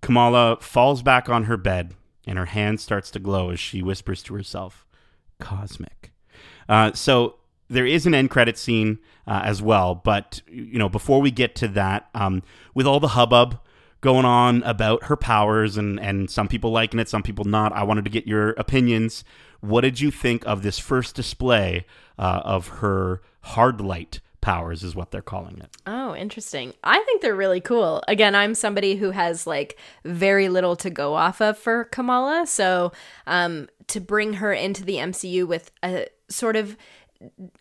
Kamala 0.02 0.58
falls 0.62 1.02
back 1.04 1.30
on 1.30 1.46
her 1.46 1.58
bed, 1.58 1.94
and 2.26 2.38
her 2.38 2.46
hand 2.46 2.80
starts 2.80 3.12
to 3.12 3.20
glow 3.20 3.50
as 3.50 3.60
she 3.60 3.82
whispers 3.82 4.24
to 4.24 4.34
herself, 4.34 4.86
"Cosmic." 5.40 6.12
Uh, 6.68 6.94
so 6.94 7.36
there 7.70 7.86
is 7.86 8.06
an 8.06 8.16
end 8.16 8.30
credit 8.30 8.58
scene 8.58 9.00
uh, 9.28 9.42
as 9.44 9.62
well, 9.62 9.96
but 9.96 10.42
you 10.48 10.80
know 10.80 10.90
before 10.90 11.22
we 11.22 11.32
get 11.32 11.56
to 11.56 11.68
that, 11.70 12.10
um, 12.14 12.42
with 12.74 12.88
all 12.88 13.00
the 13.00 13.10
hubbub 13.10 13.60
going 14.02 14.26
on 14.26 14.64
about 14.64 15.04
her 15.06 15.18
powers 15.18 15.78
and 15.78 16.00
and 16.00 16.30
some 16.30 16.48
people 16.48 16.72
liking 16.72 17.00
it, 17.00 17.10
some 17.10 17.24
people 17.24 17.46
not. 17.46 17.74
I 17.74 17.84
wanted 17.84 18.06
to 18.06 18.12
get 18.12 18.28
your 18.28 18.52
opinions. 18.52 19.24
What 19.62 19.82
did 19.82 20.00
you 20.00 20.10
think 20.10 20.46
of 20.46 20.62
this 20.62 20.80
first 20.80 21.16
display 21.16 21.86
uh, 22.18 22.42
of 22.44 22.68
her 22.80 23.22
hard 23.42 23.82
light 23.82 24.22
powers? 24.42 24.84
Is 24.84 24.96
what 24.96 25.12
they're 25.12 25.22
calling 25.22 25.60
it. 25.60 25.70
Oh, 25.86 26.16
interesting. 26.16 26.74
I 26.84 27.02
think 27.04 27.22
they're 27.22 27.36
really 27.36 27.62
cool. 27.62 28.04
Again, 28.08 28.36
I'm 28.36 28.56
somebody 28.56 28.96
who 28.96 29.12
has 29.12 29.46
like 29.46 29.78
very 30.04 30.50
little 30.50 30.76
to 30.78 30.90
go 30.90 31.16
off 31.16 31.42
of 31.42 31.58
for 31.58 31.86
Kamala, 31.86 32.48
so 32.48 32.92
um, 33.28 33.68
to 33.88 34.00
bring 34.00 34.34
her 34.34 34.54
into 34.54 34.84
the 34.84 34.96
MCU 34.96 35.48
with 35.48 35.72
a 35.84 36.08
sort 36.30 36.56
of 36.56 36.78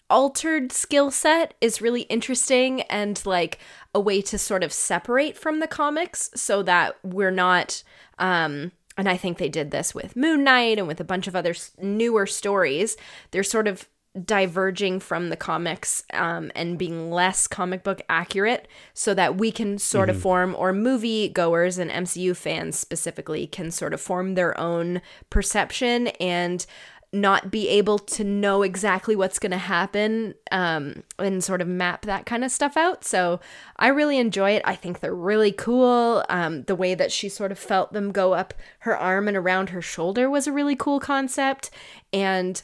altered 0.09 0.71
skill 0.71 1.11
set 1.11 1.55
is 1.61 1.83
really 1.83 2.03
interesting 2.03 2.83
and 2.83 3.25
like 3.27 3.59
a 3.93 3.99
way 3.99 4.23
to 4.23 4.39
sort 4.39 4.63
of 4.63 4.73
separate 4.73 5.37
from 5.37 5.59
the 5.59 5.67
comics 5.67 6.31
so 6.37 6.63
that 6.63 6.97
we're 7.03 7.33
not 7.33 7.83
um 8.21 8.71
and 8.97 9.09
I 9.09 9.17
think 9.17 9.39
they 9.39 9.49
did 9.49 9.71
this 9.71 9.95
with 9.95 10.17
Moon 10.17 10.43
Knight 10.43 10.79
and 10.79 10.89
with 10.89 11.01
a 11.01 11.05
bunch 11.05 11.29
of 11.29 11.37
other 11.37 11.55
newer 11.81 12.27
stories. 12.27 12.97
They're 13.31 13.45
sort 13.45 13.69
of 13.69 13.89
diverging 14.25 15.01
from 15.01 15.29
the 15.29 15.37
comics 15.37 16.05
um, 16.13 16.51
and 16.55 16.79
being 16.79 17.11
less 17.11 17.47
comic 17.47 17.83
book 17.83 18.03
accurate 18.09 18.69
so 18.95 19.15
that 19.15 19.37
we 19.37 19.51
can 19.51 19.79
sort 19.79 20.09
mm-hmm. 20.09 20.17
of 20.17 20.23
form, 20.23 20.57
or 20.59 20.73
movie 20.73 21.29
goers 21.29 21.79
and 21.79 21.91
MCU 21.91 22.37
fans 22.37 22.79
specifically 22.79 23.47
can 23.47 23.71
sort 23.71 23.95
of 23.95 24.01
form 24.01 24.35
their 24.35 24.59
own 24.59 25.01
perception 25.31 26.09
and 26.21 26.67
not 27.13 27.51
be 27.51 27.69
able 27.69 27.99
to 27.99 28.23
know 28.23 28.63
exactly 28.63 29.17
what's 29.17 29.39
going 29.39 29.53
to 29.53 29.57
happen 29.57 30.35
um, 30.53 31.03
and 31.19 31.43
sort 31.43 31.63
of 31.63 31.69
map 31.69 32.03
that 32.03 32.27
kind 32.27 32.45
of 32.45 32.51
stuff 32.51 32.77
out. 32.77 33.03
So 33.03 33.41
I 33.77 33.89
really 33.89 34.19
enjoy 34.19 34.51
it. 34.53 34.63
I 34.67 34.75
think 34.75 35.01
they're 35.01 35.15
really 35.15 35.53
cool. 35.53 36.23
Um, 36.29 36.65
the 36.65 36.77
way 36.77 36.95
that 36.95 37.11
she 37.11 37.31
sort 37.31 37.51
of 37.51 37.59
felt 37.59 37.95
them 37.95 38.13
go 38.13 38.35
up 38.35 38.53
her 38.81 38.97
arm 38.97 39.27
and 39.27 39.37
around 39.37 39.71
her 39.71 39.81
shoulder 39.81 40.29
was 40.29 40.47
a 40.47 40.53
really 40.53 40.77
cool 40.77 41.01
concept. 41.01 41.71
And 42.13 42.63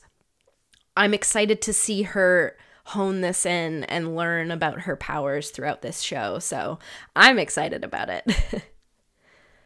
I'm 0.96 1.14
excited 1.14 1.60
to 1.62 1.72
see 1.72 2.02
her 2.02 2.56
hone 2.86 3.22
this 3.22 3.46
in 3.46 3.84
and 3.84 4.14
learn 4.14 4.50
about 4.50 4.82
her 4.82 4.96
powers 4.96 5.50
throughout 5.50 5.82
this 5.82 6.00
show. 6.00 6.38
So 6.38 6.78
I'm 7.16 7.38
excited 7.38 7.82
about 7.82 8.10
it. 8.10 8.24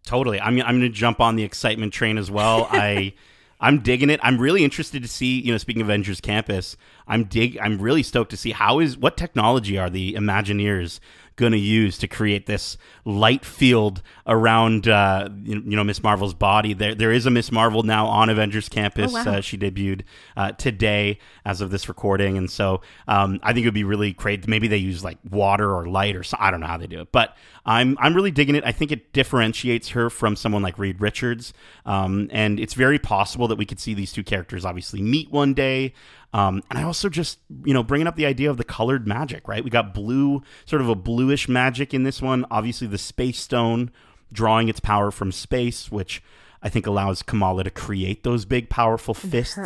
totally. 0.05 0.41
I'm, 0.41 0.61
I'm 0.61 0.79
going 0.79 0.81
to 0.83 0.89
jump 0.89 1.21
on 1.21 1.37
the 1.37 1.43
excitement 1.43 1.93
train 1.93 2.19
as 2.19 2.31
well. 2.31 2.69
I. 2.71 3.15
I'm 3.61 3.81
digging 3.81 4.09
it. 4.09 4.21
I'm 4.23 4.39
really 4.39 4.63
interested 4.63 5.03
to 5.03 5.09
see, 5.09 5.41
you 5.41 5.51
know, 5.51 5.59
speaking 5.59 5.83
of 5.83 5.89
Avengers 5.89 6.21
Campus, 6.21 6.77
I'm 7.09 7.25
dig 7.25 7.59
I'm 7.61 7.79
really 7.79 8.03
stoked 8.03 8.31
to 8.31 8.37
see 8.37 8.53
how 8.53 8.79
is 8.79 8.97
what 8.97 9.17
technology 9.17 9.79
are 9.79 9.91
the 9.91 10.15
Imagineers 10.15 11.01
going 11.39 11.53
to 11.53 11.59
use 11.59 11.97
to 11.99 12.09
create 12.09 12.47
this 12.47 12.77
light 13.05 13.45
field 13.45 14.03
around 14.27 14.89
uh, 14.89 15.29
you, 15.45 15.61
know 15.61 15.85
Miss 15.85 16.03
Marvel's 16.03 16.35
body. 16.35 16.75
There 16.75 16.95
there 16.95 17.13
is 17.13 17.25
a 17.25 17.31
Miss 17.31 17.51
Marvel 17.51 17.83
now 17.85 18.07
on 18.07 18.29
Avengers 18.29 18.69
Campus. 18.69 19.15
Oh, 19.15 19.25
wow. 19.25 19.33
uh, 19.37 19.41
she 19.41 19.57
debuted 19.57 20.03
uh, 20.37 20.53
today 20.53 21.19
as 21.47 21.63
of 21.63 21.71
this 21.71 21.89
recording, 21.89 22.37
and 22.37 22.51
so 22.51 22.83
um, 23.07 23.41
I 23.43 23.55
think 23.55 23.65
it 23.65 23.69
would 23.69 23.75
be 23.75 23.85
really 23.85 24.13
great. 24.13 24.47
Maybe 24.47 24.69
they 24.69 24.77
use 24.77 25.03
like 25.03 25.19
water 25.31 25.75
or 25.75 25.87
light 25.87 26.17
or 26.17 26.23
so, 26.23 26.37
I 26.39 26.51
don't 26.51 26.61
know 26.61 26.67
how 26.67 26.77
they 26.77 26.89
do 26.89 27.01
it, 27.01 27.13
but 27.13 27.37
I'm 27.65 27.97
I'm 28.01 28.15
really 28.15 28.33
digging 28.33 28.57
it. 28.57 28.65
I 28.65 28.73
think 28.73 28.93
it 28.93 29.13
differentiates 29.13 29.91
her 29.91 30.11
from 30.11 30.37
someone 30.37 30.63
like 30.63 30.79
Reed 30.79 31.01
Richards, 31.01 31.55
um, 31.87 32.29
and 32.33 32.61
it's 32.61 32.75
very 32.75 32.99
possible 32.99 33.49
that 33.49 33.57
we 33.57 33.65
could 33.65 33.81
see 33.81 33.95
these 33.95 34.13
two 34.13 34.25
characters 34.25 34.65
obviously 34.65 35.01
meet 35.01 35.31
one 35.31 35.55
day. 35.55 35.95
Um, 36.35 36.63
and 36.71 36.79
I 36.79 36.83
also 36.83 37.09
just, 37.09 37.39
you 37.65 37.73
know, 37.73 37.83
bringing 37.83 38.07
up 38.07 38.17
the 38.17 38.27
idea 38.27 38.51
of 38.51 38.59
the 38.59 38.65
colored 38.65 39.07
magic, 39.07 39.49
right? 39.49 39.65
We 39.65 39.71
got 39.71 39.95
blue, 39.95 40.43
sort 40.67 40.83
of 40.83 40.89
a 40.89 40.95
bluish 40.95 41.49
magic 41.49 41.95
in 41.95 42.03
this 42.03 42.21
one. 42.21 42.45
Obviously, 42.51 42.87
the 42.87 42.99
space 42.99 43.39
stone 43.41 43.91
drawing 44.31 44.69
its 44.69 44.81
power 44.81 45.11
from 45.11 45.33
space, 45.33 45.91
which 45.91 46.23
I 46.63 46.69
think 46.69 46.87
allows 46.87 47.23
Kamala 47.23 47.65
to 47.65 47.71
create 47.71 48.25
those 48.25 48.45
big, 48.45 48.69
powerful 48.69 49.15
fists. 49.15 49.57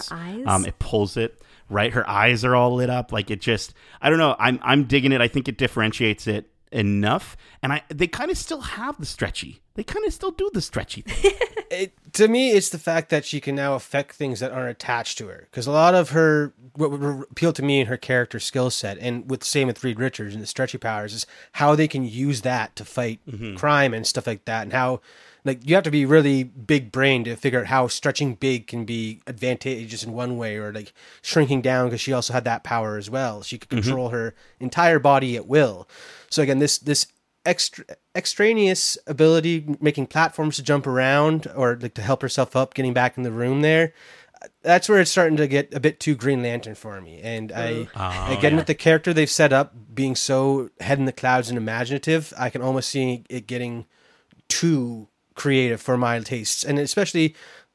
Um, 0.46 0.64
it 0.64 0.78
pulls 0.78 1.16
it 1.16 1.42
right. 1.68 1.92
Her 1.92 2.08
eyes 2.08 2.44
are 2.44 2.54
all 2.54 2.74
lit 2.74 2.90
up. 2.90 3.10
Like 3.12 3.30
it 3.30 3.40
just, 3.40 3.74
I 4.00 4.08
don't 4.08 4.18
know. 4.18 4.36
I'm 4.38 4.60
I'm 4.62 4.84
digging 4.84 5.10
it. 5.12 5.20
I 5.20 5.28
think 5.28 5.48
it 5.48 5.58
differentiates 5.58 6.26
it 6.26 6.48
enough, 6.70 7.36
and 7.62 7.72
I 7.72 7.82
they 7.88 8.06
kind 8.06 8.30
of 8.30 8.38
still 8.38 8.60
have 8.60 8.98
the 8.98 9.06
stretchy. 9.06 9.62
They 9.74 9.84
kind 9.84 10.04
of 10.06 10.12
still 10.12 10.30
do 10.30 10.50
the 10.52 10.60
stretchy 10.60 11.02
thing. 11.02 11.32
it, 11.70 11.92
to 12.14 12.28
me, 12.28 12.50
it's 12.50 12.68
the 12.68 12.78
fact 12.78 13.08
that 13.10 13.24
she 13.24 13.40
can 13.40 13.54
now 13.54 13.74
affect 13.74 14.14
things 14.14 14.40
that 14.40 14.52
aren't 14.52 14.70
attached 14.70 15.18
to 15.18 15.28
her. 15.28 15.48
Because 15.50 15.66
a 15.66 15.72
lot 15.72 15.94
of 15.94 16.10
her, 16.10 16.52
what 16.74 16.90
would 16.90 17.24
appeal 17.30 17.52
to 17.54 17.62
me 17.62 17.80
in 17.80 17.86
her 17.86 17.96
character 17.96 18.38
skill 18.38 18.70
set, 18.70 18.98
and 18.98 19.30
with 19.30 19.42
same 19.42 19.68
with 19.68 19.82
Reed 19.82 19.98
Richards 19.98 20.34
and 20.34 20.42
the 20.42 20.46
stretchy 20.46 20.78
powers, 20.78 21.14
is 21.14 21.26
how 21.52 21.74
they 21.74 21.88
can 21.88 22.04
use 22.04 22.42
that 22.42 22.76
to 22.76 22.84
fight 22.84 23.20
mm-hmm. 23.26 23.56
crime 23.56 23.94
and 23.94 24.06
stuff 24.06 24.26
like 24.26 24.44
that, 24.44 24.62
and 24.62 24.72
how 24.72 25.00
like 25.44 25.66
you 25.68 25.74
have 25.74 25.84
to 25.84 25.90
be 25.90 26.04
really 26.04 26.44
big 26.44 26.92
brain 26.92 27.24
to 27.24 27.36
figure 27.36 27.60
out 27.60 27.66
how 27.66 27.88
stretching 27.88 28.34
big 28.34 28.66
can 28.66 28.84
be 28.84 29.20
advantageous 29.26 30.04
in 30.04 30.12
one 30.12 30.36
way 30.36 30.56
or 30.56 30.72
like 30.72 30.92
shrinking 31.20 31.60
down 31.60 31.86
because 31.86 32.00
she 32.00 32.12
also 32.12 32.32
had 32.32 32.44
that 32.44 32.62
power 32.64 32.96
as 32.96 33.10
well 33.10 33.42
she 33.42 33.58
could 33.58 33.68
mm-hmm. 33.68 33.82
control 33.82 34.06
mm-hmm. 34.08 34.16
her 34.16 34.34
entire 34.60 34.98
body 34.98 35.36
at 35.36 35.46
will 35.46 35.88
so 36.30 36.42
again 36.42 36.58
this 36.58 36.78
this 36.78 37.06
extra 37.44 37.84
extraneous 38.14 38.96
ability 39.06 39.76
making 39.80 40.06
platforms 40.06 40.56
to 40.56 40.62
jump 40.62 40.86
around 40.86 41.46
or 41.56 41.76
like 41.80 41.94
to 41.94 42.02
help 42.02 42.22
herself 42.22 42.54
up 42.54 42.74
getting 42.74 42.92
back 42.92 43.16
in 43.16 43.24
the 43.24 43.32
room 43.32 43.62
there 43.62 43.92
that's 44.62 44.88
where 44.88 45.00
it's 45.00 45.10
starting 45.10 45.36
to 45.36 45.48
get 45.48 45.72
a 45.74 45.80
bit 45.80 45.98
too 45.98 46.14
green 46.14 46.42
lantern 46.42 46.74
for 46.74 47.00
me 47.00 47.20
and 47.22 47.50
i 47.50 47.88
oh, 47.96 48.32
again 48.32 48.52
yeah. 48.52 48.58
with 48.58 48.66
the 48.66 48.74
character 48.74 49.12
they've 49.12 49.30
set 49.30 49.52
up 49.52 49.74
being 49.92 50.14
so 50.14 50.70
head 50.80 50.98
in 50.98 51.04
the 51.04 51.12
clouds 51.12 51.48
and 51.48 51.58
imaginative 51.58 52.32
i 52.38 52.48
can 52.48 52.62
almost 52.62 52.88
see 52.88 53.24
it 53.28 53.46
getting 53.46 53.86
too 54.48 55.08
creative 55.34 55.80
for 55.80 55.96
my 55.96 56.20
tastes, 56.20 56.64
and 56.64 56.78
especially 56.78 57.34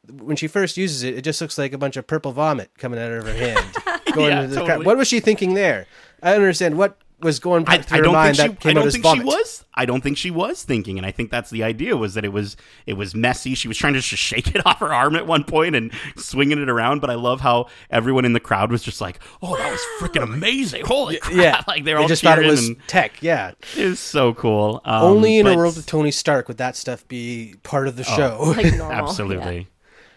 when 0.09 0.35
she 0.35 0.47
first 0.47 0.77
uses 0.77 1.03
it, 1.03 1.17
it 1.17 1.21
just 1.23 1.41
looks 1.41 1.57
like 1.57 1.73
a 1.73 1.77
bunch 1.77 1.97
of 1.97 2.07
purple 2.07 2.31
vomit 2.31 2.71
coming 2.77 2.99
out 2.99 3.11
of 3.11 3.25
her 3.25 3.33
hand. 3.33 3.75
Going 4.13 4.31
yeah, 4.31 4.43
into 4.43 4.55
the 4.55 4.61
totally. 4.61 4.85
What 4.85 4.97
was 4.97 5.07
she 5.07 5.19
thinking 5.19 5.53
there? 5.53 5.85
I 6.23 6.31
don't 6.31 6.41
understand 6.41 6.77
what 6.77 6.97
was 7.19 7.39
going 7.39 7.65
through 7.65 7.75
I, 7.75 7.97
her 7.97 8.07
I 8.07 8.11
mind 8.11 8.35
that 8.37 8.59
came 8.59 8.71
I 8.71 8.73
don't 8.73 8.91
think 8.91 9.05
she 9.05 9.23
was. 9.23 9.65
I 9.73 9.85
don't 9.85 10.01
think 10.01 10.17
she 10.17 10.31
was 10.31 10.63
thinking, 10.63 10.97
and 10.97 11.05
I 11.05 11.11
think 11.11 11.31
that's 11.31 11.49
the 11.49 11.63
idea 11.63 11.97
was 11.97 12.13
that 12.13 12.25
it 12.25 12.33
was 12.33 12.57
it 12.85 12.93
was 12.93 13.15
messy. 13.15 13.55
She 13.55 13.67
was 13.67 13.77
trying 13.77 13.93
to 13.93 14.01
just 14.01 14.21
shake 14.23 14.53
it 14.53 14.65
off 14.65 14.79
her 14.79 14.93
arm 14.93 15.15
at 15.15 15.25
one 15.25 15.43
point 15.43 15.75
and 15.75 15.91
swinging 16.15 16.61
it 16.61 16.69
around. 16.69 16.99
But 16.99 17.09
I 17.09 17.15
love 17.15 17.41
how 17.41 17.67
everyone 17.89 18.25
in 18.25 18.33
the 18.33 18.39
crowd 18.39 18.71
was 18.71 18.83
just 18.83 19.01
like, 19.01 19.19
"Oh, 19.41 19.55
that 19.57 19.71
was 19.71 19.81
freaking 19.99 20.23
amazing! 20.23 20.85
Holy 20.85 21.17
crap!" 21.17 21.35
Yeah, 21.35 21.63
like 21.67 21.83
they're 21.83 21.95
they 21.95 22.01
all 22.01 22.07
just 22.07 22.23
thought 22.23 22.39
it 22.39 22.45
was 22.45 22.71
tech. 22.87 23.21
Yeah, 23.21 23.53
it 23.75 23.85
was 23.85 23.99
so 23.99 24.33
cool. 24.33 24.81
Um, 24.85 25.03
Only 25.03 25.37
in 25.37 25.45
but, 25.45 25.53
a 25.53 25.57
world 25.57 25.77
of 25.77 25.85
Tony 25.85 26.11
Stark 26.11 26.47
would 26.47 26.57
that 26.57 26.75
stuff 26.75 27.07
be 27.07 27.55
part 27.63 27.87
of 27.87 27.95
the 27.95 28.05
oh, 28.07 28.15
show. 28.15 28.53
Like 28.57 28.75
normal, 28.77 28.91
Absolutely. 28.91 29.57
Yeah. 29.57 29.63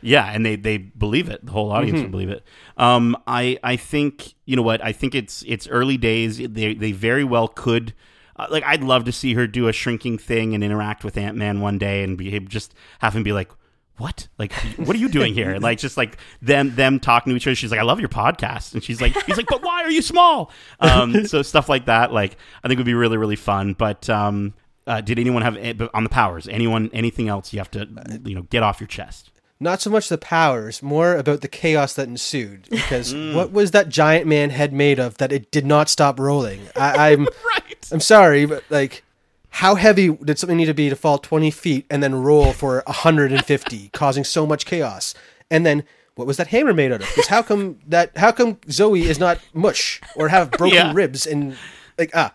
Yeah, 0.02 0.26
and 0.26 0.44
they 0.44 0.56
they 0.56 0.78
believe 0.78 1.28
it. 1.28 1.44
The 1.44 1.52
whole 1.52 1.70
audience 1.70 1.96
mm-hmm. 1.96 2.04
will 2.04 2.10
believe 2.10 2.30
it. 2.30 2.44
Um, 2.76 3.16
I 3.26 3.58
I 3.62 3.76
think 3.76 4.34
you 4.46 4.56
know 4.56 4.62
what 4.62 4.82
I 4.84 4.92
think 4.92 5.14
it's 5.14 5.44
it's 5.46 5.68
early 5.68 5.96
days. 5.96 6.38
They 6.38 6.74
they 6.74 6.92
very 6.92 7.24
well 7.24 7.48
could. 7.48 7.94
Uh, 8.36 8.46
like 8.50 8.64
I'd 8.64 8.82
love 8.82 9.04
to 9.04 9.12
see 9.12 9.34
her 9.34 9.46
do 9.46 9.68
a 9.68 9.72
shrinking 9.72 10.18
thing 10.18 10.54
and 10.54 10.64
interact 10.64 11.04
with 11.04 11.16
Ant 11.16 11.36
Man 11.36 11.60
one 11.60 11.78
day 11.78 12.02
and 12.02 12.16
be 12.16 12.38
just 12.40 12.74
have 13.00 13.14
him 13.14 13.22
be 13.22 13.32
like, 13.32 13.50
"What? 13.98 14.28
Like, 14.38 14.52
what 14.78 14.96
are 14.96 14.98
you 14.98 15.08
doing 15.08 15.34
here?" 15.34 15.58
like 15.60 15.78
just 15.78 15.96
like 15.96 16.16
them 16.40 16.74
them 16.74 17.00
talking 17.00 17.30
to 17.30 17.36
each 17.36 17.46
other. 17.46 17.54
She's 17.54 17.70
like, 17.70 17.80
"I 17.80 17.84
love 17.84 18.00
your 18.00 18.08
podcast," 18.08 18.72
and 18.74 18.82
she's 18.82 19.00
like, 19.00 19.12
"He's 19.24 19.36
like, 19.36 19.46
but 19.48 19.62
why 19.62 19.82
are 19.82 19.90
you 19.90 20.02
small?" 20.02 20.50
Um, 20.80 21.26
so 21.26 21.42
stuff 21.42 21.68
like 21.68 21.86
that. 21.86 22.12
Like 22.12 22.36
I 22.64 22.68
think 22.68 22.78
would 22.78 22.86
be 22.86 22.94
really 22.94 23.18
really 23.18 23.36
fun. 23.36 23.74
But 23.74 24.08
um, 24.08 24.54
uh, 24.86 25.00
did 25.00 25.18
anyone 25.18 25.42
have 25.42 25.56
on 25.94 26.04
the 26.04 26.10
powers? 26.10 26.48
Anyone 26.48 26.90
anything 26.92 27.28
else 27.28 27.52
you 27.52 27.58
have 27.58 27.70
to 27.72 27.86
you 28.24 28.34
know 28.34 28.42
get 28.42 28.62
off 28.62 28.80
your 28.80 28.88
chest? 28.88 29.29
Not 29.60 29.80
so 29.82 29.90
much 29.90 30.08
the 30.08 30.16
powers, 30.18 30.82
more 30.82 31.14
about 31.16 31.42
the 31.42 31.48
chaos 31.48 31.92
that 31.94 32.08
ensued. 32.08 32.66
Because 32.70 33.14
what 33.34 33.52
was 33.52 33.70
that 33.72 33.88
giant 33.90 34.26
man 34.26 34.50
head 34.50 34.72
made 34.72 34.98
of 34.98 35.18
that 35.18 35.30
it 35.32 35.50
did 35.50 35.66
not 35.66 35.88
stop 35.88 36.18
rolling? 36.18 36.60
I, 36.74 37.12
I'm 37.12 37.24
right. 37.54 37.88
I'm 37.92 38.00
sorry, 38.00 38.46
but 38.46 38.64
like, 38.70 39.04
how 39.50 39.74
heavy 39.74 40.08
did 40.08 40.38
something 40.38 40.56
need 40.56 40.66
to 40.66 40.74
be 40.74 40.88
to 40.88 40.96
fall 40.96 41.18
20 41.18 41.50
feet 41.50 41.84
and 41.90 42.02
then 42.02 42.14
roll 42.14 42.52
for 42.52 42.82
150, 42.86 43.88
causing 43.92 44.24
so 44.24 44.46
much 44.46 44.64
chaos? 44.64 45.14
And 45.50 45.66
then 45.66 45.84
what 46.14 46.26
was 46.26 46.36
that 46.38 46.48
hammer 46.48 46.72
made 46.72 46.92
out 46.92 47.02
of? 47.02 47.08
Because 47.08 47.26
how 47.28 47.42
come 47.42 47.78
that? 47.88 48.16
How 48.16 48.32
come 48.32 48.58
Zoe 48.70 49.02
is 49.02 49.18
not 49.18 49.38
mush 49.52 50.00
or 50.16 50.28
have 50.28 50.50
broken 50.52 50.76
Yeah. 50.76 50.92
ribs 50.94 51.26
and 51.26 51.56
like 51.98 52.10
ah? 52.14 52.32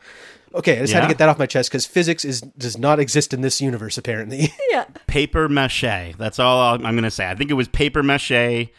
Okay, 0.56 0.78
I 0.78 0.82
just 0.82 0.93
had 0.93 0.99
Yeah. 0.99 1.08
to 1.08 1.08
get 1.14 1.18
that 1.20 1.30
off 1.30 1.38
my 1.38 1.45
chest 1.45 1.70
because 1.70 1.86
physics 1.86 2.24
is 2.26 2.41
does 2.41 2.78
not 2.78 2.99
exist 2.99 3.34
in 3.34 3.41
this 3.41 3.60
universe 3.62 3.97
apparently. 3.97 4.53
Yeah. 4.70 4.86
Paper 5.08 5.47
mache. 5.47 6.16
That's 6.18 6.39
all 6.39 6.74
I'm 6.76 6.82
going 6.82 7.03
to 7.03 7.12
say. 7.12 7.30
I 7.30 7.36
think 7.36 7.49
it 7.51 7.53
was 7.56 7.68
paper 7.68 8.01
mache. 8.03 8.70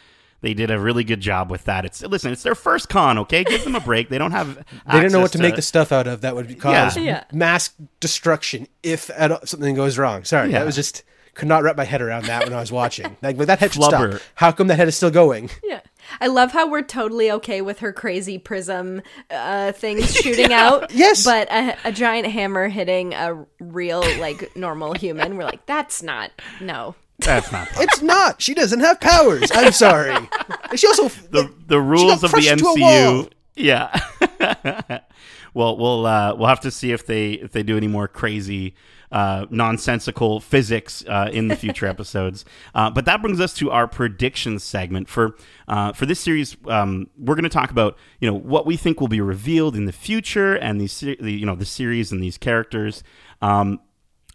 They 0.41 0.53
did 0.53 0.69
a 0.69 0.79
really 0.79 1.03
good 1.03 1.19
job 1.21 1.49
with 1.49 1.63
that. 1.65 1.83
It's 1.85 2.01
listen, 2.03 2.31
it's 2.31 2.43
their 2.43 2.53
first 2.55 2.89
con. 2.89 3.17
Okay, 3.19 3.43
give 3.43 3.63
them 3.63 3.75
a 3.75 3.79
break. 3.79 4.09
They 4.09 4.17
don't 4.19 4.31
have. 4.31 4.55
they 4.55 4.99
didn't 4.99 5.11
know 5.11 5.19
what 5.19 5.25
access 5.25 5.31
to 5.31 5.39
make 5.41 5.55
the 5.55 5.61
stuff 5.63 5.91
out 5.91 6.05
of 6.07 6.21
that 6.21 6.35
would 6.35 6.59
cause 6.59 6.95
Yeah. 6.97 7.23
mass 7.31 7.71
destruction 7.99 8.67
if 8.83 9.09
at 9.11 9.31
all, 9.31 9.39
something 9.45 9.73
goes 9.75 9.97
wrong. 9.97 10.23
Sorry, 10.23 10.51
Yeah. 10.51 10.59
that 10.59 10.65
was 10.65 10.75
just 10.75 11.03
could 11.33 11.47
not 11.47 11.61
wrap 11.63 11.75
my 11.77 11.83
head 11.85 12.01
around 12.01 12.25
that 12.25 12.43
when 12.43 12.53
I 12.53 12.59
was 12.59 12.71
watching. 12.71 13.15
Like, 13.21 13.37
but 13.37 13.47
that 13.47 13.59
head 13.59 13.73
should 13.73 13.81
Flubber. 13.83 14.15
stop. 14.17 14.21
How 14.35 14.51
come 14.51 14.67
that 14.67 14.75
head 14.75 14.87
is 14.87 14.95
still 14.95 15.11
going? 15.11 15.49
Yeah. 15.63 15.81
I 16.19 16.27
love 16.27 16.51
how 16.51 16.69
we're 16.69 16.81
totally 16.81 17.31
okay 17.31 17.61
with 17.61 17.79
her 17.79 17.93
crazy 17.93 18.37
prism 18.37 19.01
uh, 19.29 19.71
things 19.73 20.13
shooting 20.15 20.53
out. 20.53 20.91
Yes. 20.91 21.23
But 21.23 21.51
a, 21.51 21.77
a 21.85 21.91
giant 21.91 22.27
hammer 22.27 22.67
hitting 22.67 23.13
a 23.13 23.45
real, 23.59 24.01
like, 24.19 24.55
normal 24.55 24.93
human, 24.93 25.37
we're 25.37 25.45
like, 25.45 25.65
that's 25.65 26.03
not, 26.03 26.31
no. 26.61 26.95
That's 27.19 27.51
not. 27.51 27.67
It's 27.77 28.01
not. 28.01 28.41
She 28.41 28.53
doesn't 28.53 28.79
have 28.79 28.99
powers. 28.99 29.51
I'm 29.53 29.71
sorry. 29.71 30.15
She 30.75 30.85
also 30.87 31.07
the 31.31 31.51
the 31.65 31.81
rules 31.81 32.13
of 32.13 32.21
the 32.21 32.27
crushed 32.29 32.59
to 32.59 32.65
a 32.65 32.75
MCU. 32.75 33.31
Yeah. 33.55 33.99
well, 35.53 35.77
we'll 35.77 36.05
uh, 36.05 36.35
we'll 36.35 36.47
have 36.47 36.59
to 36.61 36.71
see 36.71 36.91
if 36.91 37.07
they 37.07 37.33
if 37.33 37.51
they 37.51 37.63
do 37.63 37.75
any 37.75 37.87
more 37.87 38.07
crazy 38.07 38.75
uh, 39.11 39.45
nonsensical 39.49 40.39
physics 40.39 41.03
uh, 41.07 41.29
in 41.31 41.47
the 41.47 41.55
future 41.55 41.85
episodes. 41.87 42.45
Uh, 42.75 42.89
but 42.89 43.05
that 43.05 43.21
brings 43.21 43.39
us 43.39 43.53
to 43.53 43.71
our 43.71 43.87
predictions 43.87 44.63
segment 44.63 45.07
for 45.09 45.35
uh, 45.67 45.93
for 45.93 46.05
this 46.05 46.19
series. 46.19 46.57
Um, 46.67 47.09
we're 47.17 47.35
going 47.35 47.43
to 47.43 47.49
talk 47.49 47.71
about 47.71 47.97
you 48.19 48.29
know 48.29 48.37
what 48.37 48.65
we 48.65 48.77
think 48.77 48.99
will 48.99 49.07
be 49.07 49.21
revealed 49.21 49.75
in 49.75 49.85
the 49.85 49.91
future 49.91 50.55
and 50.55 50.79
these 50.81 50.99
the, 50.99 51.15
you 51.21 51.45
know 51.45 51.55
the 51.55 51.65
series 51.65 52.11
and 52.11 52.21
these 52.21 52.37
characters. 52.37 53.03
Um, 53.41 53.79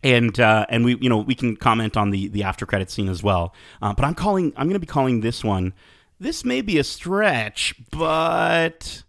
and 0.03 0.39
uh, 0.41 0.67
and 0.69 0.85
we 0.85 0.97
you 0.97 1.09
know 1.09 1.19
we 1.19 1.35
can 1.35 1.57
comment 1.57 1.97
on 1.97 2.11
the 2.11 2.29
the 2.29 2.43
after 2.43 2.67
credit 2.67 2.91
scene 2.91 3.09
as 3.09 3.23
well. 3.23 3.55
Uh, 3.81 3.93
but 3.95 4.05
I'm 4.05 4.15
calling 4.15 4.53
I'm 4.57 4.67
going 4.67 4.75
to 4.75 4.81
be 4.81 4.87
calling 4.87 5.21
this 5.21 5.45
one. 5.45 5.75
This 6.19 6.45
may 6.45 6.61
be 6.61 6.79
a 6.79 6.85
stretch, 6.85 7.75
but 7.91 9.03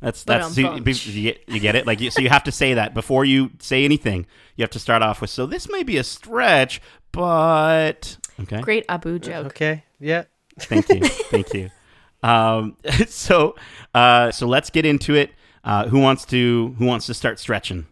that's 0.00 0.24
that's 0.24 0.54
so 0.54 0.60
you, 0.60 0.82
you 0.84 1.22
get 1.22 1.44
you 1.48 1.60
get 1.60 1.74
it. 1.74 1.86
Like 1.86 2.00
you, 2.00 2.10
so 2.10 2.20
you 2.20 2.28
have 2.28 2.44
to 2.44 2.52
say 2.52 2.74
that 2.74 2.94
before 2.94 3.24
you 3.24 3.50
say 3.58 3.84
anything. 3.84 4.26
You 4.56 4.62
have 4.62 4.70
to 4.70 4.78
start 4.78 5.02
off 5.02 5.20
with 5.20 5.30
so 5.30 5.46
this 5.46 5.68
may 5.70 5.82
be 5.82 5.96
a 5.96 6.04
stretch, 6.04 6.80
but 7.12 8.18
okay. 8.40 8.60
Great 8.60 8.84
Abu 8.88 9.18
joke. 9.18 9.46
okay. 9.46 9.84
Yeah. 9.98 10.24
Thank 10.58 10.88
you, 10.88 11.00
thank 11.30 11.52
you. 11.54 11.70
Um, 12.22 12.76
so 13.06 13.56
uh, 13.94 14.30
so 14.30 14.46
let's 14.46 14.70
get 14.70 14.84
into 14.84 15.14
it. 15.14 15.30
Uh, 15.64 15.88
who 15.88 15.98
wants 15.98 16.24
to 16.26 16.74
who 16.78 16.86
wants 16.86 17.06
to 17.06 17.14
start 17.14 17.38
stretching? 17.38 17.86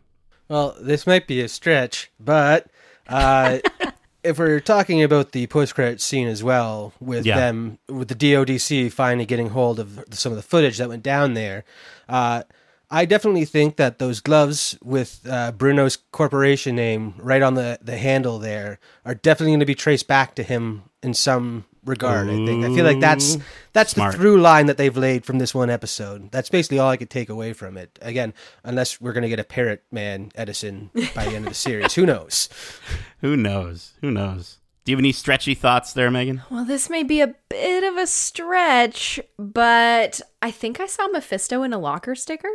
Well, 0.49 0.77
this 0.81 1.07
might 1.07 1.27
be 1.27 1.41
a 1.41 1.49
stretch, 1.49 2.13
but 2.21 2.67
uh, 3.09 3.59
if 4.25 4.39
we're 4.39 4.61
talking 4.61 5.03
about 5.03 5.33
the 5.33 5.47
post-credit 5.47 6.01
scene 6.01 6.27
as 6.29 6.43
well, 6.43 6.93
with 7.01 7.27
Yeah. 7.27 7.37
them, 7.37 7.79
with 7.89 8.09
the 8.09 8.15
DODC 8.15 8.91
finally 8.91 9.27
getting 9.27 9.51
hold 9.51 9.79
of 9.79 10.03
some 10.11 10.33
of 10.33 10.37
the 10.37 10.43
footage 10.43 10.79
that 10.79 10.89
went 10.89 11.03
down 11.03 11.35
there, 11.35 11.65
uh, 12.09 12.43
I 12.91 13.05
definitely 13.07 13.45
think 13.45 13.77
that 13.77 13.99
those 13.99 14.21
gloves 14.21 14.79
with 14.83 15.21
uh, 15.29 15.53
Bruno's 15.53 15.99
corporation 16.13 16.77
name 16.77 17.15
right 17.19 17.43
on 17.43 17.55
the, 17.55 17.79
the 17.83 17.97
handle 17.97 18.39
there 18.39 18.79
are 19.05 19.15
definitely 19.15 19.53
going 19.53 19.61
to 19.61 19.67
be 19.67 19.75
traced 19.75 20.07
back 20.07 20.35
to 20.37 20.43
him 20.43 20.83
in 21.03 21.13
some 21.15 21.65
regard. 21.85 22.29
I 22.29 22.47
think. 22.47 22.65
I 22.65 22.75
feel 22.75 22.85
like 22.85 23.01
that's 23.01 23.39
that's 23.73 23.93
Smart. 23.93 24.13
the 24.13 24.19
through 24.19 24.41
line 24.41 24.67
that 24.67 24.77
they've 24.77 24.97
laid 24.97 25.25
from 25.25 25.39
this 25.39 25.55
one 25.55 25.71
episode. 25.71 26.31
That's 26.31 26.49
basically 26.49 26.79
all 26.79 26.91
I 26.91 26.97
could 26.97 27.11
take 27.11 27.29
away 27.29 27.53
from 27.53 27.77
it. 27.77 27.99
Again, 28.03 28.35
unless 28.63 29.01
we're 29.01 29.13
going 29.13 29.23
to 29.23 29.29
get 29.29 29.41
a 29.41 29.45
parrot 29.45 29.83
man 29.91 30.31
Edison 30.35 30.91
by 31.15 31.25
the 31.27 31.37
end 31.37 31.47
of 31.47 31.51
the 31.51 31.55
series, 31.55 31.95
who 31.95 32.07
knows? 32.07 32.49
Who 33.21 33.37
knows? 33.37 33.95
Who 34.03 34.11
knows? 34.11 34.59
Do 34.85 34.93
you 34.93 34.97
have 34.97 35.01
any 35.01 35.13
stretchy 35.13 35.55
thoughts 35.55 35.95
there, 35.95 36.11
Megan? 36.11 36.43
Well, 36.51 36.67
this 36.67 36.91
may 36.91 37.03
be 37.03 37.23
a 37.23 37.35
bit 37.49 37.85
of 37.85 37.97
a 37.97 38.07
stretch, 38.07 39.19
but 39.39 40.21
I 40.43 40.51
think 40.51 40.79
I 40.79 40.87
saw 40.87 41.07
Mephisto 41.09 41.63
in 41.63 41.73
a 41.73 41.79
locker 41.79 42.15
sticker. 42.15 42.51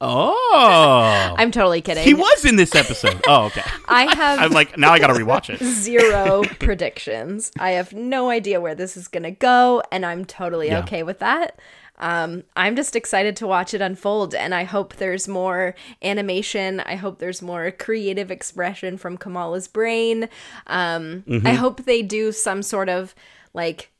Oh, 0.00 1.34
I'm 1.38 1.50
totally 1.50 1.80
kidding. 1.80 2.04
he 2.04 2.14
was 2.14 2.44
in 2.44 2.56
this 2.56 2.74
episode. 2.74 3.20
Oh, 3.26 3.46
okay. 3.46 3.62
I 3.88 4.14
have 4.14 4.38
I'm 4.40 4.50
like, 4.52 4.76
now 4.76 4.92
I 4.92 4.98
got 4.98 5.08
to 5.08 5.14
rewatch 5.14 5.48
it. 5.50 5.62
zero 5.64 6.42
predictions. 6.60 7.50
I 7.58 7.70
have 7.72 7.92
no 7.92 8.28
idea 8.30 8.60
where 8.60 8.74
this 8.74 8.96
is 8.96 9.08
going 9.08 9.22
to 9.22 9.30
go, 9.30 9.82
and 9.90 10.04
I'm 10.04 10.24
totally 10.24 10.68
Yeah. 10.68 10.80
okay 10.80 11.02
with 11.02 11.18
that. 11.20 11.58
Um, 11.98 12.44
I'm 12.54 12.76
just 12.76 12.94
excited 12.94 13.36
to 13.36 13.46
watch 13.46 13.72
it 13.72 13.80
unfold, 13.80 14.34
and 14.34 14.54
I 14.54 14.64
hope 14.64 14.96
there's 14.96 15.26
more 15.26 15.74
animation. 16.02 16.80
I 16.80 16.96
hope 16.96 17.18
there's 17.18 17.40
more 17.40 17.70
creative 17.70 18.30
expression 18.30 18.98
from 18.98 19.16
Kamala's 19.16 19.66
brain. 19.66 20.28
Um, 20.66 21.24
I 21.44 21.54
hope 21.54 21.84
they 21.84 22.02
do 22.02 22.32
some 22.32 22.62
sort 22.62 22.88
of 22.90 23.14
like. 23.54 23.90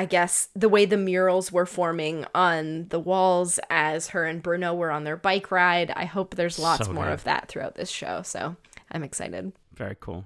I 0.00 0.06
guess 0.06 0.48
the 0.56 0.70
way 0.70 0.86
the 0.86 0.96
murals 0.96 1.52
were 1.52 1.66
forming 1.66 2.24
on 2.34 2.88
the 2.88 2.98
walls 2.98 3.60
as 3.68 4.08
her 4.08 4.24
and 4.24 4.42
Bruno 4.42 4.72
were 4.72 4.90
on 4.90 5.04
their 5.04 5.18
bike 5.18 5.50
ride. 5.50 5.90
I 5.94 6.06
hope 6.06 6.36
there's 6.36 6.58
lots 6.58 6.86
So 6.86 6.92
more 6.94 7.10
of 7.10 7.24
that 7.24 7.48
throughout 7.48 7.74
this 7.74 7.90
show. 7.90 8.22
So 8.22 8.56
I'm 8.90 9.02
excited. 9.02 9.52
Very 9.74 9.98
cool. 10.00 10.24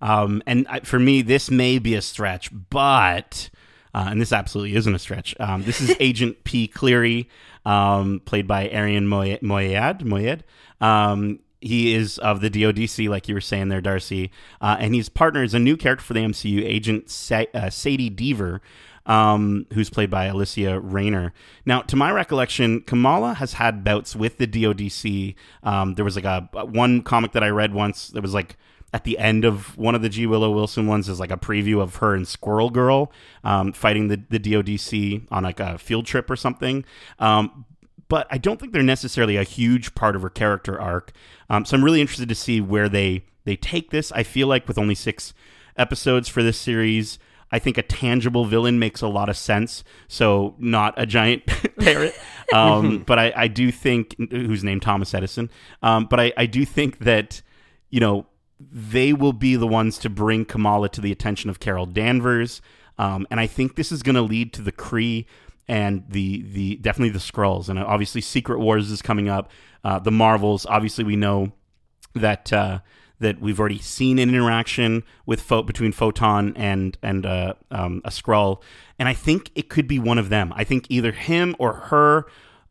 Um, 0.00 0.42
and 0.48 0.66
I, 0.68 0.80
for 0.80 0.98
me, 0.98 1.22
this 1.22 1.48
may 1.48 1.78
be 1.78 1.94
a 1.94 2.02
stretch, 2.02 2.50
but 2.70 3.50
uh, 3.94 4.08
and 4.10 4.20
this 4.20 4.32
absolutely 4.32 4.74
isn't 4.74 4.92
a 4.92 4.98
stretch. 4.98 5.32
Um, 5.38 5.62
this 5.62 5.80
is 5.80 5.94
Agent 6.00 6.42
P. 6.42 6.66
Cleary, 6.66 7.28
um, 7.64 8.20
played 8.24 8.48
by 8.48 8.68
Arian 8.68 9.06
Moy- 9.06 9.38
Moayed. 9.38 10.02
Moayed. 10.02 10.40
Um, 10.84 11.38
he 11.60 11.94
is 11.94 12.18
of 12.18 12.40
the 12.40 12.50
DODC, 12.50 13.08
like 13.08 13.28
you 13.28 13.34
were 13.34 13.40
saying 13.40 13.68
there, 13.68 13.80
Darcy, 13.80 14.30
uh, 14.60 14.76
and 14.78 14.94
his 14.94 15.08
partner 15.08 15.42
is 15.42 15.54
a 15.54 15.58
new 15.58 15.76
character 15.76 16.04
for 16.04 16.14
the 16.14 16.20
MCU, 16.20 16.64
Agent 16.64 17.10
Sa- 17.10 17.44
uh, 17.54 17.70
Sadie 17.70 18.10
Deever. 18.10 18.60
Um, 19.08 19.66
who's 19.72 19.88
played 19.88 20.10
by 20.10 20.28
Alysia 20.28 20.82
Reiner. 20.82 21.32
Now, 21.64 21.80
to 21.80 21.96
my 21.96 22.12
recollection, 22.12 22.82
Kamala 22.82 23.34
has 23.34 23.54
had 23.54 23.82
bouts 23.82 24.14
with 24.14 24.36
the 24.36 24.46
DODC. 24.46 25.34
Um, 25.62 25.94
there 25.94 26.04
was 26.04 26.14
like 26.14 26.26
a 26.26 26.42
one 26.66 27.00
comic 27.02 27.32
that 27.32 27.42
I 27.42 27.48
read 27.48 27.72
once. 27.72 28.08
That 28.08 28.20
was 28.20 28.34
like 28.34 28.58
at 28.92 29.04
the 29.04 29.18
end 29.18 29.44
of 29.44 29.76
one 29.76 29.94
of 29.94 30.02
the 30.02 30.08
G 30.08 30.26
Willow 30.26 30.50
Wilson 30.50 30.86
ones 30.86 31.08
is 31.08 31.20
like 31.20 31.30
a 31.30 31.36
preview 31.36 31.80
of 31.80 31.96
her 31.96 32.14
and 32.14 32.26
Squirrel 32.26 32.70
Girl 32.70 33.12
um, 33.44 33.72
fighting 33.72 34.08
the, 34.08 34.20
the 34.30 34.38
DODC 34.38 35.26
on 35.30 35.42
like 35.42 35.60
a 35.60 35.78
field 35.78 36.06
trip 36.06 36.30
or 36.30 36.36
something. 36.36 36.84
Um, 37.18 37.66
but 38.08 38.26
I 38.30 38.38
don't 38.38 38.58
think 38.58 38.72
they're 38.72 38.82
necessarily 38.82 39.36
a 39.36 39.42
huge 39.42 39.94
part 39.94 40.16
of 40.16 40.22
her 40.22 40.30
character 40.30 40.80
arc. 40.80 41.12
Um, 41.50 41.64
so 41.64 41.76
I'm 41.76 41.84
really 41.84 42.00
interested 42.00 42.28
to 42.28 42.34
see 42.34 42.60
where 42.60 42.88
they 42.88 43.24
they 43.44 43.56
take 43.56 43.90
this. 43.90 44.10
I 44.12 44.22
feel 44.22 44.48
like 44.48 44.66
with 44.66 44.78
only 44.78 44.94
six 44.94 45.34
episodes 45.76 46.28
for 46.28 46.42
this 46.42 46.58
series, 46.58 47.18
I 47.50 47.58
think 47.58 47.78
a 47.78 47.82
tangible 47.82 48.44
villain 48.44 48.78
makes 48.78 49.00
a 49.00 49.08
lot 49.08 49.28
of 49.28 49.36
sense. 49.36 49.84
So 50.06 50.54
not 50.58 50.94
a 50.96 51.06
giant 51.06 51.46
parrot, 51.78 52.14
um, 52.52 52.98
but 53.06 53.18
I, 53.18 53.32
I 53.34 53.48
do 53.48 53.70
think 53.70 54.16
who's 54.30 54.64
named 54.64 54.82
Thomas 54.82 55.14
Edison. 55.14 55.50
Um, 55.82 56.06
but 56.06 56.20
I, 56.20 56.32
I 56.36 56.46
do 56.46 56.64
think 56.64 56.98
that 57.00 57.42
you 57.90 58.00
know 58.00 58.26
they 58.60 59.12
will 59.12 59.32
be 59.32 59.56
the 59.56 59.66
ones 59.66 59.98
to 59.98 60.10
bring 60.10 60.44
Kamala 60.44 60.88
to 60.90 61.00
the 61.00 61.12
attention 61.12 61.48
of 61.48 61.60
Carol 61.60 61.86
Danvers, 61.86 62.60
um, 62.98 63.26
and 63.30 63.40
I 63.40 63.46
think 63.46 63.76
this 63.76 63.92
is 63.92 64.02
going 64.02 64.16
to 64.16 64.22
lead 64.22 64.52
to 64.54 64.62
the 64.62 64.72
Kree 64.72 65.26
and 65.68 66.04
the 66.08 66.42
the 66.42 66.76
definitely 66.76 67.10
the 67.10 67.18
Skrulls, 67.18 67.68
and 67.68 67.78
obviously 67.78 68.20
Secret 68.20 68.58
Wars 68.58 68.90
is 68.90 69.02
coming 69.02 69.28
up. 69.28 69.50
Uh, 69.84 69.98
the 69.98 70.10
Marvels, 70.10 70.66
obviously, 70.66 71.04
we 71.04 71.14
know 71.14 71.52
that 72.14 72.52
uh, 72.52 72.80
that 73.20 73.40
we've 73.40 73.58
already 73.58 73.78
seen 73.78 74.18
an 74.18 74.28
interaction 74.28 75.02
with 75.26 75.46
between 75.48 75.92
Photon 75.92 76.54
and 76.56 76.96
and 77.02 77.26
uh, 77.26 77.54
um, 77.70 78.00
a 78.04 78.10
Skrull, 78.10 78.62
and 78.98 79.08
I 79.08 79.14
think 79.14 79.50
it 79.54 79.68
could 79.68 79.88
be 79.88 79.98
one 79.98 80.18
of 80.18 80.28
them. 80.28 80.52
I 80.54 80.64
think 80.64 80.86
either 80.88 81.12
him 81.12 81.56
or 81.58 81.74
her. 81.74 82.26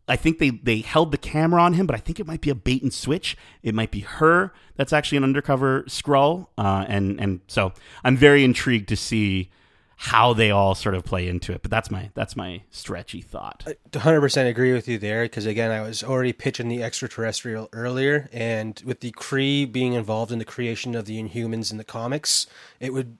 I 0.09 0.15
think 0.15 0.39
they 0.39 0.51
they 0.51 0.79
held 0.79 1.11
the 1.11 1.17
camera 1.17 1.61
on 1.61 1.73
him, 1.73 1.85
but 1.85 1.95
I 1.95 1.99
think 1.99 2.19
it 2.19 2.25
might 2.25 2.41
be 2.41 2.49
a 2.49 2.55
bait 2.55 2.81
and 2.81 2.93
switch. 2.93 3.35
It 3.61 3.75
might 3.75 3.91
be 3.91 3.99
her 4.01 4.53
that's 4.77 4.93
actually 4.93 5.17
an 5.17 5.23
undercover 5.25 5.83
Skrull, 5.83 6.47
uh, 6.57 6.85
and 6.87 7.19
and 7.19 7.41
so 7.47 7.73
I'm 8.03 8.15
very 8.15 8.43
intrigued 8.43 8.87
to 8.89 8.95
see 8.95 9.49
how 9.97 10.31
they 10.33 10.51
all 10.51 10.75
sort 10.75 10.95
of 10.95 11.03
play 11.03 11.27
into 11.27 11.51
it. 11.51 11.61
But 11.61 11.71
that's 11.71 11.91
my 11.91 12.11
that's 12.13 12.35
my 12.35 12.61
stretchy 12.69 13.21
thought. 13.21 13.67
100% 13.91 14.47
agree 14.47 14.73
with 14.73 14.87
you 14.87 14.97
there 14.97 15.23
because 15.23 15.45
again 15.45 15.71
i 15.71 15.81
was 15.81 16.03
already 16.03 16.33
pitching 16.33 16.67
the 16.67 16.83
extraterrestrial 16.83 17.67
earlier 17.73 18.29
and 18.31 18.81
with 18.85 18.99
the 18.99 19.11
kree 19.11 19.69
being 19.69 19.93
involved 19.93 20.31
in 20.31 20.39
the 20.39 20.45
creation 20.45 20.95
of 20.95 21.05
the 21.05 21.21
inhumans 21.21 21.71
in 21.71 21.77
the 21.77 21.83
comics 21.83 22.47
it 22.79 22.93
would 22.93 23.17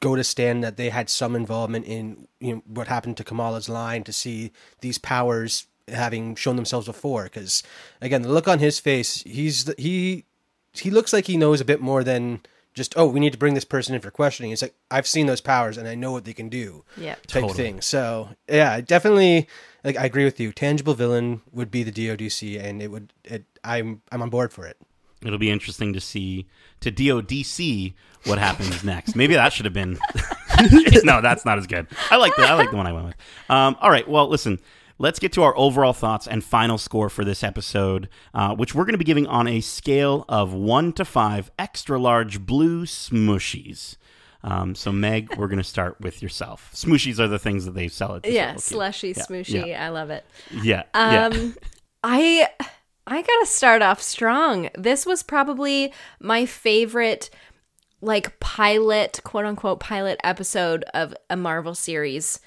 go 0.00 0.16
to 0.16 0.24
stand 0.24 0.62
that 0.62 0.76
they 0.76 0.90
had 0.90 1.08
some 1.08 1.34
involvement 1.34 1.86
in 1.86 2.28
you 2.40 2.56
know 2.56 2.62
what 2.66 2.88
happened 2.88 3.16
to 3.16 3.24
Kamala's 3.24 3.68
line 3.68 4.04
to 4.04 4.12
see 4.12 4.52
these 4.80 4.98
powers 4.98 5.66
having 5.88 6.34
shown 6.34 6.56
themselves 6.56 6.86
before. 6.86 7.24
Because 7.24 7.62
again, 8.00 8.22
the 8.22 8.28
look 8.28 8.48
on 8.48 8.58
his 8.58 8.78
face, 8.78 9.22
he's 9.22 9.72
he 9.78 10.24
he 10.72 10.90
looks 10.90 11.12
like 11.12 11.26
he 11.26 11.36
knows 11.36 11.60
a 11.60 11.64
bit 11.64 11.80
more 11.80 12.04
than 12.04 12.40
just 12.78 12.96
oh 12.96 13.06
we 13.06 13.20
need 13.20 13.32
to 13.32 13.38
bring 13.38 13.52
this 13.52 13.64
person 13.64 13.94
in 13.94 14.00
for 14.00 14.10
questioning. 14.10 14.52
It's 14.52 14.62
like 14.62 14.74
I've 14.90 15.06
seen 15.06 15.26
those 15.26 15.42
powers 15.42 15.76
and 15.76 15.86
I 15.86 15.94
know 15.94 16.12
what 16.12 16.24
they 16.24 16.32
can 16.32 16.48
do. 16.48 16.84
Yeah. 16.96 17.14
type 17.16 17.42
Totally. 17.42 17.52
thing. 17.54 17.80
So 17.82 18.30
yeah, 18.48 18.80
definitely. 18.80 19.48
Like 19.84 19.96
I 19.96 20.06
agree 20.06 20.24
with 20.24 20.40
you. 20.40 20.52
Tangible 20.52 20.94
villain 20.94 21.42
would 21.52 21.70
be 21.70 21.82
the 21.82 21.92
DODC, 21.92 22.60
and 22.62 22.80
it 22.82 22.88
would. 22.88 23.12
It, 23.24 23.44
I'm 23.62 24.02
I'm 24.10 24.22
on 24.22 24.30
board 24.30 24.52
for 24.52 24.66
it. 24.66 24.76
It'll 25.22 25.38
be 25.38 25.50
interesting 25.50 25.92
to 25.92 26.00
see 26.00 26.46
to 26.80 26.90
DODC 26.92 27.94
what 28.24 28.38
happens 28.38 28.84
next. 28.84 29.16
Maybe 29.16 29.34
that 29.34 29.52
should 29.52 29.64
have 29.66 29.74
been. 29.74 29.98
no, 31.04 31.20
that's 31.20 31.44
not 31.44 31.58
as 31.58 31.66
good. 31.66 31.86
I 32.10 32.16
like 32.16 32.34
the 32.36 32.42
I 32.42 32.54
like 32.54 32.70
the 32.70 32.76
one 32.76 32.86
I 32.86 32.92
went 32.92 33.06
with. 33.06 33.16
Um, 33.48 33.76
all 33.80 33.90
right. 33.90 34.08
Well, 34.08 34.28
listen. 34.28 34.58
Let's 34.98 35.18
get 35.20 35.32
to 35.34 35.42
our 35.44 35.56
overall 35.56 35.92
thoughts 35.92 36.26
and 36.26 36.42
final 36.42 36.76
score 36.76 37.08
for 37.08 37.24
this 37.24 37.44
episode, 37.44 38.08
uh, 38.34 38.54
which 38.56 38.74
we're 38.74 38.84
going 38.84 38.94
to 38.94 38.98
be 38.98 39.04
giving 39.04 39.26
on 39.28 39.46
a 39.46 39.60
scale 39.60 40.24
of 40.28 40.52
one 40.52 40.92
to 40.94 41.04
five 41.04 41.50
extra 41.58 41.98
large 41.98 42.40
blue 42.44 42.84
smooshies. 42.84 43.96
Um, 44.42 44.74
so, 44.74 44.90
Meg, 44.90 45.34
we're 45.36 45.46
going 45.48 45.58
to 45.58 45.64
start 45.64 46.00
with 46.00 46.20
yourself. 46.22 46.70
Smooshies 46.74 47.18
are 47.20 47.28
the 47.28 47.38
things 47.38 47.64
that 47.64 47.74
they 47.74 47.86
sell 47.88 48.16
at 48.16 48.22
this 48.24 48.34
Yeah, 48.34 48.56
slushy, 48.56 49.08
Yeah, 49.16 49.22
smooshy. 49.24 49.66
yeah. 49.68 49.86
I 49.86 49.88
love 49.90 50.10
it. 50.10 50.24
Yeah. 50.50 50.82
yeah. 50.94 51.26
Um, 51.26 51.54
I 52.02 52.48
I 53.06 53.22
gotta 53.22 53.46
start 53.46 53.82
off 53.82 54.00
strong. 54.02 54.68
This 54.76 55.04
was 55.06 55.22
probably 55.22 55.92
my 56.20 56.44
favorite, 56.46 57.30
like 58.00 58.38
pilot, 58.38 59.20
quote 59.24 59.44
unquote, 59.44 59.80
pilot 59.80 60.20
episode 60.22 60.84
of 60.94 61.14
a 61.30 61.36
Marvel 61.36 61.74
series. 61.74 62.38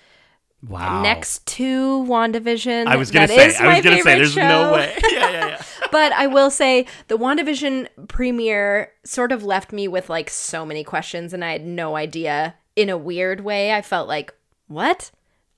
Wow. 0.68 1.01
Next 1.01 1.45
to 1.47 2.03
WandaVision. 2.07 2.86
I 2.86 2.95
was 2.95 3.09
gonna 3.12 3.28
say. 3.28 3.47
is 3.47 3.59
I 3.59 3.68
was 3.68 3.78
my 3.78 3.82
gonna 3.82 4.01
say. 4.03 4.16
There's 4.16 4.34
show. 4.34 4.47
no 4.47 4.74
way. 4.74 4.95
Yeah, 5.12 5.30
yeah, 5.32 5.47
yeah. 5.47 5.62
but 5.91 6.12
I 6.14 6.28
will 6.28 6.51
say 6.51 6.86
the 7.07 7.18
WandaVision 7.18 7.88
premiere 8.07 8.91
sort 9.03 9.32
of 9.32 9.43
left 9.43 9.72
me 9.74 9.88
with 9.88 10.09
like 10.09 10.30
so 10.30 10.66
many 10.66 10.84
questions 10.84 11.34
and 11.34 11.43
I 11.43 11.53
had 11.53 11.66
no 11.66 11.95
idea 11.95 12.55
in 12.76 12.89
a 12.89 12.97
weird 12.97 13.41
way. 13.41 13.74
I 13.74 13.82
felt 13.82 14.07
like, 14.07 14.34
what? 14.68 15.09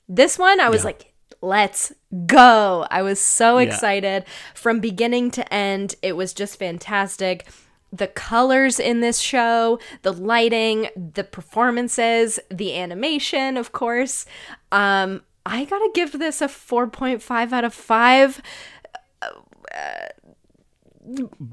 This 0.07 0.39
one, 0.39 0.59
I 0.61 0.69
was 0.69 0.81
Yeah. 0.81 0.85
like, 0.87 1.13
let's 1.41 1.91
go. 2.25 2.87
I 2.89 3.01
was 3.01 3.19
so 3.19 3.57
Yeah. 3.57 3.67
excited 3.67 4.23
from 4.53 4.79
beginning 4.79 5.31
to 5.31 5.53
end. 5.53 5.95
It 6.01 6.15
was 6.15 6.33
just 6.33 6.57
fantastic. 6.57 7.45
The 7.95 8.07
colors 8.07 8.79
in 8.79 9.01
this 9.01 9.19
show, 9.19 9.79
the 10.01 10.11
lighting, 10.11 10.87
the 10.95 11.23
performances, 11.23 12.39
the 12.49 12.75
animation, 12.75 13.55
of 13.55 13.71
course. 13.71 14.25
Um, 14.71 15.21
I 15.45 15.65
gotta 15.65 15.89
give 15.93 16.13
this 16.17 16.41
a 16.41 16.47
4.5 16.47 17.51
out 17.53 17.63
of 17.63 17.73
5. 17.73 18.41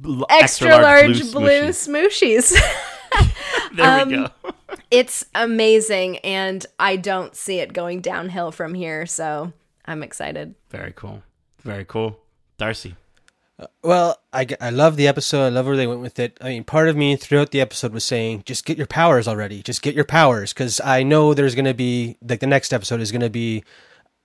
L- 0.05 0.27
extra, 0.31 0.69
large, 0.79 1.21
blue 1.33 1.41
blue, 1.41 1.69
smooshies. 1.71 2.53
smooshies. 2.53 2.77
There 3.75 4.01
Um, 4.03 4.09
we 4.09 4.15
go. 4.17 4.29
it's 4.93 5.25
amazing, 5.35 6.19
and 6.19 6.65
I 6.79 6.95
don't 6.97 7.35
see 7.37 7.59
it 7.59 7.73
going 7.73 8.01
downhill 8.01 8.53
from 8.53 8.75
here. 8.75 9.07
So 9.07 9.53
I'm 9.85 10.03
excited. 10.05 10.55
Very 10.71 10.93
cool. 10.95 11.23
Very 11.63 11.85
cool. 11.85 12.19
Darcy. 12.59 12.95
Well, 13.83 14.19
I, 14.33 14.47
I 14.61 14.71
love 14.71 14.97
the 14.97 15.09
episode. 15.09 15.45
I 15.45 15.49
love 15.49 15.67
where 15.67 15.77
they 15.77 15.87
went 15.87 16.01
with 16.01 16.19
it. 16.19 16.39
I 16.41 16.49
mean, 16.49 16.65
part 16.65 16.89
of 16.89 16.97
me 16.97 17.17
throughout 17.17 17.51
the 17.51 17.61
episode 17.61 17.93
was 17.93 18.05
saying, 18.05 18.45
just 18.47 18.65
get 18.65 18.79
your 18.79 18.87
powers 18.87 19.29
already. 19.29 19.63
Just 19.63 19.83
get 19.83 19.95
your 19.95 20.05
powers. 20.05 20.53
Because 20.53 20.81
I 20.81 21.03
know 21.03 21.35
there's 21.35 21.55
going 21.55 21.65
to 21.67 21.75
be, 21.75 22.17
like, 22.27 22.41
the 22.41 22.47
next 22.47 22.73
episode 22.73 23.01
is 23.01 23.13
going 23.13 23.21
to 23.21 23.31
be, 23.31 23.65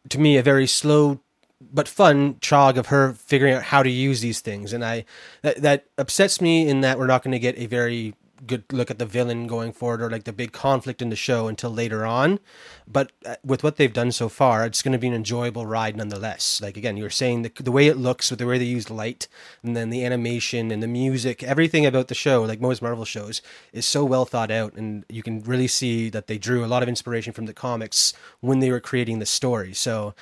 to 0.10 0.20
me, 0.20 0.38
a 0.38 0.44
very 0.44 0.68
slow 0.68 1.20
but 1.62 1.88
fun 1.88 2.36
chog 2.36 2.78
of 2.78 2.88
her 2.88 3.14
figuring 3.14 3.54
out 3.54 3.64
how 3.64 3.82
to 3.82 3.90
use 3.90 4.22
these 4.22 4.42
things. 4.42 4.74
And 4.74 4.86
I, 4.86 5.06
that, 5.42 5.62
that 5.62 5.86
upsets 5.98 6.40
me 6.40 6.68
in 6.68 6.82
that 6.82 7.00
we're 7.00 7.08
not 7.08 7.24
going 7.24 7.32
to 7.32 7.40
get 7.40 7.58
a 7.58 7.66
very 7.66 8.14
good 8.48 8.64
look 8.72 8.92
at 8.92 9.00
the 9.00 9.06
villain 9.06 9.48
going 9.48 9.72
forward 9.72 10.02
or 10.02 10.10
like 10.10 10.24
the 10.24 10.34
big 10.34 10.52
conflict 10.52 11.02
in 11.02 11.10
the 11.10 11.16
show 11.16 11.48
until 11.48 11.70
later 11.70 12.06
on. 12.06 12.40
But 12.88 13.12
uh, 13.26 13.36
with 13.44 13.64
what 13.64 13.78
they've 13.78 13.92
done 13.92 14.12
so 14.12 14.30
far, 14.30 14.66
it's 14.66 14.82
going 14.82 14.92
to 14.94 14.98
be 14.98 15.08
an 15.08 15.14
enjoyable 15.14 15.66
ride 15.66 15.96
nonetheless. 15.96 16.62
Like 16.62 16.78
again, 16.78 16.98
you 16.98 17.04
were 17.04 17.10
saying 17.10 17.42
the, 17.42 17.52
the 17.62 17.72
way 17.72 17.88
it 17.88 17.98
looks 17.98 18.30
with 18.30 18.40
the 18.40 18.46
way 18.46 18.58
they 18.58 18.66
use 18.66 18.90
light 18.90 19.28
and 19.64 19.76
then 19.76 19.90
the 19.90 20.06
animation 20.06 20.72
and 20.72 20.82
the 20.82 20.88
music, 20.88 21.44
everything 21.44 21.86
about 21.86 22.08
the 22.08 22.16
show, 22.16 22.44
like 22.44 22.62
most 22.62 22.82
Marvel 22.82 23.06
shows, 23.06 23.42
is 23.74 23.86
so 23.86 24.06
well 24.06 24.26
thought 24.26 24.52
out. 24.52 24.74
And 24.74 25.06
you 25.10 25.24
can 25.24 25.42
really 25.42 25.68
see 25.68 26.10
that 26.10 26.28
they 26.28 26.38
drew 26.38 26.64
a 26.64 26.68
lot 26.68 26.84
of 26.84 26.90
inspiration 26.90 27.34
from 27.34 27.46
the 27.46 27.54
comics 27.54 28.14
when 28.42 28.60
they 28.60 28.72
were 28.72 28.80
creating 28.80 29.20
the 29.20 29.26
story. 29.26 29.74
So, 29.74 30.14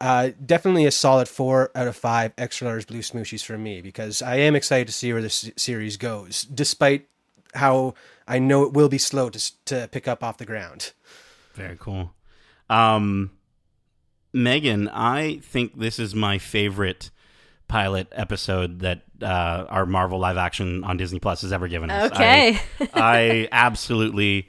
uh, 0.00 0.30
definitely 0.44 0.86
a 0.86 0.90
solid 0.90 1.28
four 1.28 1.70
out 1.74 1.86
of 1.86 1.96
five 1.96 2.32
extra 2.36 2.66
large 2.66 2.86
blue 2.86 3.00
smooshies 3.00 3.44
for 3.44 3.56
me 3.56 3.80
because 3.80 4.20
I 4.22 4.36
am 4.36 4.56
excited 4.56 4.86
to 4.88 4.92
see 4.92 5.12
where 5.12 5.22
this 5.22 5.50
series 5.56 5.96
goes, 5.96 6.42
despite 6.42 7.06
how 7.54 7.94
I 8.26 8.38
know 8.38 8.64
it 8.64 8.72
will 8.72 8.88
be 8.88 8.98
slow 8.98 9.30
to 9.30 9.64
to 9.66 9.88
pick 9.90 10.08
up 10.08 10.22
off 10.22 10.38
the 10.38 10.46
ground. 10.46 10.92
Very 11.54 11.76
cool. 11.78 12.14
Um, 12.70 13.32
Megan, 14.32 14.88
I 14.88 15.38
think 15.42 15.78
this 15.78 15.98
is 15.98 16.14
my 16.14 16.38
favorite 16.38 17.10
pilot 17.66 18.08
episode 18.12 18.80
that 18.80 19.02
uh, 19.22 19.66
our 19.68 19.86
Marvel 19.86 20.18
live 20.18 20.36
action 20.36 20.84
on 20.84 20.96
Disney 20.96 21.18
Plus 21.18 21.42
has 21.42 21.52
ever 21.52 21.68
given 21.68 21.90
us. 21.90 22.12
Okay. 22.12 22.58
I, 22.80 22.88
I 22.94 23.48
absolutely 23.52 24.48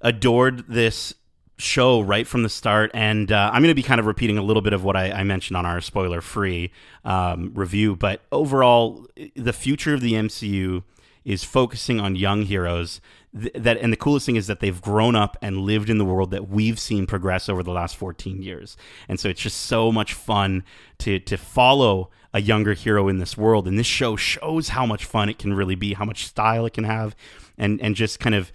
adored 0.00 0.64
this 0.68 1.14
show 1.56 2.00
right 2.00 2.26
from 2.26 2.42
the 2.42 2.48
start, 2.48 2.90
and 2.94 3.30
uh, 3.30 3.50
I'm 3.52 3.62
going 3.62 3.70
to 3.70 3.74
be 3.74 3.82
kind 3.82 4.00
of 4.00 4.06
repeating 4.06 4.38
a 4.38 4.42
little 4.42 4.62
bit 4.62 4.72
of 4.72 4.82
what 4.84 4.96
I, 4.96 5.10
I 5.10 5.24
mentioned 5.24 5.56
on 5.56 5.66
our 5.66 5.80
spoiler-free 5.80 6.72
um, 7.04 7.52
review. 7.54 7.96
But 7.96 8.22
overall, 8.32 9.06
the 9.36 9.52
future 9.52 9.94
of 9.94 10.00
the 10.00 10.14
MCU 10.14 10.82
is 11.24 11.44
focusing 11.44 12.00
on 12.00 12.16
young 12.16 12.42
heroes. 12.42 13.00
Th- 13.38 13.52
that 13.54 13.78
and 13.78 13.92
the 13.92 13.96
coolest 13.96 14.26
thing 14.26 14.36
is 14.36 14.46
that 14.46 14.60
they've 14.60 14.80
grown 14.80 15.16
up 15.16 15.36
and 15.40 15.58
lived 15.58 15.90
in 15.90 15.98
the 15.98 16.04
world 16.04 16.30
that 16.30 16.48
we've 16.48 16.78
seen 16.78 17.06
progress 17.06 17.48
over 17.48 17.62
the 17.62 17.72
last 17.72 17.96
14 17.96 18.42
years. 18.42 18.76
And 19.08 19.18
so 19.18 19.28
it's 19.28 19.40
just 19.40 19.62
so 19.62 19.90
much 19.90 20.14
fun 20.14 20.64
to 20.98 21.18
to 21.20 21.36
follow 21.36 22.10
a 22.32 22.40
younger 22.40 22.74
hero 22.74 23.08
in 23.08 23.18
this 23.18 23.36
world. 23.36 23.66
And 23.68 23.78
this 23.78 23.86
show 23.86 24.16
shows 24.16 24.70
how 24.70 24.84
much 24.84 25.04
fun 25.04 25.28
it 25.28 25.38
can 25.38 25.54
really 25.54 25.76
be, 25.76 25.94
how 25.94 26.04
much 26.04 26.26
style 26.26 26.66
it 26.66 26.74
can 26.74 26.84
have, 26.84 27.16
and 27.56 27.80
and 27.80 27.96
just 27.96 28.20
kind 28.20 28.34
of 28.34 28.52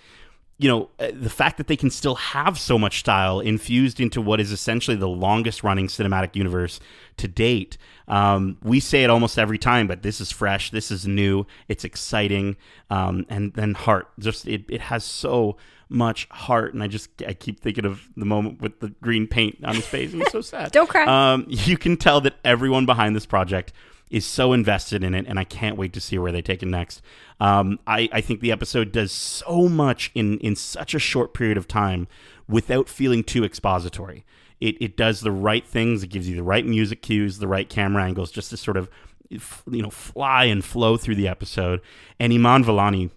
you 0.60 0.68
know, 0.68 0.90
uh, 1.00 1.08
the 1.14 1.30
fact 1.30 1.58
that 1.58 1.68
they 1.68 1.78
can 1.78 1.90
still 1.90 2.16
have 2.16 2.60
so 2.60 2.78
much 2.78 3.00
style 3.00 3.40
infused 3.40 4.02
into 4.02 4.22
what 4.22 4.42
is 4.42 4.52
essentially 4.52 4.98
the 4.98 5.08
longest 5.08 5.64
running 5.64 5.88
cinematic 5.88 6.36
universe 6.36 6.82
to 7.16 7.30
date. 7.30 7.78
Um, 8.10 8.58
we 8.62 8.82
say 8.82 9.06
it 9.06 9.10
almost 9.10 9.40
every 9.40 9.58
time, 9.58 9.88
but 9.88 10.04
this 10.04 10.20
is 10.20 10.32
fresh, 10.32 10.70
this 10.70 10.92
is 10.92 11.08
new, 11.08 11.48
it's 11.70 11.86
exciting, 11.86 12.58
um, 12.90 13.26
and 13.30 13.54
then 13.54 13.74
heart. 13.74 14.10
Just 14.20 14.48
it, 14.48 14.66
it 14.68 14.82
has 14.82 15.06
so 15.06 15.56
much 15.88 16.28
heart, 16.30 16.74
and 16.74 16.84
I 16.84 16.88
just 16.88 17.10
I 17.26 17.34
keep 17.34 17.62
thinking 17.62 17.86
of 17.86 18.10
the 18.18 18.26
moment 18.26 18.62
with 18.62 18.82
the 18.82 18.90
green 19.02 19.28
paint 19.28 19.60
on 19.64 19.76
his 19.76 19.86
face, 19.86 20.12
and 20.12 20.22
it's 20.22 20.34
so 20.34 20.42
sad. 20.42 20.74
Don't 20.74 20.90
cry. 20.90 21.06
Um, 21.34 21.46
you 21.50 21.78
can 21.78 21.96
tell 21.96 22.20
that 22.22 22.36
everyone 22.44 22.86
behind 22.86 23.16
this 23.16 23.26
project 23.26 23.72
is 24.10 24.26
so 24.26 24.54
invested 24.54 25.04
in 25.04 25.14
it, 25.14 25.26
and 25.28 25.38
I 25.38 25.44
can't 25.44 25.78
wait 25.78 25.94
to 25.94 26.02
see 26.02 26.18
where 26.18 26.32
they 26.32 26.42
take 26.42 26.64
it 26.64 26.68
next. 26.68 27.02
Um, 27.40 27.80
I, 27.86 28.10
I 28.12 28.22
think 28.22 28.42
the 28.42 28.52
episode 28.52 28.92
does 28.92 29.12
so 29.12 29.70
much 29.70 30.12
in, 30.16 30.40
in 30.40 30.56
such 30.56 30.94
a 30.94 31.00
short 31.00 31.34
period 31.34 31.58
of 31.58 31.68
time 31.68 32.08
without 32.48 32.90
feeling 32.90 33.24
too 33.24 33.44
expository. 33.44 34.26
It, 34.60 34.76
it 34.82 34.98
does 34.98 35.22
the 35.22 35.32
right 35.32 35.66
things. 35.66 36.04
It 36.04 36.08
gives 36.08 36.28
you 36.28 36.36
the 36.36 36.44
right 36.44 36.66
music 36.66 37.02
cues, 37.02 37.38
the 37.38 37.48
right 37.48 37.70
camera 37.70 38.04
angles, 38.04 38.32
just 38.32 38.50
to 38.50 38.58
sort 38.58 38.78
of 38.78 38.90
you 39.30 39.82
know 39.82 39.92
fly 39.92 40.46
and 40.46 40.66
flow 40.66 40.98
through 40.98 41.16
the 41.16 41.28
episode. 41.28 41.82
And 42.20 42.34
Iman 42.34 42.64
Vellani 42.64 43.12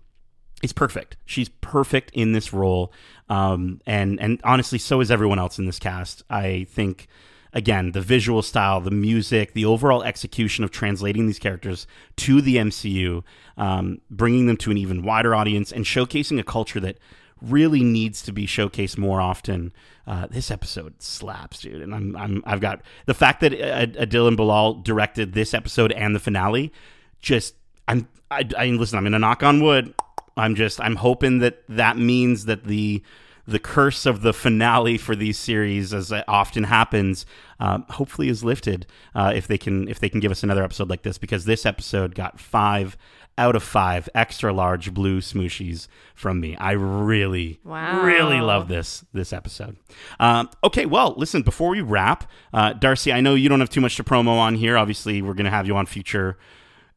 is 0.63 0.73
perfect. 0.73 1.17
She's 1.25 1.49
perfect 1.49 2.11
in 2.13 2.33
this 2.33 2.53
role, 2.53 2.93
um, 3.29 3.81
and 3.87 4.21
and 4.21 4.41
honestly, 4.45 4.79
so 4.79 5.01
is 5.01 5.11
everyone 5.11 5.39
else 5.39 5.59
in 5.59 5.67
this 5.67 5.79
cast. 5.79 6.23
I 6.31 6.67
think 6.71 7.09
again 7.53 7.93
the 7.93 8.01
visual 8.01 8.43
style, 8.43 8.81
the 8.81 8.91
music, 8.91 9.53
the 9.53 9.65
overall 9.65 10.03
execution 10.03 10.65
of 10.65 10.71
translating 10.71 11.27
these 11.27 11.39
characters 11.39 11.87
to 12.17 12.41
the 12.41 12.57
MCU, 12.57 13.23
um, 13.57 14.01
bringing 14.11 14.47
them 14.47 14.57
to 14.59 14.71
an 14.71 14.79
even 14.79 15.03
wider 15.03 15.35
audience, 15.35 15.73
and 15.73 15.85
showcasing 15.85 16.39
a 16.39 16.45
culture 16.45 16.81
that 16.81 16.99
really 17.41 17.83
needs 17.83 18.23
to 18.23 18.33
be 18.33 18.47
showcased 18.47 18.97
more 18.97 19.21
often. 19.21 19.73
Uh, 20.07 20.27
this 20.27 20.51
episode 20.51 21.01
slaps, 21.01 21.61
dude, 21.61 21.81
and 21.81 21.95
I'm, 21.95 22.17
I'm 22.17 22.43
I've 22.45 22.61
got 22.61 22.83
the 23.07 23.15
fact 23.15 23.41
that 23.41 23.53
uh, 23.53 23.87
Adil 24.05 24.29
and 24.29 24.37
Bilall 24.37 24.83
directed 24.83 25.33
this 25.33 25.55
episode 25.55 25.93
and 25.93 26.15
the 26.15 26.21
finale. 26.21 26.73
Just 27.21 27.55
I'm 27.87 28.09
I, 28.31 28.49
I 28.59 28.67
listen. 28.67 28.99
I'm 28.99 29.05
gonna 29.05 29.19
knock 29.19 29.43
on 29.43 29.63
wood. 29.63 29.95
I'm 30.37 30.55
just 30.55 30.81
I'm 30.81 30.97
hoping 30.97 31.39
that 31.41 31.63
that 31.69 31.97
means 31.97 32.47
that 32.47 32.65
the 32.65 33.03
the 33.47 33.59
curse 33.59 34.07
of 34.07 34.23
the 34.23 34.33
finale 34.33 34.97
for 34.99 35.17
these 35.17 35.39
series, 35.39 35.93
as 35.93 36.13
it 36.13 36.25
often 36.29 36.65
happens, 36.65 37.27
um, 37.59 37.85
hopefully 37.91 38.29
is 38.29 38.45
lifted 38.45 38.87
uh, 39.15 39.33
if 39.35 39.47
they 39.47 39.59
can 39.59 39.89
if 39.89 39.99
they 40.01 40.09
can 40.09 40.21
give 40.21 40.31
us 40.33 40.43
another 40.43 40.63
episode 40.63 40.89
like 40.89 41.03
this 41.03 41.19
because 41.19 41.45
this 41.45 41.67
episode 41.67 42.15
got 42.15 42.39
five 42.41 42.97
out 43.39 43.57
of 43.57 43.63
five 43.63 44.09
extra 44.15 44.53
large 44.53 44.93
blue 44.93 45.19
smooshies 45.21 45.89
from 46.15 46.39
me. 46.39 46.55
I 46.57 46.73
really, 46.73 47.59
Wow. 47.65 48.03
really 48.05 48.41
love 48.41 48.69
this 48.69 49.05
this 49.13 49.33
episode. 49.33 49.77
Um, 50.21 50.51
okay, 50.63 50.85
well, 50.87 51.15
listen. 51.17 51.43
Before 51.43 51.71
we 51.71 51.81
wrap, 51.81 52.31
uh, 52.53 52.75
Darcy, 52.75 53.13
I 53.13 53.21
know 53.21 53.35
you 53.35 53.49
don't 53.49 53.61
have 53.61 53.71
too 53.71 53.81
much 53.81 53.97
to 53.97 54.05
promo 54.05 54.39
on 54.39 54.55
here. 54.55 54.77
Obviously, 54.77 55.23
we're 55.23 55.35
going 55.35 55.47
to 55.47 55.51
have 55.51 55.67
you 55.67 55.77
on 55.77 55.87
future 55.87 56.37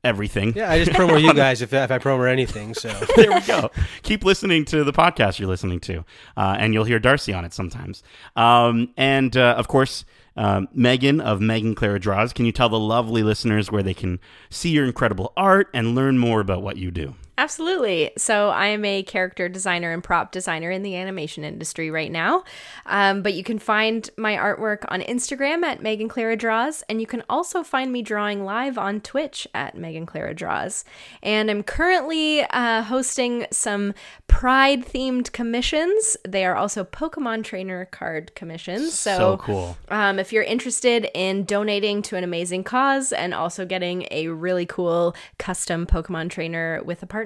everything. 0.06 0.54
Yeah, 0.56 0.72
I 0.72 0.84
just 0.84 0.98
promo 0.98 1.22
you 1.22 1.34
guys 1.34 1.62
if, 1.62 1.74
if 1.74 1.92
I 1.92 1.98
promo 1.98 2.30
anything. 2.30 2.74
So 2.74 2.90
there 3.16 3.32
we 3.32 3.42
go. 3.42 3.72
Keep 4.04 4.24
listening 4.24 4.64
to 4.66 4.84
the 4.84 4.94
podcast 4.94 5.40
you're 5.40 5.50
listening 5.50 5.80
to, 5.82 6.06
uh, 6.38 6.56
and 6.60 6.74
you'll 6.74 6.86
hear 6.86 7.00
Darcy 7.00 7.34
on 7.34 7.44
it 7.44 7.54
sometimes. 7.54 8.04
Um, 8.36 8.94
and 8.96 9.36
uh, 9.36 9.56
of 9.58 9.68
course, 9.68 10.06
um, 10.38 10.68
Megan 10.74 11.20
of 11.20 11.42
Megan 11.42 11.76
Clara 11.76 12.00
Draws. 12.00 12.34
Can 12.34 12.46
you 12.46 12.52
tell 12.52 12.70
the 12.70 12.80
lovely 12.80 13.24
listeners 13.24 13.72
where 13.72 13.84
they 13.84 13.94
can 13.94 14.20
see 14.50 14.70
your 14.70 14.86
incredible 14.86 15.34
art 15.36 15.70
and 15.74 15.96
learn 15.96 16.18
more 16.18 16.40
about 16.40 16.62
what 16.62 16.78
you 16.78 16.92
do? 16.92 17.16
Absolutely. 17.38 18.12
So 18.18 18.50
I 18.50 18.68
am 18.68 18.86
a 18.86 19.04
character 19.04 19.50
designer 19.50 19.92
and 19.92 20.02
prop 20.04 20.32
designer 20.32 20.72
in 20.72 20.84
the 20.84 20.96
animation 20.96 21.44
industry 21.44 21.92
right 21.92 22.12
now. 22.12 22.46
Um, 22.86 23.22
but 23.24 23.34
you 23.34 23.44
can 23.44 23.60
find 23.60 24.10
my 24.18 24.36
artwork 24.36 24.86
on 24.88 25.02
Instagram 25.02 25.64
at 25.64 25.82
Megan 25.84 26.08
Clara 26.08 26.38
Draws, 26.38 26.84
and 26.88 27.02
you 27.02 27.08
can 27.08 27.24
also 27.30 27.62
find 27.62 27.92
me 27.92 28.02
drawing 28.02 28.46
live 28.46 28.78
on 28.78 29.02
Twitch 29.02 29.48
at 29.54 29.78
Megan 29.78 30.06
Clara 30.06 30.34
Draws. 30.34 30.86
And 31.22 31.52
I'm 31.52 31.62
currently 31.64 32.44
uh, 32.44 32.84
hosting 32.84 33.48
some 33.52 33.94
Pride 34.28 34.86
themed 34.86 35.32
commissions. 35.32 36.18
They 36.28 36.46
are 36.46 36.56
also 36.56 36.84
Pokemon 36.84 37.44
trainer 37.44 37.86
card 37.86 38.36
commissions. 38.36 38.94
So, 38.94 39.18
So 39.18 39.38
cool. 39.38 39.78
um, 39.90 40.20
if 40.20 40.34
you're 40.34 40.44
interested 40.44 41.10
in 41.14 41.46
donating 41.46 42.02
to 42.04 42.18
an 42.18 42.24
amazing 42.24 42.64
cause 42.64 43.14
and 43.14 43.34
also 43.34 43.66
getting 43.66 44.08
a 44.12 44.28
really 44.28 44.66
cool 44.66 45.16
custom 45.38 45.86
Pokemon 45.86 46.30
trainer 46.30 46.82
with 46.84 47.02
a 47.02 47.06
partner, 47.06 47.25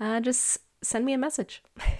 uh, 0.00 0.20
just 0.20 0.58
send 0.82 1.04
me 1.04 1.12
a 1.12 1.18
message. 1.18 1.62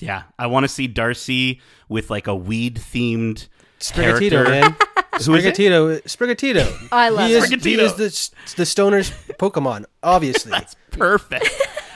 Yeah, 0.00 0.24
I 0.38 0.48
want 0.48 0.64
to 0.64 0.68
see 0.68 0.88
Darcy 0.88 1.60
with 1.88 2.10
like 2.10 2.26
a 2.26 2.34
weed 2.34 2.76
themed 2.76 3.46
Sprigatito, 3.78 4.30
character. 4.30 4.44
man. 4.44 4.72
Who 5.24 5.34
is? 5.34 5.44
Sprigatito, 5.44 6.02
Sprigatito. 6.02 6.88
I 6.90 7.08
love 7.10 7.28
he 7.28 7.34
is, 7.34 7.52
it. 7.52 7.64
he 7.64 7.80
is 7.80 7.94
the 7.94 8.54
the 8.56 8.66
stoner's 8.66 9.10
Pokemon, 9.38 9.84
obviously. 10.02 10.52
It's 10.56 10.74
perfect. 10.90 11.48